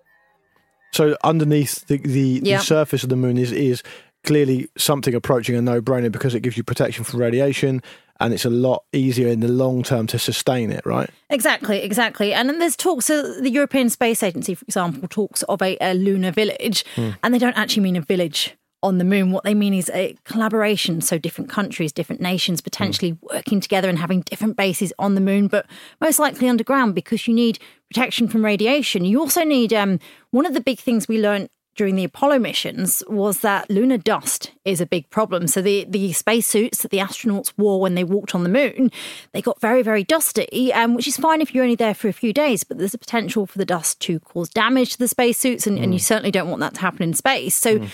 So 0.93 1.17
underneath 1.23 1.87
the 1.87 1.99
the, 1.99 2.41
Yeah. 2.43 2.59
the 2.59 2.65
surface 2.65 3.03
of 3.05 3.11
the 3.11 3.17
moon 3.17 3.39
is 3.39 3.53
is 3.53 3.83
clearly 4.25 4.69
something 4.77 5.15
approaching 5.15 5.57
a 5.57 5.63
no 5.63 5.81
brainer 5.81 6.11
because 6.13 6.35
it 6.35 6.41
gives 6.41 6.57
you 6.57 6.63
protection 6.63 7.05
from 7.05 7.21
radiation 7.21 7.83
and 8.21 8.35
it's 8.35 8.45
a 8.45 8.51
lot 8.51 8.85
easier 8.93 9.29
in 9.29 9.41
the 9.41 9.49
long 9.49 9.83
term 9.83 10.07
to 10.09 10.19
sustain 10.19 10.71
it, 10.71 10.85
right? 10.85 11.09
Exactly, 11.31 11.83
exactly. 11.83 12.35
And 12.35 12.49
then 12.51 12.59
there's 12.59 12.77
talks, 12.77 13.09
uh, 13.09 13.39
the 13.41 13.49
European 13.51 13.89
Space 13.89 14.23
Agency, 14.23 14.55
for 14.55 14.65
example, 14.65 15.09
talks 15.09 15.43
of 15.45 15.63
a, 15.63 15.79
a 15.81 15.95
lunar 15.95 16.31
village, 16.31 16.85
Hmm. 16.97 17.11
and 17.23 17.33
they 17.33 17.39
don't 17.39 17.57
actually 17.57 17.83
mean 17.83 17.97
a 17.97 18.03
village 18.03 18.55
on 18.83 18.99
the 18.99 19.05
moon. 19.05 19.31
What 19.31 19.45
they 19.45 19.55
mean 19.55 19.73
is 19.75 19.91
a 19.95 20.17
collaboration. 20.25 21.01
So 21.01 21.17
different 21.19 21.51
countries, 21.51 21.93
different 21.93 22.21
nations 22.21 22.61
potentially 22.61 23.17
working 23.23 23.61
together 23.61 23.89
and 23.89 23.99
having 23.99 24.21
different 24.21 24.57
bases 24.57 24.93
on 24.99 25.15
the 25.15 25.21
moon, 25.23 25.49
but 25.49 25.65
most 26.01 26.19
likely 26.19 26.47
underground 26.49 26.95
because 26.95 27.27
you 27.27 27.33
need 27.35 27.59
protection 27.91 28.29
from 28.29 28.45
radiation. 28.45 29.05
You 29.07 29.21
also 29.21 29.45
need 29.45 29.73
um, 29.73 29.99
one 30.31 30.45
of 30.47 30.53
the 30.55 30.61
big 30.61 30.79
things 30.79 31.09
we 31.09 31.21
learned 31.21 31.49
during 31.77 31.95
the 31.97 32.05
Apollo 32.05 32.39
missions 32.41 33.03
was 33.09 33.41
that 33.41 33.71
lunar 33.71 33.97
dust 33.97 34.51
is 34.65 34.81
a 34.81 34.87
big 34.87 35.09
problem. 35.11 35.47
So 35.47 35.63
the 35.63 35.87
the 35.89 36.13
spacesuits 36.13 36.83
that 36.83 36.91
the 36.91 36.99
astronauts 36.99 37.53
wore 37.57 37.81
when 37.81 37.95
they 37.95 38.05
walked 38.05 38.35
on 38.35 38.43
the 38.43 38.49
moon, 38.49 38.91
they 39.33 39.41
got 39.41 39.61
very 39.61 39.83
very 39.83 40.05
dusty, 40.05 40.73
um, 40.75 40.95
which 40.95 41.07
is 41.09 41.17
fine 41.17 41.41
if 41.41 41.55
you're 41.55 41.65
only 41.65 41.77
there 41.77 41.95
for 41.95 42.09
a 42.09 42.13
few 42.13 42.33
days. 42.33 42.65
But 42.65 42.79
there's 42.79 42.95
a 42.95 42.99
potential 42.99 43.47
for 43.47 43.59
the 43.59 43.65
dust 43.65 44.01
to 44.01 44.21
cause 44.21 44.49
damage 44.51 44.93
to 44.93 44.99
the 44.99 45.09
spacesuits, 45.09 45.67
and, 45.67 45.79
and 45.79 45.93
you 45.93 45.99
certainly 46.01 46.31
don't 46.31 46.49
want 46.49 46.61
that 46.61 46.75
to 46.75 46.81
happen 46.81 47.03
in 47.03 47.15
space. 47.15 47.55
So. 47.57 47.87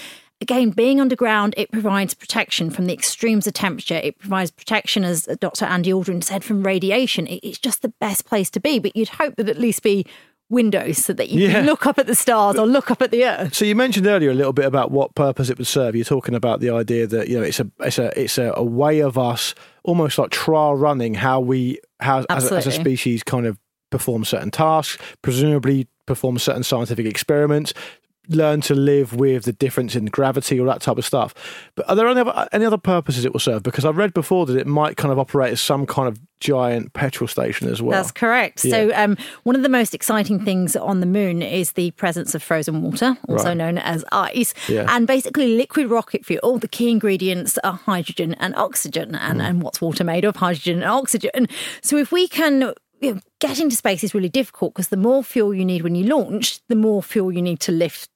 Again, 0.43 0.68
being 0.68 1.01
underground, 1.01 1.55
it 1.57 1.72
provides 1.72 2.12
protection 2.12 2.68
from 2.68 2.85
the 2.85 2.93
extremes 2.93 3.47
of 3.47 3.55
temperature. 3.55 3.95
It 3.95 4.18
provides 4.18 4.51
protection, 4.51 5.03
as 5.03 5.24
Dr. 5.41 5.64
Andy 5.64 5.91
Aldrin 5.93 6.22
said, 6.22 6.45
from 6.45 6.62
radiation. 6.62 7.27
It- 7.27 7.41
It's 7.43 7.57
just 7.59 7.81
the 7.81 7.89
best 8.01 8.27
place 8.27 8.51
to 8.51 8.61
be. 8.61 8.79
But 8.79 8.95
you'd 8.95 9.09
hope 9.09 9.37
that 9.37 9.49
at 9.49 9.59
least 9.59 9.83
be 9.83 10.05
windows 10.49 11.05
so 11.05 11.12
that 11.12 11.28
you 11.28 11.42
Yeah. 11.47 11.53
can 11.53 11.66
look 11.66 11.86
up 11.86 11.99
at 11.99 12.07
the 12.07 12.14
stars 12.14 12.57
or 12.57 12.66
look 12.66 12.90
up 12.90 13.03
at 13.03 13.11
the 13.11 13.24
earth. 13.24 13.55
So 13.55 13.64
you 13.64 13.74
mentioned 13.74 14.07
earlier 14.07 14.30
a 14.30 14.34
little 14.34 14.53
bit 14.53 14.64
about 14.64 14.90
what 14.90 15.14
purpose 15.14 15.51
it 15.51 15.59
would 15.59 15.66
serve. 15.66 15.97
You're 15.97 16.05
talking 16.05 16.34
about 16.34 16.61
the 16.61 16.70
idea 16.70 17.07
that 17.09 17.28
you 17.28 17.36
know 17.38 17.42
it's 17.44 17.61
a 17.61 17.68
it's 17.80 17.99
a 17.99 18.20
it's 18.20 18.38
a, 18.38 18.53
a 18.57 18.62
way 18.62 19.01
of 19.01 19.18
us 19.18 19.55
almost 19.82 20.18
like 20.18 20.30
trial 20.30 20.74
running 20.76 21.14
how 21.14 21.40
we 21.40 21.78
how 22.01 22.24
as 22.30 22.51
a, 22.51 22.57
as 22.57 22.66
a 22.66 22.72
species 22.72 23.22
kind 23.22 23.47
of 23.47 23.59
perform 23.90 24.24
certain 24.24 24.51
tasks, 24.51 25.01
presumably 25.22 25.88
perform 26.07 26.38
certain 26.38 26.62
scientific 26.62 27.07
experiments, 27.07 27.72
learn 28.29 28.61
to 28.62 28.74
live 28.74 29.14
with 29.14 29.45
the 29.45 29.53
difference 29.53 29.95
in 29.95 30.07
gravity, 30.07 30.59
or 30.59 30.66
that 30.66 30.81
type 30.81 30.99
of 30.99 31.05
stuff. 31.05 31.35
But 31.74 31.89
are 31.89 31.97
there 31.97 32.09
any 32.09 32.20
other, 32.20 32.49
any 32.53 32.64
other 32.64 32.79
purposes 32.79 33.24
it 33.24 33.33
will 33.33 33.41
serve? 33.41 33.62
Because 33.62 33.85
I've 33.85 33.97
read 33.97 34.14
before 34.14 34.47
that 34.47 34.57
it 34.57 34.66
might 34.66 34.97
kind 34.97 35.12
of 35.12 35.18
operate 35.18 35.53
as 35.53 35.61
some 35.61 35.87
kind 35.87 36.09
of 36.09 36.18
giant 36.39 36.93
petrol 36.93 37.27
station 37.27 37.68
as 37.68 37.81
well. 37.81 37.93
That's 37.99 38.12
correct. 38.12 38.61
So, 38.61 38.91
um, 38.95 39.16
one 39.45 39.57
of 39.57 39.62
the 39.62 39.68
most 39.70 39.95
exciting 39.95 40.45
things 40.45 40.77
on 40.77 41.01
the 41.01 41.07
moon 41.07 41.41
is 41.41 41.72
the 41.72 41.93
presence 41.93 42.35
of 42.35 42.43
frozen 42.43 42.83
water, 42.83 43.16
also 43.29 43.47
Right. 43.47 43.57
known 43.57 43.79
as 43.79 44.05
ice. 44.12 44.53
Yeah. 44.68 44.87
And 44.89 45.07
basically, 45.07 45.57
liquid 45.57 45.89
rocket 45.89 46.27
fuel, 46.27 46.41
all 46.43 46.59
the 46.59 46.68
key 46.68 46.91
ingredients 46.91 47.59
are 47.64 47.72
hydrogen 47.72 48.35
and 48.35 48.55
oxygen. 48.57 49.14
And, 49.14 49.41
and 49.41 49.62
what's 49.62 49.81
water 49.81 50.05
made 50.05 50.24
of? 50.24 50.37
Hydrogen 50.37 50.83
and 50.83 50.91
oxygen. 50.91 51.49
So, 51.83 51.97
if 51.97 52.12
we 52.12 52.29
can. 52.29 52.74
You 52.99 53.12
know, 53.16 53.20
get 53.41 53.61
into 53.61 53.77
space 53.77 54.03
is 54.03 54.14
really 54.14 54.31
difficult 54.31 54.72
because 54.72 54.89
the 54.89 54.97
more 54.97 55.22
fuel 55.22 55.53
you 55.53 55.66
need 55.66 55.83
when 55.83 55.95
you 55.95 56.07
launch, 56.07 56.61
the 56.68 56.74
more 56.74 57.03
fuel 57.03 57.31
you 57.31 57.43
need 57.43 57.61
to 57.61 57.70
lift 57.70 58.09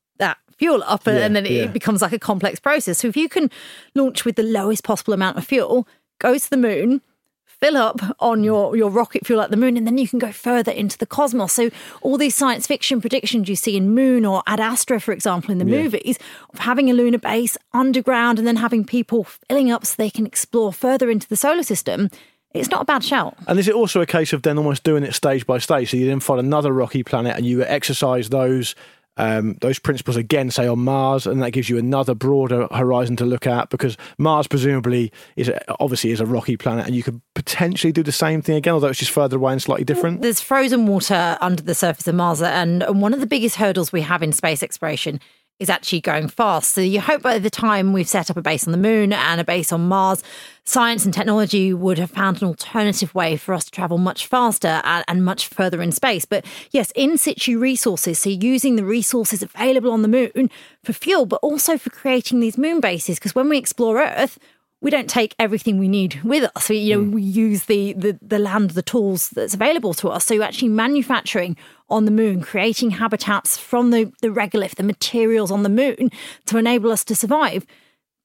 fuel 0.61 0.85
up, 0.87 1.07
and, 1.07 1.19
Yeah, 1.19 1.25
and 1.25 1.35
then 1.35 1.47
it, 1.47 1.53
yeah. 1.53 1.63
it 1.65 1.73
becomes 1.73 2.03
like 2.03 2.13
a 2.13 2.19
complex 2.19 2.61
process. 2.61 2.99
So, 2.99 3.09
if 3.09 3.17
you 3.17 3.29
can 3.29 3.51
launch 3.95 4.25
with 4.25 4.37
the 4.37 4.43
lowest 4.43 4.85
possible 4.85 5.15
amount 5.15 5.39
of 5.39 5.45
fuel, 5.45 5.89
go 6.19 6.37
to 6.37 6.51
the 6.51 6.59
moon, 6.59 7.01
fill 7.47 7.79
up 7.79 7.99
on 8.21 8.43
mm. 8.43 8.45
your, 8.45 8.77
your 8.77 8.91
rocket 8.91 9.27
fuel 9.27 9.41
at 9.41 9.51
the 9.51 9.57
moon, 9.57 9.79
and 9.79 9.87
then 9.87 9.97
you 9.97 10.07
can 10.07 10.19
go 10.19 10.31
further 10.31 10.71
into 10.71 10.99
the 10.99 11.07
cosmos. 11.07 11.55
So, 11.55 11.71
all 12.03 12.19
these 12.19 12.35
science 12.35 12.67
fiction 12.67 13.01
predictions 13.01 13.49
you 13.49 13.57
see 13.57 13.75
in 13.75 13.95
Moon 13.95 14.27
or 14.27 14.43
Ad 14.47 14.61
Astra, 14.61 15.01
for 15.01 15.13
example, 15.13 15.51
in 15.51 15.59
the 15.59 15.65
Yeah. 15.65 15.83
movies, 15.83 16.19
of 16.53 16.61
having 16.61 16.91
a 16.91 16.93
lunar 16.93 17.19
base 17.19 17.57
underground 17.73 18.39
and 18.39 18.47
then 18.47 18.57
having 18.57 18.85
people 18.85 19.25
filling 19.25 19.73
up 19.73 19.87
so 19.87 19.95
they 19.97 20.11
can 20.11 20.27
explore 20.27 20.75
further 20.75 21.11
into 21.11 21.27
the 21.27 21.37
solar 21.37 21.63
system, 21.63 22.11
it's 22.53 22.69
not 22.69 22.83
a 22.83 22.85
bad 22.85 23.03
shout. 23.03 23.35
And 23.47 23.59
is 23.59 23.69
it 23.69 23.75
also 23.75 24.01
a 24.01 24.07
case 24.07 24.33
of 24.35 24.43
then 24.43 24.59
almost 24.59 24.83
doing 24.85 25.05
it 25.05 25.15
stage 25.15 25.47
by 25.47 25.59
stage? 25.59 25.91
So 25.91 25.97
you 25.97 26.07
then 26.07 26.21
find 26.21 26.41
another 26.41 26.73
rocky 26.73 27.03
planet 27.03 27.37
and 27.37 27.47
you 27.47 27.63
exercise 27.63 28.29
those 28.29 28.75
um, 29.21 29.59
those 29.61 29.79
principles 29.79 30.17
again, 30.17 30.51
say 30.51 30.67
on 30.67 30.79
Mars, 30.79 31.27
and 31.27 31.43
that 31.43 31.51
gives 31.51 31.69
you 31.69 31.77
another 31.77 32.15
broader 32.15 32.67
horizon 32.73 33.17
to 33.17 33.27
look 33.27 33.47
at 33.47 33.69
because 33.69 33.99
Mars 34.17 34.47
presumably 34.47 35.13
is 35.37 35.49
a, 35.49 35.61
obviously 35.79 36.11
is 36.11 36.21
a 36.21 36.27
rocky 36.27 36.57
planet, 36.57 36.87
and 36.87 36.95
you 36.95 37.03
could 37.03 37.21
potentially 37.35 37.93
do 37.93 38.03
the 38.03 38.13
same 38.13 38.41
thing 38.41 38.57
again, 38.57 38.73
although 38.73 38.89
it's 38.89 38.99
just 38.99 39.11
further 39.11 39.37
away 39.37 39.53
and 39.53 39.61
slightly 39.61 39.85
different. 39.85 40.23
There's 40.23 40.41
frozen 40.41 40.87
water 40.87 41.37
under 41.43 41.63
the 41.63 41.75
surface 41.75 42.09
of 42.09 42.15
Mars, 42.15 42.41
and 42.41 42.83
one 42.89 43.13
of 43.13 43.21
the 43.21 43.27
biggest 43.27 43.57
hurdles 43.57 43.93
we 43.93 44.01
have 44.01 44.23
in 44.23 44.33
space 44.33 44.63
exploration 44.63 45.21
is 45.61 45.69
actually 45.69 46.01
going 46.01 46.27
fast. 46.27 46.73
So 46.73 46.81
you 46.81 47.01
hope 47.01 47.23
by 47.23 47.39
the 47.39 47.51
time 47.51 47.93
we've 47.93 48.09
set 48.09 48.31
up 48.31 48.37
a 48.37 48.43
base 48.43 48.67
on 48.67 48.73
the 48.73 48.79
moon 48.79 49.13
and 49.13 49.41
a 49.41 49.45
base 49.45 49.71
on 49.73 49.87
Mars, 49.87 50.23
science 50.65 51.05
and 51.05 51.13
technology 51.13 51.75
would 51.75 51.99
have 51.99 52.11
found 52.11 52.41
an 52.41 52.49
alternative 52.49 53.15
way 53.15 53.37
for 53.37 53.55
us 53.55 53.67
to 53.67 53.71
travel 53.71 53.99
much 53.99 54.27
faster 54.27 54.81
and, 54.85 55.05
and 55.07 55.25
much 55.25 55.49
further 55.49 55.83
in 55.83 55.93
space. 55.93 56.25
But 56.25 56.47
yes, 56.71 56.91
in 56.97 57.19
situ 57.19 57.59
resources, 57.59 58.19
so 58.19 58.31
using 58.31 58.77
the 58.77 58.85
resources 58.85 59.43
available 59.43 59.93
on 59.93 60.01
the 60.01 60.09
moon 60.09 60.51
for 60.83 60.95
fuel, 60.95 61.27
but 61.27 61.41
also 61.43 61.77
for 61.77 61.91
creating 61.91 62.41
these 62.41 62.57
moon 62.57 62.81
bases. 62.81 63.19
Because 63.19 63.35
when 63.35 63.51
we 63.51 63.59
explore 63.59 64.01
Earth, 64.01 64.39
we 64.81 64.91
don't 64.91 65.11
take 65.11 65.35
everything 65.39 65.79
we 65.79 65.89
need 65.89 66.23
with 66.25 66.51
us. 66.57 66.71
We, 66.71 66.79
you 66.79 66.97
know, 66.97 67.05
hmm. 67.05 67.13
we 67.13 67.23
use 67.23 67.65
the, 67.65 67.93
the 67.93 68.19
the 68.23 68.39
land, 68.39 68.71
the 68.71 68.83
tools 68.83 69.29
that's 69.31 69.53
available 69.53 69.93
to 69.95 70.09
us. 70.09 70.25
So 70.25 70.35
you're 70.35 70.43
actually 70.43 70.71
manufacturing 70.71 71.57
on 71.91 72.05
the 72.05 72.11
moon, 72.11 72.41
creating 72.41 72.91
habitats 72.93 73.57
from 73.57 73.91
the, 73.91 74.13
the 74.23 74.29
regolith, 74.29 74.77
the 74.77 74.83
materials 74.83 75.51
on 75.51 75.63
the 75.63 75.69
moon 75.69 76.11
to 76.47 76.59
enable 76.59 76.91
us 76.91 77.05
to 77.05 77.15
survive. 77.15 77.67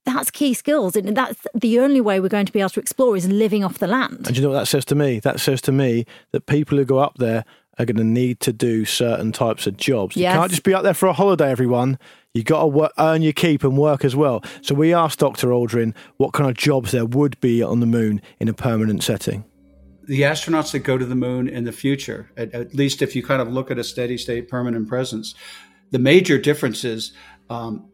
That's 0.06 0.30
key 0.30 0.54
skills. 0.54 0.96
And 0.96 1.18
that's 1.18 1.48
the 1.56 1.80
only 1.80 2.00
way 2.00 2.20
we're 2.20 2.30
going 2.30 2.46
to 2.46 2.52
be 2.52 2.60
able 2.60 2.70
to 2.70 2.80
explore 2.80 3.18
is 3.18 3.28
living 3.28 3.64
off 3.64 3.80
the 3.80 3.88
land. 3.88 4.18
And 4.18 4.28
do 4.28 4.34
you 4.36 4.42
know 4.42 4.50
what 4.50 4.60
that 4.60 4.68
says 4.68 4.86
to 4.86 4.96
me? 4.96 5.20
That 5.20 5.40
says 5.40 5.62
to 5.62 5.72
me 5.72 6.06
that 6.32 6.46
people 6.46 6.78
who 6.78 6.86
go 6.86 7.00
up 7.00 7.18
there 7.18 7.44
are 7.78 7.86
going 7.86 7.98
to 7.98 8.04
need 8.04 8.40
to 8.42 8.54
do 8.54 8.86
certain 8.86 9.32
types 9.32 9.68
of 9.68 9.78
jobs. 9.78 10.16
Yes. 10.16 10.34
You 10.34 10.40
can't 10.40 10.52
just 10.52 10.64
be 10.64 10.74
up 10.74 10.84
there 10.84 10.94
for 10.94 11.08
a 11.08 11.14
holiday, 11.14 11.50
everyone. 11.50 11.98
You 12.34 12.44
got 12.44 12.62
to 12.62 12.68
work, 12.68 12.92
earn 12.98 13.22
your 13.22 13.34
keep 13.34 13.64
and 13.64 13.78
work 13.78 14.06
as 14.06 14.16
well. 14.16 14.44
So 14.62 14.76
we 14.76 14.94
asked 14.94 15.20
Dr. 15.20 15.50
Aldrin 15.50 15.94
what 16.18 16.34
kind 16.34 16.50
of 16.50 16.56
jobs 16.56 16.92
there 16.92 17.06
would 17.06 17.40
be 17.40 17.64
on 17.64 17.80
the 17.80 17.86
moon 17.86 18.22
in 18.40 18.48
a 18.48 18.54
permanent 18.54 19.04
setting. 19.04 19.46
The 20.08 20.22
astronauts 20.22 20.72
that 20.72 20.80
go 20.80 20.98
to 20.98 21.06
the 21.06 21.16
moon 21.16 21.48
in 21.48 21.64
the 21.64 21.72
future, 21.72 22.30
at, 22.38 22.54
at 22.54 22.74
least 22.74 23.02
if 23.02 23.16
you 23.16 23.24
kind 23.24 23.42
of 23.42 23.52
look 23.52 23.72
at 23.72 23.80
a 23.80 23.84
steady 23.84 24.18
state 24.18 24.48
permanent 24.48 24.88
presence, 24.88 25.36
the 25.92 26.00
major 26.00 26.38
differences 26.38 27.12
um, 27.50 27.90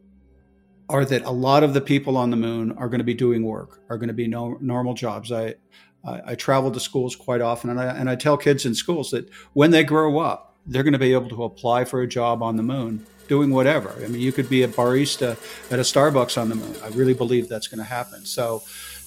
are 0.90 1.06
that 1.06 1.24
a 1.24 1.32
lot 1.32 1.64
of 1.64 1.74
the 1.74 1.82
people 1.82 2.18
on 2.18 2.30
the 2.30 2.38
moon 2.38 2.74
are 2.74 2.90
going 2.90 3.00
to 3.00 3.06
be 3.06 3.14
doing 3.14 3.44
work, 3.44 3.80
are 3.90 3.98
going 3.98 4.10
to 4.10 4.14
be 4.14 4.28
no, 4.28 4.58
normal 4.60 4.94
jobs. 4.94 5.32
I, 5.32 5.56
I, 6.04 6.22
I 6.28 6.36
travel 6.36 6.72
to 6.72 6.80
schools 6.80 7.16
quite 7.16 7.42
often, 7.42 7.70
and 7.70 7.80
I, 7.80 7.86
and 7.86 8.10
I 8.10 8.16
tell 8.16 8.38
kids 8.38 8.66
in 8.66 8.76
schools 8.76 9.12
that 9.12 9.30
when 9.54 9.72
they 9.72 9.84
grow 9.84 10.20
up, 10.20 10.58
they're 10.66 10.84
going 10.84 10.94
to 10.94 11.00
be 11.00 11.14
able 11.14 11.30
to 11.30 11.44
apply 11.44 11.86
for 11.86 12.02
a 12.02 12.08
job 12.08 12.44
on 12.44 12.56
the 12.56 12.64
moon 12.64 13.06
doing 13.28 13.52
whatever. 13.52 13.96
I 14.04 14.08
mean, 14.08 14.22
you 14.22 14.32
could 14.32 14.50
be 14.50 14.64
a 14.64 14.68
barista 14.68 15.38
at 15.72 15.80
a 15.80 15.84
Starbucks 15.84 16.40
on 16.40 16.50
the 16.50 16.56
moon. 16.56 16.76
I 16.84 16.90
really 16.90 17.14
believe 17.14 17.48
that's 17.48 17.68
going 17.68 17.80
to 17.80 17.86
happen. 17.86 18.26
So 18.26 18.64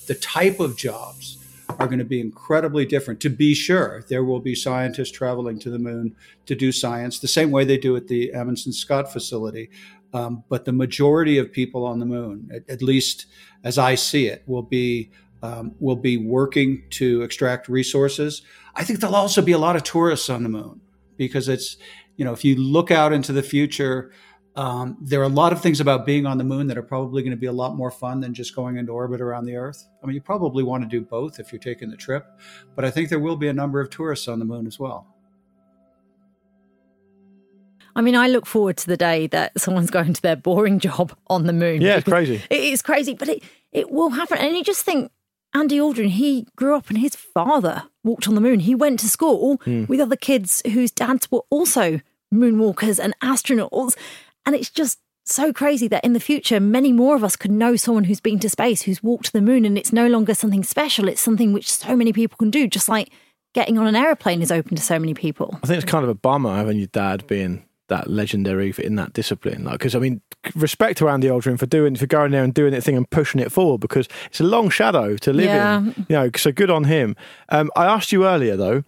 the 0.06 0.14
type 0.14 0.60
of 0.60 0.76
jobs 0.76 1.43
are 1.78 1.86
going 1.86 1.98
to 1.98 2.04
be 2.04 2.20
incredibly 2.20 2.84
different. 2.84 3.20
To 3.20 3.30
be 3.30 3.54
sure, 3.54 4.04
there 4.08 4.24
will 4.24 4.40
be 4.40 4.54
scientists 4.54 5.10
traveling 5.10 5.58
to 5.60 5.70
the 5.70 5.78
moon 5.78 6.14
to 6.46 6.54
do 6.54 6.72
science 6.72 7.18
the 7.18 7.28
same 7.28 7.50
way 7.50 7.64
they 7.64 7.78
do 7.78 7.96
at 7.96 8.08
the 8.08 8.32
Amundsen 8.32 8.72
Scott 8.72 9.12
facility. 9.12 9.70
Um, 10.12 10.44
but 10.48 10.64
the 10.64 10.72
majority 10.72 11.38
of 11.38 11.50
people 11.50 11.84
on 11.84 11.98
the 11.98 12.06
moon, 12.06 12.48
at, 12.54 12.68
at 12.70 12.82
least 12.82 13.26
as 13.64 13.78
I 13.78 13.96
see 13.96 14.26
it, 14.26 14.44
will 14.46 14.62
be 14.62 15.10
um, 15.42 15.74
will 15.78 15.96
be 15.96 16.16
working 16.16 16.84
to 16.90 17.22
extract 17.22 17.68
resources. 17.68 18.42
I 18.74 18.84
think 18.84 19.00
there'll 19.00 19.16
also 19.16 19.42
be 19.42 19.52
a 19.52 19.58
lot 19.58 19.76
of 19.76 19.82
tourists 19.82 20.30
on 20.30 20.42
the 20.42 20.48
moon 20.48 20.80
because 21.18 21.48
it's 21.48 21.76
you 22.16 22.24
know 22.24 22.32
if 22.32 22.44
you 22.44 22.54
look 22.56 22.90
out 22.90 23.12
into 23.12 23.32
the 23.32 23.42
future. 23.42 24.12
Um, 24.56 24.96
there 25.00 25.20
are 25.20 25.24
a 25.24 25.28
lot 25.28 25.52
of 25.52 25.60
things 25.60 25.80
about 25.80 26.06
being 26.06 26.26
on 26.26 26.38
the 26.38 26.44
moon 26.44 26.68
that 26.68 26.78
are 26.78 26.82
probably 26.82 27.22
going 27.22 27.32
to 27.32 27.36
be 27.36 27.46
a 27.46 27.52
lot 27.52 27.74
more 27.74 27.90
fun 27.90 28.20
than 28.20 28.34
just 28.34 28.54
going 28.54 28.76
into 28.76 28.92
orbit 28.92 29.20
around 29.20 29.46
the 29.46 29.56
Earth. 29.56 29.88
I 30.02 30.06
mean, 30.06 30.14
you 30.14 30.20
probably 30.20 30.62
want 30.62 30.84
to 30.84 30.88
do 30.88 31.00
both 31.04 31.40
if 31.40 31.52
you're 31.52 31.58
taking 31.60 31.90
the 31.90 31.96
trip, 31.96 32.24
but 32.76 32.84
I 32.84 32.90
think 32.90 33.08
there 33.08 33.18
will 33.18 33.36
be 33.36 33.48
a 33.48 33.52
number 33.52 33.80
of 33.80 33.90
tourists 33.90 34.28
on 34.28 34.38
the 34.38 34.44
moon 34.44 34.66
as 34.68 34.78
well. 34.78 35.08
I 37.96 38.00
mean, 38.00 38.16
I 38.16 38.26
look 38.28 38.46
forward 38.46 38.76
to 38.78 38.86
the 38.86 38.96
day 38.96 39.26
that 39.28 39.58
someone's 39.60 39.90
going 39.90 40.12
to 40.14 40.22
their 40.22 40.36
boring 40.36 40.78
job 40.80 41.16
on 41.28 41.46
the 41.46 41.52
moon. 41.52 41.80
Yeah, 41.80 41.96
it's 41.96 42.08
crazy. 42.08 42.42
It 42.50 42.60
is 42.60 42.82
crazy, 42.82 43.14
but 43.14 43.28
it, 43.28 43.42
it 43.72 43.90
will 43.90 44.10
happen. 44.10 44.38
And 44.38 44.56
you 44.56 44.64
just 44.64 44.84
think, 44.84 45.10
Andy 45.52 45.78
Aldrin, 45.78 46.08
he 46.10 46.46
grew 46.56 46.76
up 46.76 46.88
and 46.90 46.98
his 46.98 47.14
father 47.14 47.84
walked 48.02 48.26
on 48.26 48.34
the 48.34 48.40
moon. 48.40 48.60
He 48.60 48.74
went 48.74 48.98
to 49.00 49.08
school 49.08 49.56
Hmm. 49.64 49.84
with 49.84 50.00
other 50.00 50.16
kids 50.16 50.62
whose 50.72 50.90
dads 50.90 51.30
were 51.30 51.42
also 51.50 52.00
moonwalkers 52.32 52.98
and 52.98 53.14
astronauts. 53.20 53.94
And 54.46 54.54
it's 54.54 54.70
just 54.70 54.98
so 55.26 55.52
crazy 55.52 55.88
that 55.88 56.04
in 56.04 56.12
the 56.12 56.20
future, 56.20 56.60
many 56.60 56.92
more 56.92 57.16
of 57.16 57.24
us 57.24 57.34
could 57.36 57.50
know 57.50 57.76
someone 57.76 58.04
who's 58.04 58.20
been 58.20 58.38
to 58.40 58.50
space, 58.50 58.82
who's 58.82 59.02
walked 59.02 59.26
to 59.26 59.32
the 59.32 59.40
moon, 59.40 59.64
and 59.64 59.78
it's 59.78 59.92
no 59.92 60.06
longer 60.06 60.34
something 60.34 60.62
special. 60.62 61.08
It's 61.08 61.20
something 61.20 61.52
which 61.52 61.70
so 61.72 61.96
many 61.96 62.12
people 62.12 62.36
can 62.36 62.50
do, 62.50 62.66
just 62.68 62.88
like 62.88 63.10
getting 63.54 63.78
on 63.78 63.86
an 63.86 63.96
aeroplane 63.96 64.42
is 64.42 64.52
open 64.52 64.76
to 64.76 64.82
so 64.82 64.98
many 64.98 65.14
people. 65.14 65.58
I 65.62 65.66
think 65.66 65.82
it's 65.82 65.90
kind 65.90 66.04
of 66.04 66.10
a 66.10 66.14
bummer 66.14 66.54
having 66.56 66.76
your 66.78 66.88
dad 66.88 67.26
being 67.26 67.64
that 67.88 68.08
legendary 68.10 68.74
in 68.78 68.96
that 68.96 69.12
discipline. 69.12 69.64
Like, 69.64 69.74
because 69.78 69.94
I 69.94 69.98
mean, 69.98 70.20
respect 70.54 70.98
to 70.98 71.08
Andy 71.08 71.28
Aldrin 71.28 71.58
for 71.58 71.66
doing, 71.66 71.96
for 71.96 72.06
going 72.06 72.32
there 72.32 72.42
and 72.42 72.52
doing 72.52 72.72
that 72.72 72.82
thing 72.82 72.96
and 72.96 73.08
pushing 73.08 73.40
it 73.40 73.52
forward 73.52 73.80
because 73.80 74.08
it's 74.26 74.40
a 74.40 74.44
long 74.44 74.70
shadow 74.70 75.16
to 75.18 75.32
live 75.32 75.46
Yeah. 75.46 75.78
in. 75.78 75.94
You 76.08 76.16
know, 76.16 76.30
so 76.36 76.50
good 76.52 76.70
on 76.70 76.84
him. 76.84 77.14
Um, 77.50 77.70
I 77.76 77.84
asked 77.86 78.10
you 78.12 78.26
earlier 78.26 78.56
though. 78.56 78.84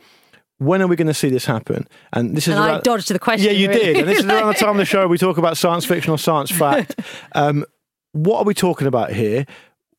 When 0.58 0.80
are 0.80 0.86
we 0.86 0.96
going 0.96 1.06
to 1.08 1.14
see 1.14 1.28
this 1.28 1.44
happen? 1.44 1.86
And 2.12 2.34
this 2.36 2.48
is 2.48 2.54
And 2.54 2.62
I 2.62 2.68
around- 2.72 2.82
dodged 2.84 3.08
the 3.08 3.18
question, 3.18 3.46
Yeah, 3.46 3.52
you 3.52 3.68
really. 3.68 3.84
did. 3.84 3.96
And 3.98 4.08
this 4.08 4.18
is 4.20 4.24
around 4.24 4.48
the 4.48 4.54
time 4.54 4.70
of 4.70 4.76
the 4.78 4.84
show 4.86 5.06
we 5.08 5.18
talk 5.18 5.36
about 5.38 5.56
science 5.58 5.84
fiction 5.84 6.10
or 6.12 6.18
science 6.18 6.50
fact. 6.62 6.98
Um, 7.34 7.64
what 8.12 8.38
are 8.38 8.44
we 8.44 8.54
talking 8.54 8.86
about 8.86 9.12
here? 9.12 9.44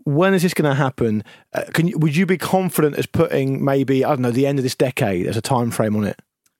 When 0.05 0.33
is 0.33 0.41
this 0.41 0.53
going 0.55 0.69
to 0.69 0.75
happen? 0.75 1.23
Uh, 1.53 1.63
can 1.73 1.87
you, 1.87 1.97
would 1.99 2.15
you 2.15 2.25
be 2.25 2.37
confident 2.37 2.95
as 2.97 3.05
putting 3.05 3.63
maybe 3.63 4.03
I 4.05 4.09
don't 4.09 4.21
know 4.21 4.31
the 4.31 4.47
end 4.47 4.57
of 4.57 4.63
this 4.63 4.73
decade 4.75 5.27
as 5.27 5.37
a 5.37 5.41
time 5.41 5.69
frame 5.69 5.95
on 5.95 6.05
it? 6.05 6.19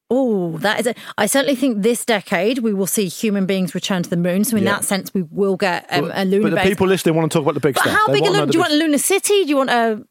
Oh, 0.10 0.58
that 0.60 0.80
is 0.80 0.88
it. 0.88 0.98
I 1.18 1.26
certainly 1.26 1.56
think 1.56 1.82
this 1.82 2.06
decade 2.06 2.60
we 2.60 2.74
will 2.74 2.88
see 2.88 3.08
human 3.08 3.45
beings 3.45 3.74
return 3.76 4.04
to 4.04 4.10
the 4.10 4.16
moon. 4.18 4.43
So 4.43 4.56
in 4.58 4.64
Yeah. 4.64 4.74
that 4.76 4.84
sense, 4.86 5.14
we 5.14 5.24
will 5.24 5.58
get 5.58 5.86
um, 5.91 6.06
a 6.06 6.08
but 6.10 6.28
lunar 6.28 6.50
the 6.52 6.56
base. 6.58 6.68
people 6.68 6.88
listening 6.88 7.16
want 7.16 7.32
to 7.32 7.38
talk 7.38 7.43
about 7.43 7.56
the 7.56 7.60
big 7.60 7.76
but 7.76 7.82
stuff. 7.82 7.93
how 7.93 8.08
They 8.08 8.20
big 8.22 8.28
a 8.28 8.32
lunar? 8.32 8.45
Do 8.45 8.54
you 8.54 8.60
want 8.60 8.74
a 8.74 8.78
lunar 8.78 8.98
city? 9.00 9.43
Do 9.43 9.50
you 9.50 9.58
want 9.58 9.70
a? 9.70 10.04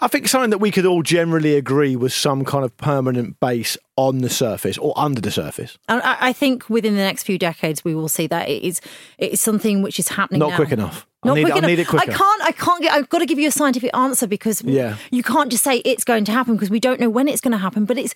I 0.00 0.08
think 0.08 0.28
something 0.28 0.50
that 0.50 0.58
we 0.58 0.70
could 0.70 0.84
all 0.84 1.02
generally 1.02 1.56
agree 1.56 1.96
was 1.96 2.14
some 2.14 2.44
kind 2.44 2.64
of 2.64 2.76
permanent 2.76 3.38
base 3.40 3.78
on 3.96 4.18
the 4.18 4.28
surface 4.28 4.76
or 4.76 4.92
under 4.96 5.20
the 5.20 5.30
surface. 5.30 5.78
and 5.88 6.02
I, 6.02 6.16
I 6.28 6.32
think 6.32 6.68
within 6.68 6.94
the 6.94 7.02
next 7.02 7.22
few 7.22 7.38
decades 7.38 7.84
we 7.84 7.94
will 7.94 8.08
see 8.08 8.26
that 8.26 8.48
it 8.48 8.62
is 8.62 8.80
it 9.18 9.32
is 9.32 9.40
something 9.40 9.82
which 9.82 9.98
is 9.98 10.08
happening. 10.08 10.40
Not 10.40 10.50
now. 10.50 10.56
quick 10.56 10.72
enough. 10.72 11.06
I 11.22 11.28
Not 11.28 11.34
need, 11.34 11.42
quick 11.44 11.54
I 11.54 11.58
enough. 11.58 11.68
need 11.68 11.78
it 11.78 11.88
quicker. 11.88 12.10
I 12.10 12.14
can't. 12.14 12.42
I 12.42 12.52
can't 12.52 12.82
get. 12.82 12.92
I've 12.92 13.08
got 13.08 13.20
to 13.20 13.26
give 13.26 13.38
you 13.38 13.48
a 13.48 13.52
scientific 13.52 13.90
answer 13.94 14.26
because 14.26 14.62
Yeah. 14.62 14.96
you 15.10 15.22
can't 15.22 15.50
just 15.50 15.64
say 15.64 15.78
it's 15.78 16.04
going 16.04 16.24
to 16.26 16.32
happen 16.32 16.54
because 16.54 16.70
we 16.70 16.80
don't 16.80 17.00
know 17.00 17.08
when 17.08 17.28
it's 17.28 17.40
going 17.40 17.52
to 17.52 17.58
happen. 17.58 17.86
But 17.86 17.96
it's 17.96 18.14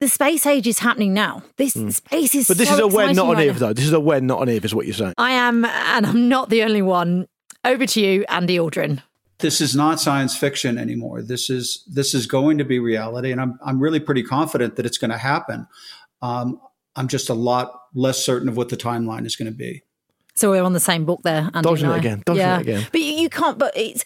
the 0.00 0.08
space 0.08 0.46
age 0.46 0.66
is 0.66 0.78
happening 0.78 1.12
now. 1.12 1.42
This 1.56 1.74
hmm. 1.74 1.90
space 1.90 2.34
is. 2.34 2.48
But 2.48 2.56
this 2.56 2.68
so 2.68 2.74
is 2.74 2.80
a 2.80 2.86
when, 2.86 3.14
not 3.14 3.26
an 3.26 3.34
right 3.34 3.48
if, 3.48 3.58
though. 3.58 3.72
This 3.72 3.84
is 3.84 3.92
a 3.92 4.00
when, 4.00 4.26
not 4.26 4.42
an 4.42 4.48
if, 4.48 4.64
is 4.64 4.74
what 4.74 4.86
you're 4.86 4.94
saying. 4.94 5.14
I 5.18 5.32
am, 5.32 5.64
and 5.64 6.06
I'm 6.06 6.28
not 6.28 6.48
the 6.50 6.62
only 6.62 6.82
one. 6.82 7.26
Over 7.64 7.86
to 7.86 8.00
you, 8.00 8.24
Andy 8.28 8.58
Aldrin. 8.58 9.02
This 9.44 9.60
is 9.60 9.76
not 9.76 10.00
science 10.00 10.34
fiction 10.34 10.78
anymore. 10.78 11.20
This 11.20 11.50
is 11.50 11.84
this 11.86 12.14
is 12.14 12.26
going 12.26 12.56
to 12.56 12.64
be 12.64 12.78
reality, 12.78 13.30
and 13.30 13.38
I'm 13.38 13.58
I'm 13.62 13.78
really 13.78 14.00
pretty 14.00 14.22
confident 14.22 14.76
that 14.76 14.86
it's 14.86 14.96
going 14.96 15.10
to 15.10 15.18
happen. 15.18 15.66
Um, 16.22 16.58
I'm 16.96 17.08
just 17.08 17.28
a 17.28 17.34
lot 17.34 17.78
less 17.94 18.24
certain 18.24 18.48
of 18.48 18.56
what 18.56 18.70
the 18.70 18.76
timeline 18.78 19.26
is 19.26 19.36
going 19.36 19.52
to 19.52 19.56
be. 19.56 19.82
So 20.34 20.50
we're 20.50 20.62
on 20.62 20.72
the 20.72 20.80
same 20.80 21.04
book 21.04 21.20
there, 21.24 21.50
Andy. 21.52 21.60
Dodging 21.60 21.84
and 21.84 21.92
it 21.92 21.96
I. 21.96 21.98
again, 21.98 22.22
dodging 22.24 22.40
it 22.40 22.46
yeah. 22.46 22.60
again. 22.60 22.86
But 22.90 23.02
you, 23.02 23.12
you 23.12 23.28
can't. 23.28 23.58
But 23.58 23.76
it's 23.76 24.02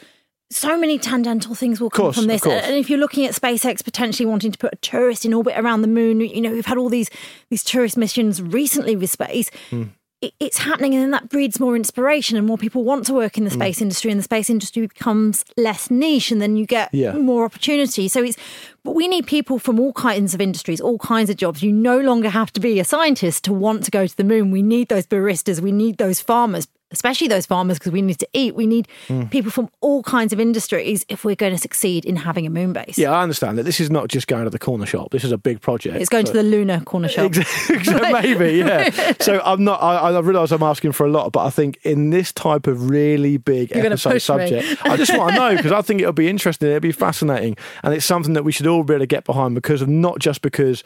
so 0.51 0.76
many 0.76 0.99
tangential 0.99 1.55
things 1.55 1.80
will 1.80 1.89
come 1.89 2.07
Course, 2.07 2.16
from 2.16 2.26
this. 2.26 2.45
And 2.45 2.74
if 2.74 2.91
you're 2.91 2.99
looking 2.99 3.24
at 3.24 3.32
SpaceX 3.32 3.84
potentially 3.84 4.26
wanting 4.26 4.51
to 4.51 4.59
put 4.59 4.72
a 4.72 4.76
tourist 4.78 5.24
in 5.24 5.32
orbit 5.32 5.55
around 5.57 5.82
the 5.82 5.89
moon, 5.89 6.20
you 6.20 6.41
know, 6.41 6.51
we've 6.51 6.66
had 6.66 6.78
all 6.78 6.89
these 6.89 7.11
these 7.49 7.62
tourist 7.62 7.97
missions 7.97 8.43
recently 8.43 8.97
with 8.97 9.11
space. 9.11 9.53
Hmm. 9.70 9.84
It, 10.21 10.35
it's 10.41 10.59
happening, 10.59 10.95
and 10.95 11.03
then 11.03 11.11
that 11.12 11.29
breeds 11.29 11.61
more 11.61 11.77
inspiration, 11.77 12.37
and 12.37 12.47
more 12.47 12.59
people 12.59 12.83
want 12.83 13.07
to 13.07 13.14
work 13.14 13.39
in 13.39 13.45
the 13.45 13.51
mm. 13.51 13.55
space 13.55 13.81
industry, 13.81 14.11
and 14.11 14.19
the 14.19 14.25
space 14.25 14.51
industry 14.51 14.83
becomes 14.87 15.45
less 15.57 15.91
niche, 15.91 16.33
and 16.33 16.43
then 16.43 16.57
you 16.57 16.66
get 16.66 16.93
Yeah. 16.93 17.12
more 17.12 17.45
opportunity. 17.45 18.09
So 18.09 18.23
it's, 18.25 18.37
but 18.83 18.95
we 18.95 19.07
need 19.07 19.27
people 19.27 19.59
from 19.59 19.79
all 19.79 19.93
kinds 19.93 20.35
of 20.35 20.41
industries, 20.41 20.81
all 20.81 20.99
kinds 20.99 21.31
of 21.31 21.37
jobs. 21.37 21.62
You 21.62 21.73
no 21.73 22.01
longer 22.01 22.31
have 22.31 22.53
to 22.55 22.61
be 22.61 22.81
a 22.81 22.85
scientist 22.85 23.45
to 23.45 23.53
want 23.53 23.85
to 23.85 23.91
go 23.91 24.07
to 24.07 24.16
the 24.16 24.25
moon. 24.25 24.51
We 24.51 24.62
need 24.62 24.89
those 24.89 25.07
baristas, 25.07 25.61
we 25.61 25.73
need 25.73 25.99
those 25.99 26.21
farmers, 26.21 26.66
especially 26.91 27.28
those 27.28 27.45
farmers 27.47 27.78
because 27.78 27.93
we 27.93 28.01
need 28.03 28.18
to 28.18 28.28
eat. 28.32 28.55
We 28.55 28.66
need 28.66 28.89
Hmm. 29.09 29.24
people 29.24 29.51
from 29.51 29.68
all 29.80 30.03
kinds 30.03 30.32
of 30.32 30.41
industries 30.41 31.05
if 31.09 31.24
we're 31.24 31.34
going 31.36 31.53
to 31.53 31.59
succeed 31.59 32.05
in 32.05 32.16
having 32.16 32.47
a 32.47 32.51
moon 32.51 32.72
base. 32.72 32.97
Yeah, 32.97 33.12
I 33.12 33.22
understand 33.22 33.59
that 33.59 33.64
this 33.64 33.78
is 33.80 33.91
not 33.91 34.09
just 34.09 34.26
going 34.26 34.45
to 34.45 34.51
the 34.51 34.59
corner 34.59 34.86
shop. 34.86 35.11
This 35.11 35.22
is 35.24 35.30
a 35.32 35.39
big 35.39 35.61
project. 35.61 35.97
It's 35.97 36.09
going 36.09 36.26
So- 36.26 36.32
to 36.32 36.39
the 36.39 36.43
lunar 36.45 36.80
corner 36.80 37.09
shop. 37.09 37.32
Maybe, 38.12 38.59
yeah. 38.59 38.91
So 39.20 39.41
I'm 39.45 39.64
not. 39.64 39.82
I, 39.82 40.11
I 40.11 40.18
realise 40.20 40.51
I'm 40.53 40.62
asking 40.62 40.93
for 40.93 41.07
a 41.07 41.11
lot, 41.11 41.32
but 41.32 41.45
I 41.45 41.51
think 41.51 41.78
in 41.82 42.11
this 42.11 42.32
type 42.32 42.66
of 42.66 42.89
really 42.91 43.36
big 43.36 43.74
You're 43.74 43.86
episode 43.86 44.18
subject, 44.18 44.78
I 44.84 44.97
just 44.97 45.16
want 45.16 45.34
to 45.34 45.39
know 45.39 45.57
because 45.57 45.72
I 45.72 45.82
think 45.82 46.01
it'll 46.01 46.12
be 46.12 46.28
interesting. 46.28 46.68
It'll 46.68 46.80
be 46.80 46.93
fascinating, 46.93 47.57
and 47.82 47.93
it's 47.95 48.07
something 48.07 48.32
that 48.34 48.45
we 48.45 48.53
should 48.53 48.66
all 48.66 48.82
be 48.82 48.95
able 48.95 49.03
to 49.03 49.07
get 49.07 49.24
behind 49.24 49.55
because 49.55 49.82
of 49.82 49.89
not 49.89 50.18
just 50.20 50.43
because 50.43 50.82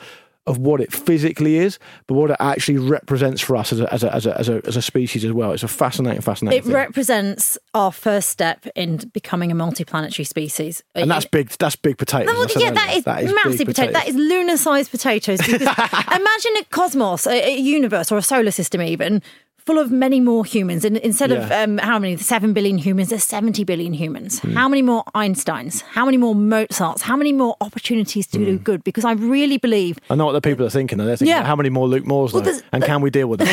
of 0.47 0.59
what 0.59 0.81
it 0.81 0.93
physically 0.93 1.57
is, 1.57 1.79
but 2.07 2.15
what 2.15 2.31
it 2.31 2.37
actually 2.41 2.79
represents 2.79 3.41
for 3.41 3.57
us 3.57 3.73
as 3.73 3.81
a 3.81 3.93
as 3.93 4.03
a 4.03 4.15
as 4.15 4.27
a 4.27 4.39
as 4.39 4.49
a, 4.49 4.63
as 4.67 4.77
a 4.77 4.83
species 4.83 5.25
as 5.25 5.33
well. 5.33 5.53
It's 5.53 5.63
a 5.63 5.69
fascinating, 5.69 6.21
fascinating. 6.21 6.59
It 6.59 6.65
thing. 6.65 6.73
represents 6.73 7.59
our 7.75 7.93
first 7.93 8.29
step 8.29 8.67
in 8.75 8.97
becoming 9.13 9.53
a 9.53 9.55
multiplanetary 9.55 10.27
species. 10.27 10.83
and 10.95 11.11
that's 11.11 11.27
big. 11.27 11.51
That's 11.51 11.77
big 11.77 11.97
potatoes. 11.99 12.27
Well, 12.35 12.47
yeah, 12.59 12.73
that 12.73 12.95
is, 12.97 13.05
That 13.05 13.23
is 13.23 13.35
massive 13.45 13.67
potato. 13.67 13.93
That 13.93 14.09
is 14.09 14.17
lunar-sized 14.17 14.91
potatoes. 14.91 15.41
Imagine 15.49 16.57
a 16.61 16.65
cosmos, 16.71 17.27
a, 17.27 17.55
a 17.55 17.57
universe, 17.57 18.11
or 18.11 18.19
a 18.19 18.23
solar 18.23 18.51
system, 18.51 18.83
even 18.83 19.23
full 19.67 19.79
of 19.79 19.91
many 19.91 20.21
more 20.21 20.45
humans. 20.45 20.85
And 20.85 20.97
instead 20.99 21.31
of 21.33 21.49
Yeah. 21.49 21.63
um, 21.63 21.79
how 21.79 21.99
many, 21.99 22.17
seven 22.17 22.53
billion 22.53 22.79
humans, 22.79 23.09
there's 23.11 23.25
70 23.25 23.65
billion 23.65 23.93
humans. 23.95 24.39
Of 24.39 24.45
um, 24.45 24.51
how 24.51 24.53
many, 24.53 24.53
7 24.53 24.53
billion 24.53 24.53
humans, 24.53 24.53
there's 24.53 24.53
70 24.53 24.53
billion 24.53 24.53
humans. 24.53 24.53
Hmm. 24.53 24.53
How 24.55 24.69
many 24.69 24.83
more 24.83 25.05
Einsteins? 25.15 25.83
How 25.83 26.05
many 26.05 26.17
more 26.17 26.35
Mozarts? 26.35 27.03
How 27.03 27.17
many 27.17 27.33
more 27.33 27.57
opportunities 27.61 28.27
to 28.29 28.39
Hmm. 28.39 28.45
do 28.45 28.59
good? 28.59 28.83
Because 28.85 29.05
I 29.05 29.13
really 29.13 29.59
believe 29.59 29.99
I 30.11 30.15
know 30.15 30.27
what 30.27 30.33
the 30.33 30.41
people 30.41 30.67
are 30.67 30.71
thinking. 30.71 30.99
They're 30.99 31.17
thinking, 31.17 31.29
Yeah. 31.37 31.45
how 31.45 31.57
many 31.57 31.71
more 31.71 31.87
Luke 31.89 32.07
Moores, 32.07 32.33
Well, 32.33 32.45
and 32.73 32.83
can 32.85 33.01
we 33.03 33.11
deal 33.11 33.29
with 33.29 33.39
them? 33.45 33.49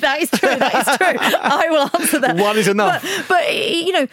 that 0.00 0.18
is 0.22 0.30
true. 0.30 0.56
That 0.56 0.74
is 0.88 0.96
true. 0.96 1.16
I 1.42 1.66
will 1.70 1.90
answer 2.00 2.18
that. 2.20 2.36
One 2.36 2.58
is 2.58 2.68
enough. 2.68 3.02
But, 3.02 3.28
but 3.28 3.54
you 3.56 3.92
know, 3.92 4.06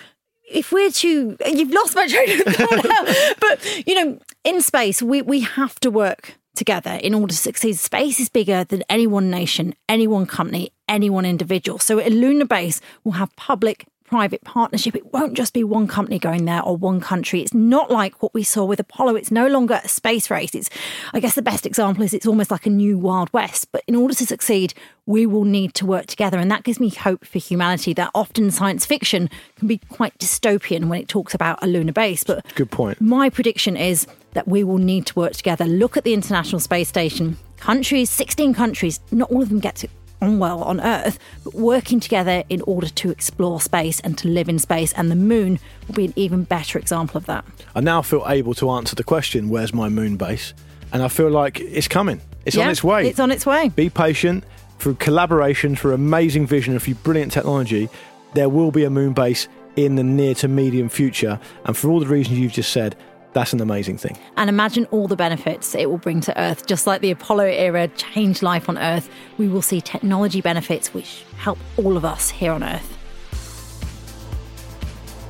if 0.49 0.71
we're 0.71 0.91
to, 0.91 1.37
you've 1.47 1.71
lost 1.71 1.95
my 1.95 2.07
train 2.07 2.41
of 2.41 2.55
thought 2.55 2.85
now. 2.85 3.03
But 3.39 3.87
you 3.87 3.95
know, 3.95 4.19
in 4.43 4.61
space, 4.61 5.01
we 5.01 5.21
we 5.21 5.39
have 5.41 5.79
to 5.81 5.89
work 5.89 6.35
together 6.55 6.91
in 7.01 7.13
order 7.15 7.33
to 7.33 7.37
succeed. 7.49 7.73
Space 7.79 8.19
is 8.19 8.29
bigger 8.29 8.63
than 8.63 8.83
any 8.89 9.07
one 9.07 9.29
nation, 9.31 9.73
any 9.89 10.05
one 10.07 10.25
company, 10.27 10.71
any 10.93 11.09
one 11.09 11.25
individual. 11.25 11.79
So 11.79 11.99
a 11.99 12.09
lunar 12.09 12.45
base 12.45 12.79
will 13.03 13.13
have 13.13 13.35
public 13.35 13.85
private 14.05 14.43
partnership. 14.43 14.95
It 14.95 15.11
won't 15.11 15.33
just 15.33 15.53
be 15.53 15.63
one 15.63 15.87
company 15.87 16.19
going 16.19 16.45
there 16.45 16.61
or 16.61 16.77
one 16.77 17.01
country. 17.01 17.41
It's 17.41 17.53
not 17.53 17.89
like 17.89 18.21
what 18.21 18.31
we 18.31 18.43
saw 18.43 18.63
with 18.63 18.79
Apollo. 18.79 19.15
It's 19.15 19.31
no 19.31 19.47
longer 19.47 19.81
a 19.83 19.87
space 19.87 20.29
race. 20.29 20.53
It's, 20.53 20.69
I 21.13 21.19
guess, 21.19 21.33
the 21.33 21.41
best 21.41 21.65
example 21.65 22.03
is 22.03 22.13
it's 22.13 22.27
almost 22.27 22.51
like 22.51 22.67
a 22.67 22.69
new 22.69 22.95
Wild 22.99 23.33
West. 23.33 23.71
But 23.71 23.83
in 23.87 23.95
order 23.95 24.13
to 24.13 24.25
succeed, 24.27 24.75
we 25.07 25.25
will 25.25 25.45
need 25.45 25.73
to 25.75 25.87
work 25.87 26.05
together. 26.05 26.37
And 26.37 26.51
that 26.51 26.63
gives 26.63 26.79
me 26.79 26.89
hope 26.89 27.25
for 27.25 27.39
humanity 27.39 27.91
that 27.93 28.11
often 28.13 28.51
science 28.51 28.85
fiction 28.85 29.31
can 29.55 29.67
be 29.67 29.79
quite 29.89 30.15
dystopian 30.19 30.89
when 30.89 30.99
it 30.99 31.07
talks 31.07 31.33
about 31.33 31.63
a 31.63 31.67
lunar 31.67 31.93
base. 31.93 32.23
But 32.23 32.45
Good 32.53 32.69
point. 32.69 33.01
my 33.01 33.31
prediction 33.31 33.75
is 33.75 34.05
that 34.33 34.47
we 34.47 34.63
will 34.63 34.77
need 34.77 35.07
to 35.07 35.15
work 35.15 35.33
together. 35.33 35.65
Look 35.65 35.97
at 35.97 36.03
the 36.03 36.13
International 36.13 36.59
Space 36.59 36.89
Station. 36.89 37.37
Countries, 37.57 38.11
16 38.11 38.53
countries, 38.53 38.99
not 39.11 39.31
all 39.31 39.41
of 39.41 39.49
them 39.49 39.59
get 39.59 39.75
to 39.77 39.87
on 40.24 40.39
well 40.39 40.63
on 40.63 40.80
Earth, 40.82 41.19
but 41.43 41.53
working 41.53 41.99
together 41.99 42.43
in 42.49 42.61
order 42.61 42.88
to 42.88 43.11
explore 43.11 43.61
space 43.61 43.99
and 43.99 44.17
to 44.17 44.28
live 44.28 44.49
in 44.49 44.59
space. 44.59 44.93
And 44.93 45.11
the 45.11 45.15
moon 45.15 45.59
will 45.88 45.95
be 45.95 46.05
an 46.05 46.13
even 46.15 46.43
better 46.43 46.80
example 46.80 47.17
of 47.17 47.26
that. 47.26 47.45
I 47.76 47.82
now 47.82 48.01
feel 48.01 48.24
able 48.28 48.53
to 48.55 48.69
answer 48.71 48.95
the 48.95 49.03
question, 49.03 49.49
where's 49.49 49.74
my 49.74 49.89
moon 49.89 50.17
base? 50.17 50.53
And 50.91 51.01
I 51.01 51.07
feel 51.07 51.30
like 51.30 51.59
it's 51.59 51.88
coming. 51.88 52.21
It's 52.45 52.57
on 52.57 52.69
its 52.69 52.84
way. 52.84 53.07
It's 53.07 53.19
on 53.19 53.32
its 53.32 53.45
way. 53.45 53.69
Be 53.69 53.89
patient. 53.89 54.43
Through 54.80 54.95
collaboration, 54.95 55.78
through 55.78 55.93
amazing 55.93 56.45
vision, 56.45 56.74
and 56.74 56.82
through 56.82 56.95
brilliant 56.95 57.32
technology, 57.32 57.88
there 58.34 58.49
will 58.49 58.69
be 58.69 58.84
a 58.84 58.89
moon 58.89 59.13
base 59.13 59.47
in 59.78 59.95
the 59.95 60.03
near 60.03 60.36
to 60.36 60.47
medium 60.47 60.89
future. 60.89 61.39
And 61.63 61.78
for 61.78 61.89
all 61.89 61.99
the 61.99 62.05
reasons 62.05 62.38
you've 62.38 62.51
just 62.51 62.74
said, 62.74 62.95
that's 63.34 63.53
an 63.53 63.61
amazing 63.61 63.97
thing. 63.97 64.17
And 64.38 64.49
imagine 64.49 64.86
all 64.91 65.07
the 65.07 65.15
benefits 65.15 65.75
it 65.75 65.89
will 65.89 65.97
bring 65.97 66.21
to 66.21 66.39
Earth. 66.39 66.65
Just 66.65 66.88
like 66.88 67.01
the 67.01 67.11
Apollo 67.11 67.45
era 67.45 67.88
changed 67.89 68.41
life 68.41 68.69
on 68.69 68.77
Earth, 68.77 69.09
we 69.38 69.47
will 69.47 69.61
see 69.61 69.81
technology 69.81 70.41
benefits 70.41 70.93
which 70.93 71.23
help 71.38 71.57
all 71.77 71.97
of 71.97 72.05
us 72.05 72.29
here 72.29 72.51
on 72.51 72.63
Earth. 72.63 72.97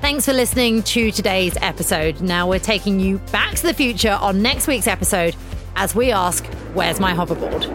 Thanks 0.02 0.26
for 0.26 0.34
listening 0.34 0.84
to 0.84 1.12
today's 1.12 1.56
episode. 1.62 2.20
Now 2.20 2.48
we're 2.48 2.60
taking 2.60 3.00
you 3.00 3.20
back 3.32 3.56
to 3.56 3.64
the 3.64 3.74
future 3.74 4.18
on 4.20 4.42
next 4.42 4.68
week's 4.68 4.88
episode 4.88 5.36
as 5.76 5.96
we 5.96 6.12
ask, 6.12 6.46
Where's 6.74 7.00
my 7.00 7.14
hoverboard? 7.14 7.66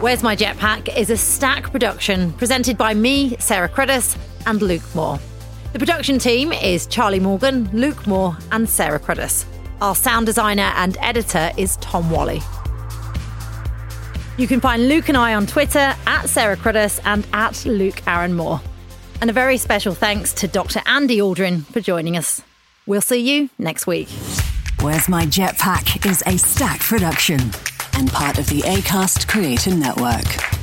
Where's 0.00 0.22
My 0.22 0.36
Jetpack 0.36 0.94
is 0.94 1.08
a 1.08 1.16
stack 1.16 1.70
production 1.70 2.32
presented 2.32 2.76
by 2.76 2.94
me, 2.94 3.36
Sarah 3.38 3.68
Cruddas, 3.68 4.18
and 4.44 4.60
Luke 4.60 4.82
Moore. 4.94 5.18
The 5.76 5.80
production 5.80 6.18
team 6.18 6.54
is 6.54 6.86
Charlie 6.86 7.20
Morgan, 7.20 7.68
Luke 7.70 8.06
Moore, 8.06 8.34
and 8.50 8.66
Sarah 8.66 8.98
Cruddas. 8.98 9.44
Our 9.82 9.94
sound 9.94 10.24
designer 10.24 10.72
and 10.74 10.96
editor 11.02 11.50
is 11.58 11.76
Tom 11.82 12.10
Wally. 12.10 12.40
You 14.38 14.46
can 14.46 14.58
find 14.58 14.88
Luke 14.88 15.10
and 15.10 15.18
I 15.18 15.34
on 15.34 15.46
Twitter 15.46 15.94
at 16.06 16.30
Sarah 16.30 16.56
Cruddas 16.56 16.98
and 17.04 17.26
at 17.34 17.66
Luke 17.66 18.02
Aaron 18.06 18.32
Moore. 18.32 18.62
And 19.20 19.28
a 19.28 19.34
very 19.34 19.58
special 19.58 19.92
thanks 19.92 20.32
to 20.32 20.48
Dr. 20.48 20.80
Andy 20.86 21.18
Aldrin 21.18 21.66
for 21.66 21.82
joining 21.82 22.16
us. 22.16 22.40
We'll 22.86 23.02
see 23.02 23.18
you 23.18 23.50
next 23.58 23.86
week. 23.86 24.08
Where's 24.80 25.10
My 25.10 25.26
Jetpack 25.26 26.10
is 26.10 26.22
a 26.24 26.38
stack 26.38 26.80
production 26.80 27.50
and 27.92 28.10
part 28.10 28.38
of 28.38 28.46
the 28.46 28.62
ACAST 28.62 29.28
Creator 29.28 29.74
Network. 29.74 30.55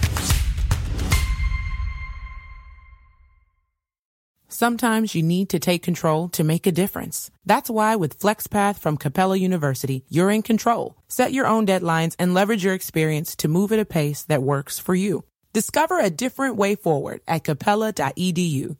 Sometimes 4.54 5.16
you 5.16 5.24
need 5.24 5.49
to 5.49 5.58
take 5.58 5.82
control 5.82 6.30
to 6.30 6.43
make 6.43 6.68
a 6.68 6.72
difference. 6.72 7.32
That's 7.43 7.72
why 7.72 7.95
with 7.95 8.20
FlexPath 8.20 8.78
from 8.78 8.97
Capella 8.97 9.36
University, 9.36 10.06
you're 10.10 10.30
in 10.30 10.43
control. 10.43 10.95
Set 11.08 11.34
your 11.34 11.47
own 11.47 11.66
deadlines 11.66 12.16
and 12.20 12.36
leverage 12.36 12.64
your 12.64 12.76
experience 12.76 13.36
to 13.38 13.47
move 13.47 13.72
at 13.72 13.80
a 13.80 13.84
pace 13.84 14.22
that 14.26 14.43
works 14.43 14.78
for 14.78 14.93
you. 14.93 15.24
Discover 15.54 15.99
a 15.99 16.12
different 16.12 16.56
way 16.56 16.76
forward 16.76 17.22
at 17.28 17.43
capella.edu. 17.43 18.78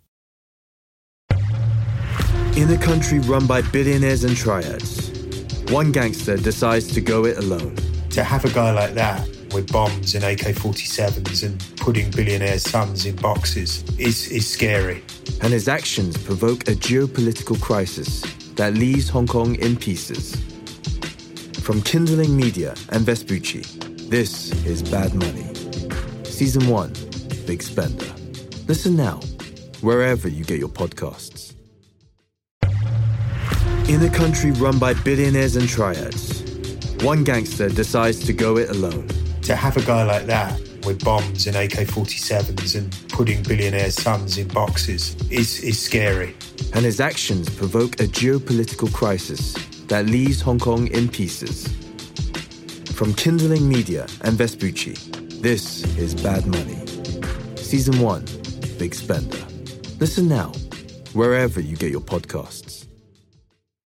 In 2.55 2.69
a 2.69 2.78
country 2.78 3.17
run 3.21 3.47
by 3.47 3.63
billionaires 3.63 4.24
and 4.24 4.38
triads, 4.38 5.09
one 5.71 5.91
gangster 5.91 6.38
decides 6.38 6.93
to 6.93 7.01
go 7.01 7.26
it 7.26 7.39
alone. 7.39 7.76
To 8.11 8.24
have 8.24 8.45
a 8.45 8.51
guy 8.51 8.69
like 8.74 8.93
that 8.93 9.28
with 9.54 9.72
bombs 9.72 10.16
and 10.16 10.24
AK 10.24 10.56
47s 10.56 11.45
and 11.45 11.78
putting 11.78 12.10
billionaires' 12.12 12.70
sons 12.70 13.06
in 13.06 13.16
boxes 13.16 13.84
is, 13.99 14.28
is 14.32 14.47
scary. 14.49 15.04
And 15.41 15.54
his 15.54 15.68
actions 15.68 16.18
provoke 16.18 16.68
a 16.68 16.72
geopolitical 16.72 17.62
crisis 17.62 18.22
that 18.56 18.74
leaves 18.74 19.10
Hong 19.10 19.28
Kong 19.28 19.56
in 19.56 19.76
pieces. 19.76 20.36
From 21.62 21.82
Kindling 21.82 22.36
Media 22.36 22.76
and 22.89 23.06
Vespucci, 23.06 23.62
this 24.10 24.51
is 24.66 24.82
Bad 24.84 25.14
Money. 25.14 25.54
Season 26.24 26.68
1 26.68 26.93
Big 27.45 27.62
Spender. 27.62 28.12
Listen 28.68 28.95
now, 28.95 29.20
wherever 29.82 30.28
you 30.28 30.43
get 30.43 30.60
your 30.60 30.70
podcasts. 30.70 31.54
In 33.89 34.01
a 34.01 34.10
country 34.10 34.51
run 34.51 34.80
by 34.80 34.93
billionaires 34.93 35.56
and 35.56 35.68
triads, 35.68 36.41
one 37.04 37.24
gangster 37.24 37.70
decides 37.70 38.26
to 38.26 38.34
go 38.34 38.58
it 38.58 38.70
alone. 38.70 39.08
To 39.46 39.58
have 39.58 39.76
a 39.76 39.82
guy 39.82 40.04
like 40.04 40.26
that 40.28 40.58
with 40.86 41.04
bombs 41.04 41.48
and 41.48 41.58
AK 41.58 41.88
47s 41.88 42.78
and 42.78 43.10
putting 43.10 43.44
billionaires' 43.44 43.96
sons 43.96 44.38
in 44.38 44.48
boxes 44.48 45.18
is, 45.30 45.62
is 45.62 45.78
scary. 45.78 46.34
And 46.74 46.86
his 46.86 47.02
actions 47.02 47.50
provoke 47.50 48.00
a 48.00 48.06
geopolitical 48.06 48.91
crisis 48.94 49.54
that 49.88 50.06
leaves 50.06 50.39
Hong 50.39 50.60
Kong 50.60 50.88
in 50.88 51.10
pieces. 51.10 51.68
From 52.94 53.14
Kindling 53.14 53.68
Media 53.68 54.08
and 54.22 54.38
Vespucci, 54.38 54.94
this 55.41 55.84
is 55.98 56.16
Bad 56.16 56.46
Money. 56.48 56.86
Season 57.58 58.00
1 58.00 58.26
Big 58.80 58.96
Spender. 58.96 59.46
Listen 60.00 60.30
now, 60.30 60.54
wherever 61.12 61.60
you 61.60 61.76
get 61.76 61.91
your 61.91 62.02
podcasts. 62.02 62.82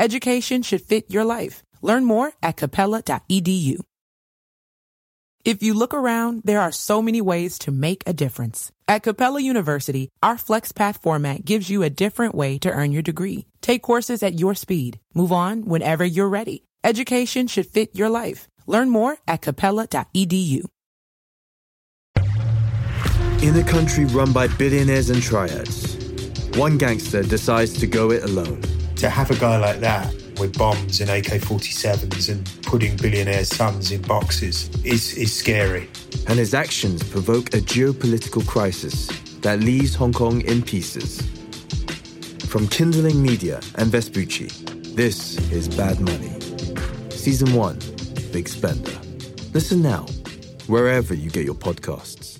Education 0.00 0.62
should 0.62 0.80
fit 0.80 1.10
your 1.10 1.24
life. 1.24 1.62
Learn 1.82 2.06
more 2.06 2.32
at 2.42 2.56
capella.edu. 2.56 3.80
If 5.44 5.62
you 5.62 5.74
look 5.74 5.92
around, 5.92 6.40
there 6.42 6.62
are 6.62 6.72
so 6.72 7.02
many 7.02 7.20
ways 7.20 7.58
to 7.60 7.70
make 7.70 8.02
a 8.06 8.14
difference. 8.14 8.72
At 8.88 9.02
Capella 9.02 9.42
University, 9.42 10.08
our 10.22 10.36
FlexPath 10.36 11.02
format 11.02 11.44
gives 11.44 11.68
you 11.68 11.82
a 11.82 11.90
different 11.90 12.34
way 12.34 12.56
to 12.60 12.70
earn 12.70 12.92
your 12.92 13.02
degree. 13.02 13.44
Take 13.60 13.82
courses 13.82 14.22
at 14.22 14.40
your 14.40 14.54
speed. 14.54 15.00
Move 15.12 15.32
on 15.32 15.66
whenever 15.66 16.06
you're 16.06 16.30
ready. 16.30 16.64
Education 16.82 17.46
should 17.46 17.66
fit 17.66 17.94
your 17.94 18.08
life. 18.08 18.48
Learn 18.66 18.88
more 18.88 19.18
at 19.28 19.42
capella.edu. 19.42 20.64
In 23.42 23.54
a 23.54 23.64
country 23.64 24.06
run 24.06 24.32
by 24.32 24.48
billionaires 24.48 25.10
and 25.10 25.22
triads, 25.22 25.94
one 26.56 26.78
gangster 26.78 27.22
decides 27.22 27.78
to 27.80 27.86
go 27.86 28.10
it 28.10 28.24
alone. 28.24 28.62
To 29.00 29.08
have 29.08 29.30
a 29.30 29.36
guy 29.36 29.56
like 29.56 29.80
that 29.80 30.12
with 30.38 30.58
bombs 30.58 31.00
and 31.00 31.08
AK 31.08 31.40
47s 31.40 32.28
and 32.28 32.62
putting 32.64 32.98
billionaires' 32.98 33.48
sons 33.48 33.92
in 33.92 34.02
boxes 34.02 34.68
is, 34.84 35.14
is 35.14 35.34
scary. 35.34 35.88
And 36.28 36.38
his 36.38 36.52
actions 36.52 37.02
provoke 37.02 37.54
a 37.54 37.62
geopolitical 37.62 38.46
crisis 38.46 39.06
that 39.40 39.60
leaves 39.60 39.94
Hong 39.94 40.12
Kong 40.12 40.42
in 40.42 40.60
pieces. 40.60 41.22
From 42.44 42.68
Kindling 42.68 43.22
Media 43.22 43.62
and 43.76 43.90
Vespucci, 43.90 44.48
this 44.94 45.38
is 45.50 45.66
Bad 45.66 45.98
Money. 45.98 46.38
Season 47.08 47.54
1 47.54 47.78
Big 48.32 48.48
Spender. 48.48 49.00
Listen 49.54 49.80
now, 49.80 50.04
wherever 50.66 51.14
you 51.14 51.30
get 51.30 51.46
your 51.46 51.54
podcasts. 51.54 52.38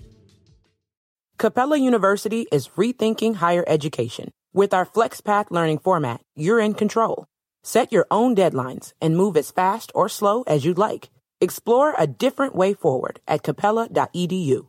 Capella 1.38 1.78
University 1.78 2.46
is 2.52 2.68
rethinking 2.76 3.36
higher 3.36 3.64
education. 3.66 4.30
With 4.52 4.74
our 4.74 4.84
FlexPath 4.84 5.52
learning 5.52 5.78
format, 5.78 6.22
you're 6.34 6.58
in 6.58 6.74
control. 6.74 7.26
Set 7.62 7.92
your 7.92 8.08
own 8.10 8.34
deadlines 8.34 8.94
and 9.00 9.16
move 9.16 9.36
as 9.36 9.52
fast 9.52 9.92
or 9.94 10.08
slow 10.08 10.42
as 10.42 10.64
you'd 10.64 10.76
like. 10.76 11.08
Explore 11.40 11.94
a 11.96 12.08
different 12.08 12.56
way 12.56 12.74
forward 12.74 13.20
at 13.28 13.44
capella.edu. 13.44 14.66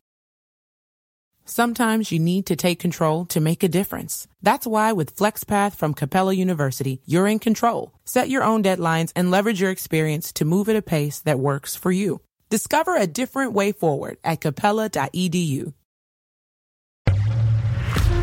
Sometimes 1.44 2.12
you 2.12 2.20
need 2.20 2.46
to 2.46 2.54
take 2.54 2.78
control 2.78 3.24
to 3.26 3.40
make 3.40 3.64
a 3.64 3.68
difference. 3.68 4.28
That's 4.40 4.68
why 4.68 4.92
with 4.92 5.16
FlexPath 5.16 5.74
from 5.74 5.94
Capella 5.94 6.34
University, 6.34 7.02
you're 7.04 7.26
in 7.26 7.40
control. 7.40 7.92
Set 8.04 8.30
your 8.30 8.44
own 8.44 8.62
deadlines 8.62 9.10
and 9.16 9.32
leverage 9.32 9.60
your 9.60 9.72
experience 9.72 10.32
to 10.34 10.44
move 10.44 10.68
at 10.68 10.76
a 10.76 10.82
pace 10.82 11.18
that 11.22 11.40
works 11.40 11.74
for 11.74 11.90
you. 11.90 12.20
Discover 12.50 12.94
a 12.94 13.08
different 13.08 13.52
way 13.52 13.72
forward 13.72 14.18
at 14.22 14.40
capella.edu. 14.40 15.74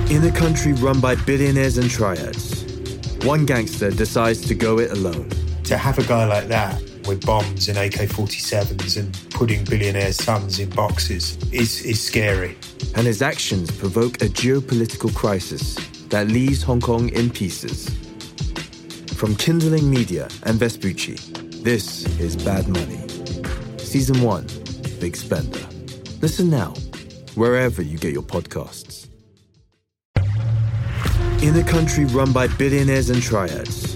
In 0.09 0.23
a 0.23 0.31
country 0.31 0.73
run 0.73 0.99
by 0.99 1.13
billionaires 1.13 1.77
and 1.77 1.87
triads, 1.87 2.65
one 3.25 3.45
gangster 3.45 3.91
decides 3.91 4.41
to 4.47 4.55
go 4.55 4.79
it 4.79 4.89
alone. 4.89 5.29
To 5.65 5.77
have 5.77 5.99
a 5.99 6.03
guy 6.03 6.25
like 6.25 6.47
that 6.47 6.81
with 7.05 7.23
bombs 7.23 7.69
and 7.69 7.77
AK 7.77 8.09
47s 8.09 8.97
and 8.97 9.15
putting 9.29 9.63
billionaires' 9.65 10.17
sons 10.17 10.57
in 10.57 10.71
boxes 10.71 11.37
is, 11.53 11.85
is 11.85 12.01
scary. 12.01 12.57
And 12.95 13.05
his 13.05 13.21
actions 13.21 13.69
provoke 13.69 14.15
a 14.15 14.25
geopolitical 14.25 15.15
crisis 15.15 15.75
that 16.07 16.27
leaves 16.27 16.63
Hong 16.63 16.81
Kong 16.81 17.09
in 17.09 17.29
pieces. 17.29 17.87
From 19.13 19.35
Kindling 19.35 19.91
Media 19.91 20.27
and 20.41 20.57
Vespucci, 20.57 21.17
this 21.61 22.07
is 22.19 22.35
Bad 22.35 22.67
Money. 22.67 23.07
Season 23.77 24.23
1 24.23 24.47
Big 24.99 25.15
Spender. 25.15 25.67
Listen 26.19 26.49
now, 26.49 26.73
wherever 27.35 27.83
you 27.83 27.99
get 27.99 28.11
your 28.11 28.23
podcasts. 28.23 28.88
In 31.41 31.55
a 31.55 31.63
country 31.63 32.03
run 32.03 32.33
by 32.33 32.47
billionaires 32.47 33.09
and 33.09 33.21
triads, 33.23 33.95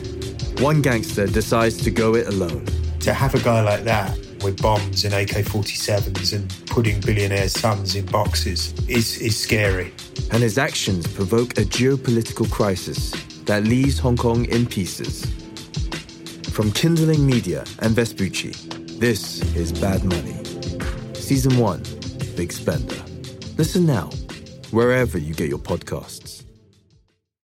one 0.61 0.81
gangster 0.81 1.27
decides 1.27 1.75
to 1.83 1.91
go 1.91 2.15
it 2.15 2.27
alone. 2.27 2.65
To 3.01 3.13
have 3.13 3.35
a 3.35 3.39
guy 3.39 3.59
like 3.59 3.83
that 3.83 4.17
with 4.41 4.61
bombs 4.61 5.03
and 5.03 5.13
AK 5.13 5.43
47s 5.43 6.33
and 6.33 6.49
putting 6.67 7.01
billionaires' 7.01 7.59
sons 7.59 7.95
in 7.95 8.05
boxes 8.05 8.73
is, 8.87 9.17
is 9.17 9.37
scary. 9.37 9.93
And 10.31 10.41
his 10.41 10.57
actions 10.57 11.05
provoke 11.05 11.57
a 11.57 11.65
geopolitical 11.65 12.49
crisis 12.49 13.11
that 13.43 13.65
leaves 13.65 13.99
Hong 13.99 14.15
Kong 14.15 14.45
in 14.45 14.65
pieces. 14.65 15.25
From 16.53 16.71
Kindling 16.71 17.27
Media 17.27 17.65
and 17.79 17.93
Vespucci, 17.93 18.51
this 18.99 19.41
is 19.53 19.73
Bad 19.73 20.05
Money. 20.05 20.41
Season 21.13 21.57
1 21.57 21.83
Big 22.37 22.53
Spender. 22.53 23.03
Listen 23.57 23.85
now, 23.85 24.09
wherever 24.71 25.17
you 25.17 25.33
get 25.33 25.49
your 25.49 25.59
podcasts. 25.59 26.42